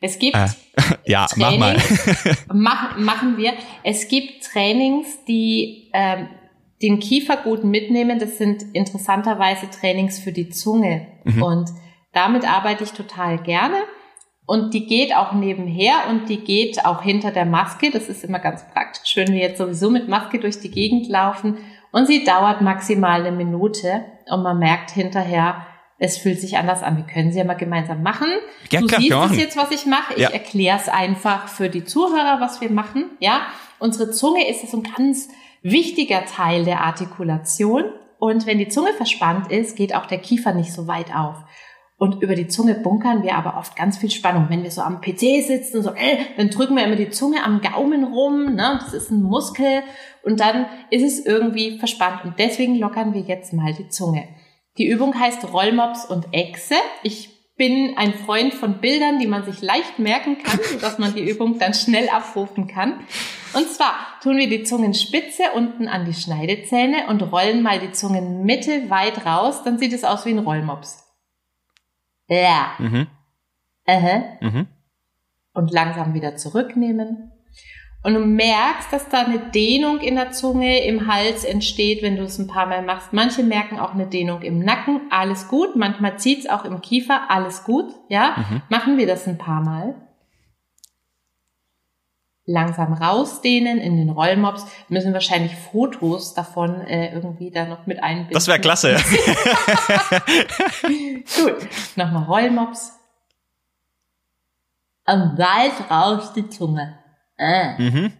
es 0.00 0.18
gibt 0.18 0.36
äh, 0.36 0.48
ja, 1.06 1.26
Trainings, 1.26 2.36
mach 2.52 2.54
mal. 2.54 2.96
mach, 2.96 2.98
machen 2.98 3.36
wir. 3.36 3.54
Es 3.82 4.08
gibt 4.08 4.44
Trainings, 4.44 5.24
die 5.26 5.90
ähm, 5.94 6.28
den 6.82 7.00
Kiefer 7.00 7.38
gut 7.38 7.64
mitnehmen. 7.64 8.18
Das 8.18 8.38
sind 8.38 8.62
interessanterweise 8.74 9.70
Trainings 9.70 10.18
für 10.18 10.32
die 10.32 10.50
Zunge. 10.50 11.06
Mhm. 11.24 11.42
Und 11.42 11.70
damit 12.12 12.46
arbeite 12.46 12.84
ich 12.84 12.92
total 12.92 13.38
gerne. 13.38 13.76
Und 14.46 14.74
die 14.74 14.86
geht 14.86 15.14
auch 15.16 15.32
nebenher 15.32 16.08
und 16.10 16.28
die 16.28 16.44
geht 16.44 16.84
auch 16.84 17.02
hinter 17.02 17.30
der 17.30 17.46
Maske. 17.46 17.90
Das 17.90 18.08
ist 18.08 18.24
immer 18.24 18.38
ganz 18.38 18.64
praktisch, 18.72 19.16
wenn 19.16 19.32
wir 19.32 19.40
jetzt 19.40 19.58
sowieso 19.58 19.90
mit 19.90 20.08
Maske 20.08 20.38
durch 20.38 20.60
die 20.60 20.70
Gegend 20.70 21.08
laufen. 21.08 21.58
Und 21.92 22.06
sie 22.06 22.24
dauert 22.24 22.60
maximal 22.60 23.20
eine 23.20 23.32
Minute 23.32 24.04
und 24.26 24.42
man 24.42 24.58
merkt 24.58 24.90
hinterher, 24.90 25.66
es 25.98 26.18
fühlt 26.18 26.40
sich 26.40 26.58
anders 26.58 26.82
an. 26.82 26.96
Wir 26.96 27.04
können 27.04 27.32
sie 27.32 27.38
ja 27.38 27.44
mal 27.44 27.54
gemeinsam 27.54 28.02
machen. 28.02 28.28
Ja, 28.70 28.80
du 28.80 28.86
klar, 28.88 29.00
siehst 29.00 29.30
es 29.30 29.36
jetzt, 29.38 29.56
was 29.56 29.70
ich 29.70 29.86
mache. 29.86 30.14
Ich 30.14 30.22
ja. 30.22 30.30
erkläre 30.30 30.76
es 30.76 30.88
einfach 30.88 31.48
für 31.48 31.68
die 31.68 31.84
Zuhörer, 31.84 32.40
was 32.40 32.60
wir 32.60 32.70
machen. 32.70 33.10
Ja, 33.20 33.42
unsere 33.78 34.10
Zunge 34.10 34.46
ist 34.48 34.68
so 34.68 34.78
ein 34.78 34.82
ganz 34.82 35.28
wichtiger 35.62 36.24
Teil 36.26 36.64
der 36.64 36.82
Artikulation. 36.82 37.84
Und 38.18 38.46
wenn 38.46 38.58
die 38.58 38.68
Zunge 38.68 38.92
verspannt 38.92 39.50
ist, 39.50 39.76
geht 39.76 39.94
auch 39.94 40.06
der 40.06 40.18
Kiefer 40.18 40.52
nicht 40.52 40.72
so 40.72 40.86
weit 40.86 41.14
auf. 41.14 41.36
Und 41.96 42.22
über 42.22 42.34
die 42.34 42.48
Zunge 42.48 42.74
bunkern 42.74 43.22
wir 43.22 43.36
aber 43.36 43.56
oft 43.56 43.76
ganz 43.76 43.98
viel 43.98 44.10
Spannung. 44.10 44.46
Wenn 44.48 44.64
wir 44.64 44.70
so 44.70 44.82
am 44.82 45.00
PC 45.00 45.44
sitzen, 45.46 45.82
so, 45.82 45.90
äh, 45.90 46.18
dann 46.36 46.50
drücken 46.50 46.76
wir 46.76 46.84
immer 46.84 46.96
die 46.96 47.10
Zunge 47.10 47.44
am 47.44 47.60
Gaumen 47.60 48.04
rum, 48.04 48.54
ne? 48.56 48.80
das 48.82 48.92
ist 48.92 49.10
ein 49.10 49.22
Muskel 49.22 49.82
und 50.24 50.40
dann 50.40 50.66
ist 50.90 51.04
es 51.04 51.24
irgendwie 51.24 51.78
verspannt. 51.78 52.24
Und 52.24 52.38
deswegen 52.38 52.76
lockern 52.76 53.14
wir 53.14 53.20
jetzt 53.20 53.52
mal 53.52 53.72
die 53.72 53.88
Zunge. 53.88 54.26
Die 54.76 54.88
Übung 54.88 55.18
heißt 55.18 55.52
Rollmops 55.52 56.04
und 56.06 56.26
Echse. 56.32 56.74
Ich 57.04 57.30
bin 57.56 57.96
ein 57.96 58.12
Freund 58.12 58.52
von 58.52 58.80
Bildern, 58.80 59.20
die 59.20 59.28
man 59.28 59.44
sich 59.44 59.62
leicht 59.62 60.00
merken 60.00 60.38
kann, 60.42 60.58
sodass 60.72 60.98
man 60.98 61.14
die 61.14 61.28
Übung 61.28 61.60
dann 61.60 61.74
schnell 61.74 62.08
abrufen 62.08 62.66
kann. 62.66 63.06
Und 63.52 63.68
zwar 63.68 63.94
tun 64.20 64.36
wir 64.36 64.48
die 64.48 64.64
Zungenspitze 64.64 65.44
unten 65.54 65.86
an 65.86 66.04
die 66.04 66.14
Schneidezähne 66.14 67.06
und 67.08 67.22
rollen 67.22 67.62
mal 67.62 67.78
die 67.78 67.92
Zungenmitte 67.92 68.90
weit 68.90 69.24
raus, 69.24 69.62
dann 69.62 69.78
sieht 69.78 69.92
es 69.92 70.02
aus 70.02 70.26
wie 70.26 70.30
ein 70.30 70.40
Rollmops. 70.40 71.03
Ja. 72.28 72.72
Mhm. 72.78 73.06
Äh. 73.86 74.20
Mhm. 74.40 74.66
Und 75.52 75.72
langsam 75.72 76.14
wieder 76.14 76.36
zurücknehmen. 76.36 77.30
Und 78.02 78.14
du 78.14 78.20
merkst, 78.20 78.92
dass 78.92 79.08
da 79.08 79.24
eine 79.24 79.38
Dehnung 79.38 80.00
in 80.00 80.16
der 80.16 80.32
Zunge, 80.32 80.84
im 80.84 81.06
Hals 81.06 81.44
entsteht, 81.44 82.02
wenn 82.02 82.16
du 82.16 82.24
es 82.24 82.38
ein 82.38 82.48
paar 82.48 82.66
Mal 82.66 82.82
machst. 82.82 83.14
Manche 83.14 83.42
merken 83.42 83.78
auch 83.78 83.94
eine 83.94 84.06
Dehnung 84.06 84.42
im 84.42 84.58
Nacken, 84.58 85.00
alles 85.10 85.48
gut. 85.48 85.74
Manchmal 85.74 86.18
zieht's 86.18 86.46
auch 86.46 86.66
im 86.66 86.82
Kiefer, 86.82 87.30
alles 87.30 87.64
gut. 87.64 87.94
Ja, 88.08 88.36
mhm. 88.36 88.62
machen 88.68 88.98
wir 88.98 89.06
das 89.06 89.26
ein 89.26 89.38
paar 89.38 89.62
Mal 89.62 90.03
langsam 92.46 92.92
rausdehnen 92.92 93.78
in 93.78 93.96
den 93.96 94.10
Rollmops. 94.10 94.64
Wir 94.88 94.98
müssen 94.98 95.12
wahrscheinlich 95.12 95.54
Fotos 95.54 96.34
davon 96.34 96.82
äh, 96.82 97.12
irgendwie 97.12 97.50
da 97.50 97.64
noch 97.64 97.86
mit 97.86 98.02
einbinden. 98.02 98.34
Das 98.34 98.46
wäre 98.46 98.60
klasse. 98.60 98.96
Gut, 100.82 101.68
nochmal 101.96 102.24
Rollmops. 102.24 102.92
Und 105.06 105.38
weit 105.38 105.90
raus 105.90 106.32
die 106.32 106.48
Zunge. 106.48 106.98
Äh. 107.36 107.80
Mhm. 107.82 108.12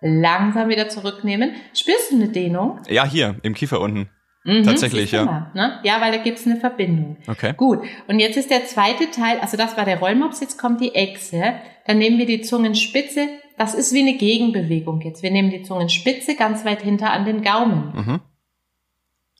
Langsam 0.00 0.68
wieder 0.68 0.88
zurücknehmen. 0.88 1.56
Spürst 1.74 2.12
du 2.12 2.16
eine 2.16 2.28
Dehnung? 2.28 2.80
Ja, 2.88 3.04
hier, 3.04 3.36
im 3.42 3.54
Kiefer 3.54 3.80
unten. 3.80 4.08
Mhm, 4.48 4.62
Tatsächlich, 4.62 5.12
ja. 5.12 5.50
Ne? 5.52 5.78
Ja, 5.82 6.00
weil 6.00 6.10
da 6.10 6.16
gibt's 6.16 6.46
eine 6.46 6.56
Verbindung. 6.56 7.18
Okay. 7.26 7.52
Gut. 7.54 7.80
Und 8.06 8.18
jetzt 8.18 8.38
ist 8.38 8.50
der 8.50 8.64
zweite 8.64 9.10
Teil, 9.10 9.38
also 9.40 9.58
das 9.58 9.76
war 9.76 9.84
der 9.84 9.98
Rollmops, 9.98 10.40
jetzt 10.40 10.58
kommt 10.58 10.80
die 10.80 10.94
Echse. 10.94 11.56
Dann 11.86 11.98
nehmen 11.98 12.16
wir 12.16 12.24
die 12.24 12.40
Zungenspitze. 12.40 13.28
Das 13.58 13.74
ist 13.74 13.92
wie 13.92 14.00
eine 14.00 14.16
Gegenbewegung 14.16 15.02
jetzt. 15.02 15.22
Wir 15.22 15.30
nehmen 15.30 15.50
die 15.50 15.64
Zungenspitze 15.64 16.34
ganz 16.34 16.64
weit 16.64 16.80
hinter 16.80 17.10
an 17.10 17.26
den 17.26 17.42
Gaumen. 17.42 17.92
Mhm. 17.94 18.20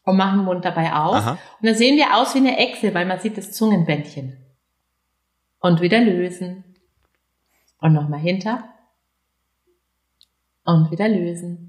Und 0.04 0.16
machen 0.18 0.40
den 0.40 0.44
Mund 0.44 0.66
dabei 0.66 0.92
auf. 0.92 1.16
Aha. 1.16 1.30
Und 1.32 1.66
dann 1.66 1.74
sehen 1.74 1.96
wir 1.96 2.14
aus 2.14 2.34
wie 2.34 2.40
eine 2.40 2.58
Echse, 2.58 2.92
weil 2.92 3.06
man 3.06 3.18
sieht 3.18 3.38
das 3.38 3.52
Zungenbändchen. 3.52 4.36
Und 5.60 5.80
wieder 5.80 6.00
lösen. 6.00 6.64
Und 7.80 7.94
nochmal 7.94 8.20
hinter. 8.20 8.64
Und 10.64 10.90
wieder 10.90 11.08
lösen. 11.08 11.67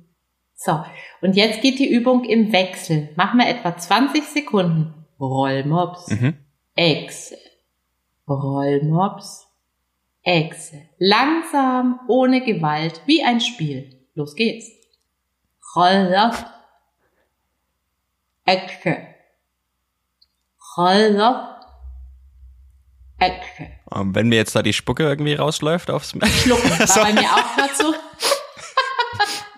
So, 0.61 0.83
und 1.21 1.37
jetzt 1.37 1.61
geht 1.61 1.79
die 1.79 1.89
Übung 1.89 2.25
im 2.25 2.51
Wechsel. 2.51 3.07
Machen 3.15 3.39
wir 3.39 3.47
etwa 3.47 3.77
20 3.77 4.25
Sekunden. 4.25 4.93
Rollmops, 5.17 6.09
mhm. 6.09 6.37
Echse, 6.75 7.37
Rollmops, 8.27 9.47
Echse. 10.21 10.81
Langsam, 10.97 12.01
ohne 12.09 12.41
Gewalt, 12.41 13.01
wie 13.05 13.23
ein 13.23 13.39
Spiel. 13.39 14.05
Los 14.15 14.35
geht's. 14.35 14.69
Rollmops, 15.77 16.43
Echse, 18.43 18.97
Rollmops, 20.77 21.65
Echse. 23.17 23.67
Wenn 23.91 24.27
mir 24.27 24.35
jetzt 24.35 24.57
da 24.57 24.61
die 24.61 24.73
Spucke 24.73 25.03
irgendwie 25.03 25.35
rausläuft 25.35 25.89
aufs 25.89 26.09
Schlucken, 26.09 26.69
war 26.79 27.03
bei 27.03 27.13
mir 27.13 27.33
auch 27.33 27.55
gerade 27.55 27.75
so. 27.75 27.93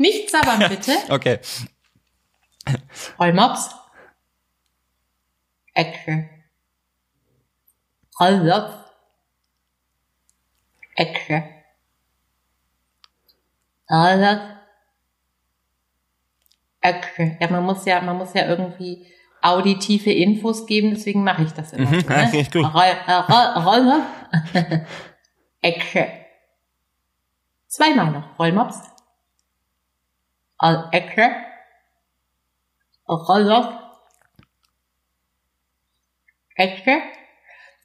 Nicht 0.02 0.32
sabbern, 0.32 0.60
bitte. 0.70 0.94
Okay. 1.10 1.40
Rollmops. 3.20 3.70
Ecke. 5.76 6.30
Rollmops. 8.20 8.74
Ecke. 10.96 11.44
Rollmops. 13.90 14.42
Ecke. 16.82 17.38
Ja, 17.40 17.50
man 17.52 17.64
muss 17.64 17.86
ja, 17.86 18.02
man 18.02 18.18
muss 18.18 18.34
ja 18.34 18.48
irgendwie 18.48 19.06
auditive 19.44 20.12
Infos 20.12 20.66
geben, 20.66 20.92
deswegen 20.96 21.24
mache 21.24 21.44
ich 21.44 21.52
das 21.52 21.74
immer. 21.74 21.90
Mhm, 21.90 22.02
so, 22.02 22.10
ne? 22.10 22.48
gut. 22.52 22.74
Roll, 22.74 22.84
äh, 22.84 23.14
roll, 23.14 23.64
Rollmops. 23.64 24.06
Ecke. 25.62 26.12
Zweimal 27.68 28.12
noch. 28.12 28.40
Rollmops. 28.40 28.91
Ecke, 30.62 31.36
Rolle, 33.08 33.80
Ecke. 36.56 37.02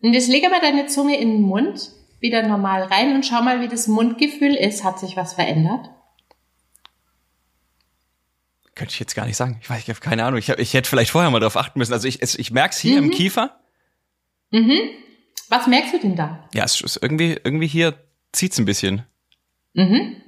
Und 0.02 0.12
jetzt 0.12 0.28
lege 0.28 0.48
mal 0.50 0.60
deine 0.60 0.86
Zunge 0.86 1.18
in 1.18 1.30
den 1.30 1.42
Mund, 1.42 1.90
wieder 2.20 2.46
normal 2.46 2.84
rein 2.84 3.14
und 3.14 3.24
schau 3.24 3.42
mal, 3.42 3.60
wie 3.60 3.68
das 3.68 3.88
Mundgefühl 3.88 4.54
ist. 4.54 4.84
Hat 4.84 4.98
sich 4.98 5.16
was 5.16 5.34
verändert? 5.34 5.90
Könnte 8.74 8.92
ich 8.92 9.00
jetzt 9.00 9.14
gar 9.14 9.24
nicht 9.24 9.38
sagen. 9.38 9.58
Ich 9.62 9.70
weiß, 9.70 9.80
ich 9.80 9.88
habe 9.88 10.00
keine 10.00 10.24
Ahnung. 10.24 10.38
Ich, 10.38 10.50
hab, 10.50 10.58
ich 10.58 10.74
hätte 10.74 10.88
vielleicht 10.88 11.10
vorher 11.10 11.30
mal 11.30 11.40
darauf 11.40 11.56
achten 11.56 11.78
müssen. 11.78 11.94
Also 11.94 12.06
ich, 12.06 12.20
ich 12.20 12.50
merke 12.50 12.72
es 12.72 12.78
hier 12.78 13.00
mhm. 13.00 13.06
im 13.06 13.10
Kiefer. 13.10 13.58
Mhm. 14.50 14.90
Was 15.48 15.66
merkst 15.66 15.94
du 15.94 15.98
denn 15.98 16.14
da? 16.14 16.46
Ja, 16.52 16.64
es 16.64 16.80
ist 16.82 16.98
irgendwie, 17.00 17.40
irgendwie 17.42 17.68
hier 17.68 17.98
zieht's 18.32 18.58
ein 18.58 18.66
bisschen. 18.66 19.06
Mhm. 19.72 20.20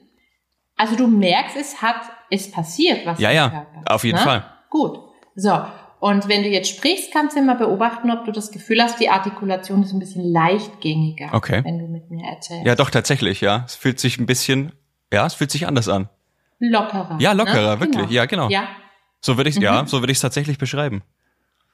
Also 0.76 0.96
du 0.96 1.06
merkst, 1.08 1.56
es 1.56 1.82
hat, 1.82 2.00
es 2.30 2.50
passiert 2.50 3.06
was. 3.06 3.18
Ja, 3.18 3.30
ja, 3.30 3.48
Körper, 3.48 3.94
auf 3.94 4.04
jeden 4.04 4.18
ne? 4.18 4.24
Fall. 4.24 4.44
Gut. 4.70 5.00
So. 5.34 5.60
Und 6.00 6.28
wenn 6.28 6.42
du 6.42 6.48
jetzt 6.48 6.68
sprichst, 6.68 7.12
kannst 7.12 7.36
du 7.36 7.40
immer 7.40 7.56
beobachten, 7.56 8.10
ob 8.10 8.24
du 8.24 8.30
das 8.30 8.52
Gefühl 8.52 8.80
hast, 8.80 9.00
die 9.00 9.10
Artikulation 9.10 9.82
ist 9.82 9.92
ein 9.92 9.98
bisschen 9.98 10.32
leichtgängiger. 10.32 11.30
Okay. 11.32 11.64
Wenn 11.64 11.78
du 11.78 11.86
mit 11.86 12.08
mir 12.10 12.24
erzählst. 12.24 12.66
Ja, 12.66 12.76
doch, 12.76 12.90
tatsächlich, 12.90 13.40
ja. 13.40 13.64
Es 13.66 13.74
fühlt 13.74 13.98
sich 13.98 14.18
ein 14.18 14.26
bisschen, 14.26 14.72
ja, 15.12 15.26
es 15.26 15.34
fühlt 15.34 15.50
sich 15.50 15.66
anders 15.66 15.88
an. 15.88 16.08
Lockerer. 16.60 17.16
Ja, 17.20 17.32
lockerer, 17.32 17.74
ne? 17.74 17.80
wirklich. 17.80 18.02
Genau. 18.02 18.12
Ja, 18.12 18.26
genau. 18.26 18.48
Ja. 18.48 18.68
So 19.20 19.36
würde 19.36 19.50
ich, 19.50 19.56
mhm. 19.56 19.62
ja, 19.62 19.86
so 19.86 20.00
würde 20.00 20.12
ich 20.12 20.18
es 20.18 20.22
tatsächlich 20.22 20.58
beschreiben. 20.58 21.02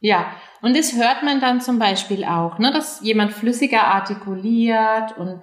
Ja, 0.00 0.26
und 0.62 0.76
das 0.76 0.94
hört 0.94 1.22
man 1.22 1.40
dann 1.40 1.60
zum 1.60 1.78
Beispiel 1.78 2.24
auch, 2.24 2.58
ne, 2.58 2.70
dass 2.72 3.00
jemand 3.02 3.32
flüssiger 3.32 3.84
artikuliert 3.84 5.16
und 5.16 5.40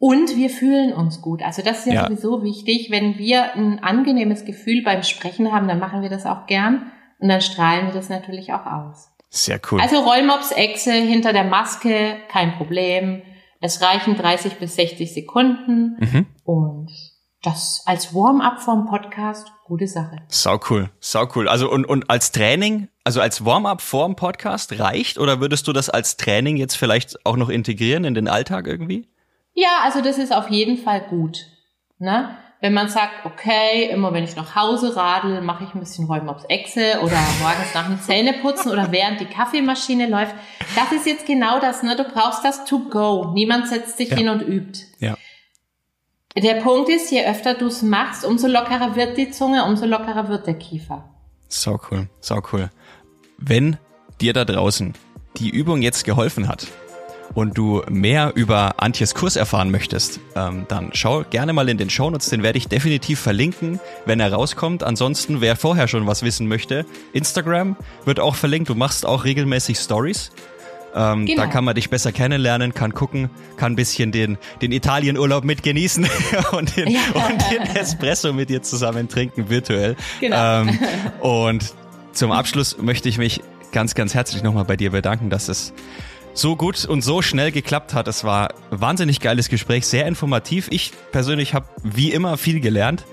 und 0.00 0.34
wir 0.34 0.48
fühlen 0.48 0.94
uns 0.94 1.20
gut. 1.20 1.42
Also 1.42 1.60
das 1.62 1.80
ist 1.80 1.86
ja, 1.86 1.92
ja, 1.92 2.04
sowieso 2.06 2.42
wichtig. 2.42 2.90
Wenn 2.90 3.18
wir 3.18 3.54
ein 3.54 3.84
angenehmes 3.84 4.46
Gefühl 4.46 4.82
beim 4.82 5.02
Sprechen 5.02 5.52
haben, 5.52 5.68
dann 5.68 5.78
machen 5.78 6.00
wir 6.00 6.08
das 6.08 6.24
auch 6.24 6.46
gern 6.46 6.90
und 7.18 7.28
dann 7.28 7.42
strahlen 7.42 7.86
wir 7.86 7.92
das 7.92 8.08
natürlich 8.08 8.54
auch 8.54 8.64
aus. 8.64 9.10
Sehr 9.28 9.60
cool. 9.70 9.78
Also 9.78 9.98
Rollmops-Echse 9.98 10.92
hinter 10.92 11.34
der 11.34 11.44
Maske, 11.44 12.16
kein 12.28 12.54
Problem. 12.54 13.20
Es 13.60 13.82
reichen 13.82 14.16
30 14.16 14.54
bis 14.54 14.74
60 14.76 15.12
Sekunden 15.12 15.98
mhm. 16.00 16.26
und 16.44 16.90
das 17.42 17.82
als 17.84 18.14
Warm-up 18.14 18.62
vom 18.62 18.86
Podcast, 18.86 19.52
gute 19.66 19.86
Sache. 19.86 20.16
Sau 20.28 20.58
cool, 20.70 20.88
sau 21.00 21.28
cool. 21.34 21.46
Also 21.46 21.70
und, 21.70 21.84
und 21.84 22.08
als 22.08 22.32
Training, 22.32 22.88
also 23.04 23.20
als 23.20 23.44
Warm-up 23.44 23.82
vorm 23.82 24.16
Podcast 24.16 24.78
reicht 24.78 25.18
oder 25.18 25.40
würdest 25.40 25.68
du 25.68 25.74
das 25.74 25.90
als 25.90 26.16
Training 26.16 26.56
jetzt 26.56 26.76
vielleicht 26.76 27.26
auch 27.26 27.36
noch 27.36 27.50
integrieren 27.50 28.04
in 28.04 28.14
den 28.14 28.28
Alltag 28.28 28.66
irgendwie? 28.66 29.10
Ja, 29.60 29.80
also 29.84 30.00
das 30.00 30.16
ist 30.16 30.32
auf 30.32 30.48
jeden 30.48 30.78
Fall 30.78 31.02
gut. 31.02 31.44
Ne? 31.98 32.34
Wenn 32.62 32.72
man 32.72 32.88
sagt, 32.88 33.26
okay, 33.26 33.90
immer 33.90 34.14
wenn 34.14 34.24
ich 34.24 34.34
nach 34.34 34.56
Hause 34.56 34.96
radel, 34.96 35.42
mache 35.42 35.64
ich 35.64 35.74
ein 35.74 35.80
bisschen 35.80 36.06
Räumen 36.06 36.34
Echse 36.48 37.00
oder 37.02 37.18
morgens 37.42 37.74
nach 37.74 37.86
dem 37.86 38.00
Zähneputzen 38.00 38.72
oder 38.72 38.90
während 38.90 39.20
die 39.20 39.26
Kaffeemaschine 39.26 40.08
läuft. 40.08 40.34
Das 40.76 40.92
ist 40.92 41.04
jetzt 41.04 41.26
genau 41.26 41.60
das, 41.60 41.82
ne? 41.82 41.94
Du 41.94 42.04
brauchst 42.04 42.42
das 42.42 42.64
to 42.64 42.78
go. 42.88 43.32
Niemand 43.34 43.68
setzt 43.68 43.98
sich 43.98 44.08
ja. 44.08 44.16
hin 44.16 44.30
und 44.30 44.40
übt. 44.40 44.80
Ja. 44.98 45.14
Der 46.38 46.62
Punkt 46.62 46.88
ist, 46.88 47.10
je 47.10 47.26
öfter 47.26 47.52
du 47.52 47.66
es 47.66 47.82
machst, 47.82 48.24
umso 48.24 48.46
lockerer 48.46 48.96
wird 48.96 49.18
die 49.18 49.30
Zunge, 49.30 49.64
umso 49.64 49.84
lockerer 49.84 50.28
wird 50.28 50.46
der 50.46 50.54
Kiefer. 50.54 51.04
So 51.48 51.78
cool, 51.90 52.08
so 52.20 52.40
cool. 52.50 52.70
Wenn 53.36 53.76
dir 54.22 54.32
da 54.32 54.46
draußen 54.46 54.94
die 55.36 55.50
Übung 55.50 55.82
jetzt 55.82 56.06
geholfen 56.06 56.48
hat, 56.48 56.66
und 57.34 57.56
du 57.56 57.82
mehr 57.88 58.32
über 58.34 58.74
Antjes 58.78 59.14
Kurs 59.14 59.36
erfahren 59.36 59.70
möchtest, 59.70 60.20
ähm, 60.34 60.66
dann 60.68 60.90
schau 60.92 61.24
gerne 61.28 61.52
mal 61.52 61.68
in 61.68 61.78
den 61.78 61.90
Shownotes, 61.90 62.30
den 62.30 62.42
werde 62.42 62.58
ich 62.58 62.68
definitiv 62.68 63.20
verlinken, 63.20 63.80
wenn 64.04 64.20
er 64.20 64.32
rauskommt. 64.32 64.82
Ansonsten, 64.82 65.40
wer 65.40 65.56
vorher 65.56 65.88
schon 65.88 66.06
was 66.06 66.22
wissen 66.22 66.48
möchte, 66.48 66.84
Instagram 67.12 67.76
wird 68.04 68.20
auch 68.20 68.34
verlinkt. 68.34 68.68
Du 68.68 68.74
machst 68.74 69.06
auch 69.06 69.24
regelmäßig 69.24 69.78
Stories. 69.78 70.30
Ähm, 70.94 71.26
genau. 71.26 71.42
Da 71.42 71.46
kann 71.46 71.64
man 71.64 71.76
dich 71.76 71.88
besser 71.88 72.10
kennenlernen, 72.10 72.74
kann 72.74 72.94
gucken, 72.94 73.30
kann 73.56 73.72
ein 73.72 73.76
bisschen 73.76 74.10
den, 74.10 74.38
den 74.60 74.72
Italienurlaub 74.72 75.44
mit 75.44 75.62
genießen 75.62 76.08
und 76.52 76.76
den, 76.76 76.88
ja. 76.88 77.00
und 77.14 77.50
den 77.50 77.76
Espresso 77.76 78.32
mit 78.32 78.50
dir 78.50 78.62
zusammen 78.62 79.08
trinken, 79.08 79.48
virtuell. 79.48 79.96
Genau. 80.20 80.62
Ähm, 80.62 80.78
und 81.20 81.74
zum 82.12 82.32
Abschluss 82.32 82.78
möchte 82.78 83.08
ich 83.08 83.18
mich 83.18 83.40
ganz, 83.70 83.94
ganz 83.94 84.14
herzlich 84.14 84.42
nochmal 84.42 84.64
bei 84.64 84.76
dir 84.76 84.90
bedanken, 84.90 85.30
dass 85.30 85.48
es 85.48 85.72
so 86.34 86.56
gut 86.56 86.84
und 86.84 87.02
so 87.02 87.22
schnell 87.22 87.52
geklappt 87.52 87.94
hat. 87.94 88.08
Es 88.08 88.24
war 88.24 88.54
wahnsinnig 88.70 89.20
geiles 89.20 89.48
Gespräch, 89.48 89.86
sehr 89.86 90.06
informativ. 90.06 90.68
Ich 90.70 90.92
persönlich 91.12 91.54
habe 91.54 91.66
wie 91.82 92.12
immer 92.12 92.36
viel 92.36 92.60
gelernt. 92.60 93.04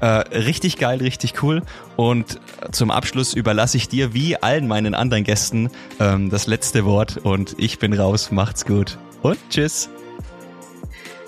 Äh, 0.00 0.06
richtig 0.06 0.78
geil, 0.78 0.98
richtig 0.98 1.42
cool. 1.42 1.62
Und 1.96 2.40
zum 2.72 2.90
Abschluss 2.90 3.34
überlasse 3.34 3.76
ich 3.76 3.88
dir 3.88 4.14
wie 4.14 4.36
allen 4.36 4.66
meinen 4.66 4.94
anderen 4.94 5.22
Gästen 5.22 5.70
ähm, 6.00 6.30
das 6.30 6.46
letzte 6.46 6.84
Wort. 6.84 7.18
Und 7.18 7.54
ich 7.58 7.78
bin 7.78 7.92
raus. 7.92 8.32
Macht's 8.32 8.66
gut. 8.66 8.98
Und 9.22 9.38
tschüss. 9.50 9.88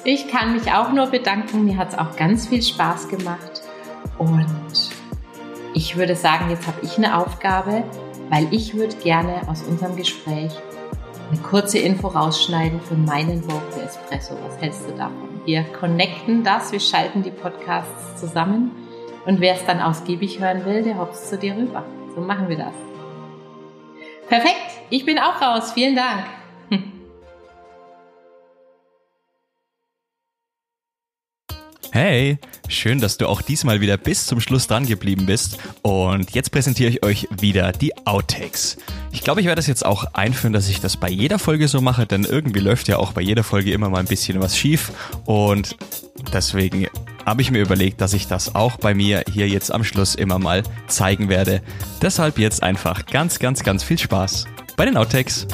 Ich 0.04 0.28
kann 0.28 0.54
mich 0.54 0.72
auch 0.72 0.92
nur 0.92 1.06
bedanken. 1.06 1.64
Mir 1.64 1.76
hat's 1.76 1.96
auch 1.96 2.16
ganz 2.16 2.48
viel 2.48 2.62
Spaß 2.62 3.08
gemacht. 3.08 3.62
Und 4.18 4.90
ich 5.72 5.96
würde 5.96 6.16
sagen, 6.16 6.50
jetzt 6.50 6.66
habe 6.66 6.78
ich 6.82 6.98
eine 6.98 7.16
Aufgabe, 7.16 7.84
weil 8.28 8.52
ich 8.52 8.74
würde 8.74 8.96
gerne 8.96 9.48
aus 9.48 9.62
unserem 9.62 9.96
Gespräch 9.96 10.52
eine 11.34 11.42
kurze 11.42 11.78
Info 11.78 12.08
rausschneiden 12.08 12.80
für 12.80 12.94
meinen 12.94 13.44
Vocal 13.44 13.80
Espresso. 13.84 14.36
Was 14.46 14.60
hältst 14.60 14.88
du 14.88 14.92
davon? 14.92 15.40
Wir 15.44 15.64
connecten 15.64 16.44
das, 16.44 16.70
wir 16.70 16.78
schalten 16.78 17.22
die 17.22 17.30
Podcasts 17.30 18.20
zusammen 18.20 18.70
und 19.26 19.40
wer 19.40 19.54
es 19.54 19.64
dann 19.66 19.80
ausgiebig 19.80 20.38
hören 20.38 20.64
will, 20.64 20.82
der 20.84 20.96
hopst 20.98 21.28
zu 21.28 21.36
dir 21.36 21.56
rüber. 21.56 21.84
So 22.14 22.20
machen 22.20 22.48
wir 22.48 22.56
das. 22.56 22.74
Perfekt, 24.28 24.80
ich 24.90 25.04
bin 25.04 25.18
auch 25.18 25.40
raus. 25.40 25.72
Vielen 25.72 25.96
Dank. 25.96 26.24
Hey, 31.92 32.38
schön, 32.66 33.00
dass 33.00 33.18
du 33.18 33.28
auch 33.28 33.40
diesmal 33.40 33.80
wieder 33.80 33.96
bis 33.96 34.26
zum 34.26 34.40
Schluss 34.40 34.66
dran 34.66 34.84
geblieben 34.84 35.26
bist. 35.26 35.58
Und 35.82 36.32
jetzt 36.32 36.50
präsentiere 36.50 36.90
ich 36.90 37.04
euch 37.04 37.28
wieder 37.30 37.70
die 37.70 37.96
Outtakes. 38.04 38.78
Ich 39.14 39.22
glaube, 39.22 39.40
ich 39.40 39.46
werde 39.46 39.60
das 39.60 39.68
jetzt 39.68 39.86
auch 39.86 40.06
einführen, 40.12 40.52
dass 40.52 40.68
ich 40.68 40.80
das 40.80 40.96
bei 40.96 41.08
jeder 41.08 41.38
Folge 41.38 41.68
so 41.68 41.80
mache, 41.80 42.04
denn 42.04 42.24
irgendwie 42.24 42.58
läuft 42.58 42.88
ja 42.88 42.96
auch 42.96 43.12
bei 43.12 43.20
jeder 43.20 43.44
Folge 43.44 43.72
immer 43.72 43.88
mal 43.88 44.00
ein 44.00 44.06
bisschen 44.06 44.42
was 44.42 44.58
schief. 44.58 44.90
Und 45.24 45.76
deswegen 46.32 46.88
habe 47.24 47.40
ich 47.40 47.52
mir 47.52 47.62
überlegt, 47.62 48.00
dass 48.00 48.12
ich 48.12 48.26
das 48.26 48.56
auch 48.56 48.76
bei 48.76 48.92
mir 48.92 49.22
hier 49.32 49.48
jetzt 49.48 49.72
am 49.72 49.84
Schluss 49.84 50.16
immer 50.16 50.40
mal 50.40 50.64
zeigen 50.88 51.28
werde. 51.28 51.62
Deshalb 52.02 52.38
jetzt 52.38 52.64
einfach 52.64 53.06
ganz, 53.06 53.38
ganz, 53.38 53.62
ganz 53.62 53.84
viel 53.84 53.98
Spaß 53.98 54.46
bei 54.76 54.84
den 54.84 54.96
Outtakes. 54.96 55.46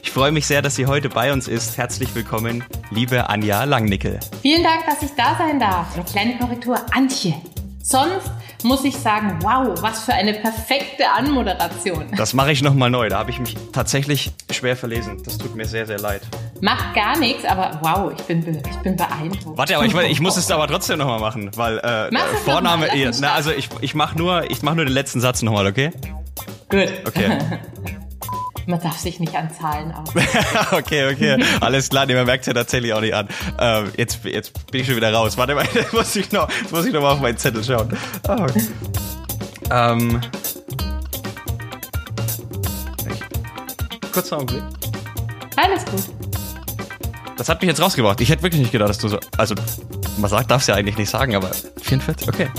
Ich 0.00 0.12
freue 0.12 0.30
mich 0.30 0.46
sehr, 0.46 0.62
dass 0.62 0.76
sie 0.76 0.86
heute 0.86 1.08
bei 1.08 1.32
uns 1.32 1.48
ist. 1.48 1.78
Herzlich 1.78 2.14
willkommen, 2.14 2.62
liebe 2.92 3.28
Anja 3.28 3.64
Langnickel. 3.64 4.20
Vielen 4.40 4.62
Dank, 4.62 4.86
dass 4.86 5.02
ich 5.02 5.14
da 5.16 5.36
sein 5.36 5.58
darf. 5.58 5.94
Eine 5.94 6.04
kleine 6.04 6.38
Korrektur, 6.38 6.80
Antje. 6.94 7.34
Sonst 7.82 8.30
muss 8.64 8.84
ich 8.84 8.96
sagen, 8.96 9.38
wow, 9.42 9.80
was 9.80 10.04
für 10.04 10.12
eine 10.12 10.34
perfekte 10.34 11.10
Anmoderation. 11.10 12.06
Das 12.16 12.34
mache 12.34 12.52
ich 12.52 12.62
nochmal 12.62 12.90
neu. 12.90 13.08
Da 13.08 13.18
habe 13.18 13.30
ich 13.30 13.38
mich 13.38 13.56
tatsächlich 13.72 14.32
schwer 14.50 14.76
verlesen. 14.76 15.22
Das 15.24 15.38
tut 15.38 15.54
mir 15.54 15.64
sehr, 15.64 15.86
sehr 15.86 15.98
leid. 15.98 16.22
Macht 16.60 16.94
gar 16.94 17.16
nichts, 17.18 17.44
aber 17.44 17.78
wow, 17.82 18.12
ich 18.16 18.22
bin, 18.24 18.40
ich 18.40 18.76
bin 18.78 18.96
beeindruckt. 18.96 19.56
Warte, 19.56 19.76
aber 19.76 19.86
ich, 19.86 19.94
ich 19.94 20.20
muss 20.20 20.36
es 20.36 20.50
aber 20.50 20.66
trotzdem 20.66 20.98
nochmal 20.98 21.20
machen, 21.20 21.50
weil 21.56 21.78
äh, 21.78 22.10
Vorname, 22.44 22.92
eh, 22.94 23.10
na, 23.20 23.34
also 23.34 23.50
ich, 23.50 23.68
ich 23.80 23.94
mache 23.94 24.18
nur, 24.18 24.50
ich 24.50 24.62
mach 24.62 24.74
nur 24.74 24.84
den 24.84 24.94
letzten 24.94 25.20
Satz 25.20 25.42
nochmal, 25.42 25.66
okay? 25.66 25.92
Gut. 26.68 26.88
Okay. 27.06 27.38
Man 28.68 28.78
darf 28.82 28.98
sich 28.98 29.18
nicht 29.18 29.34
an 29.34 29.48
Zahlen 29.50 29.92
aus. 29.92 30.10
okay, 30.72 31.10
okay. 31.10 31.42
Alles 31.58 31.88
klar, 31.88 32.04
nee, 32.04 32.12
man 32.14 32.26
merkt 32.26 32.42
es 32.42 32.48
ja 32.48 32.52
tatsächlich 32.52 32.92
auch 32.92 33.00
nicht 33.00 33.14
an. 33.14 33.26
Ähm, 33.58 33.90
jetzt, 33.96 34.22
jetzt 34.26 34.70
bin 34.70 34.82
ich 34.82 34.86
schon 34.86 34.96
wieder 34.96 35.10
raus. 35.10 35.38
Warte 35.38 35.54
mal, 35.54 35.64
jetzt 35.74 35.94
muss 35.94 36.14
ich 36.14 36.30
noch, 36.32 36.50
jetzt 36.50 36.70
muss 36.70 36.84
ich 36.84 36.92
noch 36.92 37.00
mal 37.00 37.12
auf 37.12 37.20
meinen 37.20 37.38
Zettel 37.38 37.64
schauen. 37.64 37.96
Oh, 38.28 38.32
okay. 38.32 38.62
ähm, 39.70 40.20
kurzer 44.12 44.36
Augenblick. 44.36 44.62
Alles 45.56 45.86
gut. 45.86 46.02
Das 47.38 47.48
hat 47.48 47.62
mich 47.62 47.68
jetzt 47.68 47.80
rausgebracht. 47.80 48.20
Ich 48.20 48.28
hätte 48.28 48.42
wirklich 48.42 48.60
nicht 48.60 48.72
gedacht, 48.72 48.90
dass 48.90 48.98
du 48.98 49.08
so. 49.08 49.18
Also, 49.38 49.54
man 50.18 50.28
sagt, 50.28 50.50
darf 50.50 50.60
es 50.60 50.66
ja 50.66 50.74
eigentlich 50.74 50.98
nicht 50.98 51.08
sagen, 51.08 51.34
aber 51.34 51.50
44? 51.80 52.28
Okay. 52.28 52.50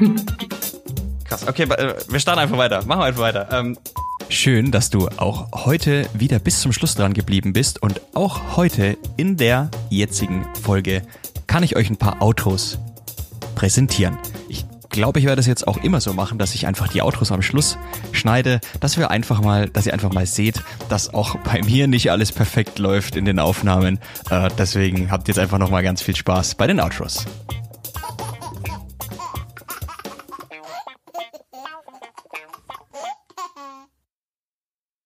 okay. 0.00 0.14
Krass. 1.28 1.46
Okay, 1.46 1.64
äh, 1.64 1.94
wir 2.08 2.20
starten 2.20 2.40
einfach 2.40 2.58
weiter. 2.58 2.84
Machen 2.86 3.00
wir 3.00 3.04
einfach 3.06 3.22
weiter. 3.22 3.48
Ähm, 3.52 3.78
Schön, 4.30 4.70
dass 4.70 4.90
du 4.90 5.08
auch 5.16 5.64
heute 5.64 6.06
wieder 6.12 6.38
bis 6.38 6.60
zum 6.60 6.72
Schluss 6.72 6.94
dran 6.94 7.14
geblieben 7.14 7.54
bist 7.54 7.82
und 7.82 8.00
auch 8.12 8.56
heute 8.56 8.98
in 9.16 9.38
der 9.38 9.70
jetzigen 9.88 10.46
Folge 10.62 11.02
kann 11.46 11.62
ich 11.62 11.76
euch 11.76 11.88
ein 11.88 11.96
paar 11.96 12.20
Outros 12.20 12.78
präsentieren. 13.54 14.18
Ich 14.50 14.66
glaube, 14.90 15.18
ich 15.18 15.24
werde 15.24 15.36
das 15.36 15.46
jetzt 15.46 15.66
auch 15.66 15.78
immer 15.78 16.00
so 16.02 16.12
machen, 16.12 16.38
dass 16.38 16.54
ich 16.54 16.66
einfach 16.66 16.88
die 16.88 17.00
Outros 17.00 17.32
am 17.32 17.40
Schluss 17.40 17.78
schneide, 18.12 18.60
dass 18.80 18.98
wir 18.98 19.10
einfach 19.10 19.40
mal, 19.40 19.68
dass 19.70 19.86
ihr 19.86 19.94
einfach 19.94 20.12
mal 20.12 20.26
seht, 20.26 20.62
dass 20.90 21.14
auch 21.14 21.36
bei 21.36 21.62
mir 21.62 21.86
nicht 21.86 22.10
alles 22.10 22.30
perfekt 22.30 22.78
läuft 22.78 23.16
in 23.16 23.24
den 23.24 23.38
Aufnahmen. 23.38 23.98
Äh, 24.30 24.50
deswegen 24.58 25.10
habt 25.10 25.28
ihr 25.28 25.32
jetzt 25.32 25.40
einfach 25.40 25.58
noch 25.58 25.70
mal 25.70 25.82
ganz 25.82 26.02
viel 26.02 26.16
Spaß 26.16 26.54
bei 26.56 26.66
den 26.66 26.80
Outros. 26.80 27.24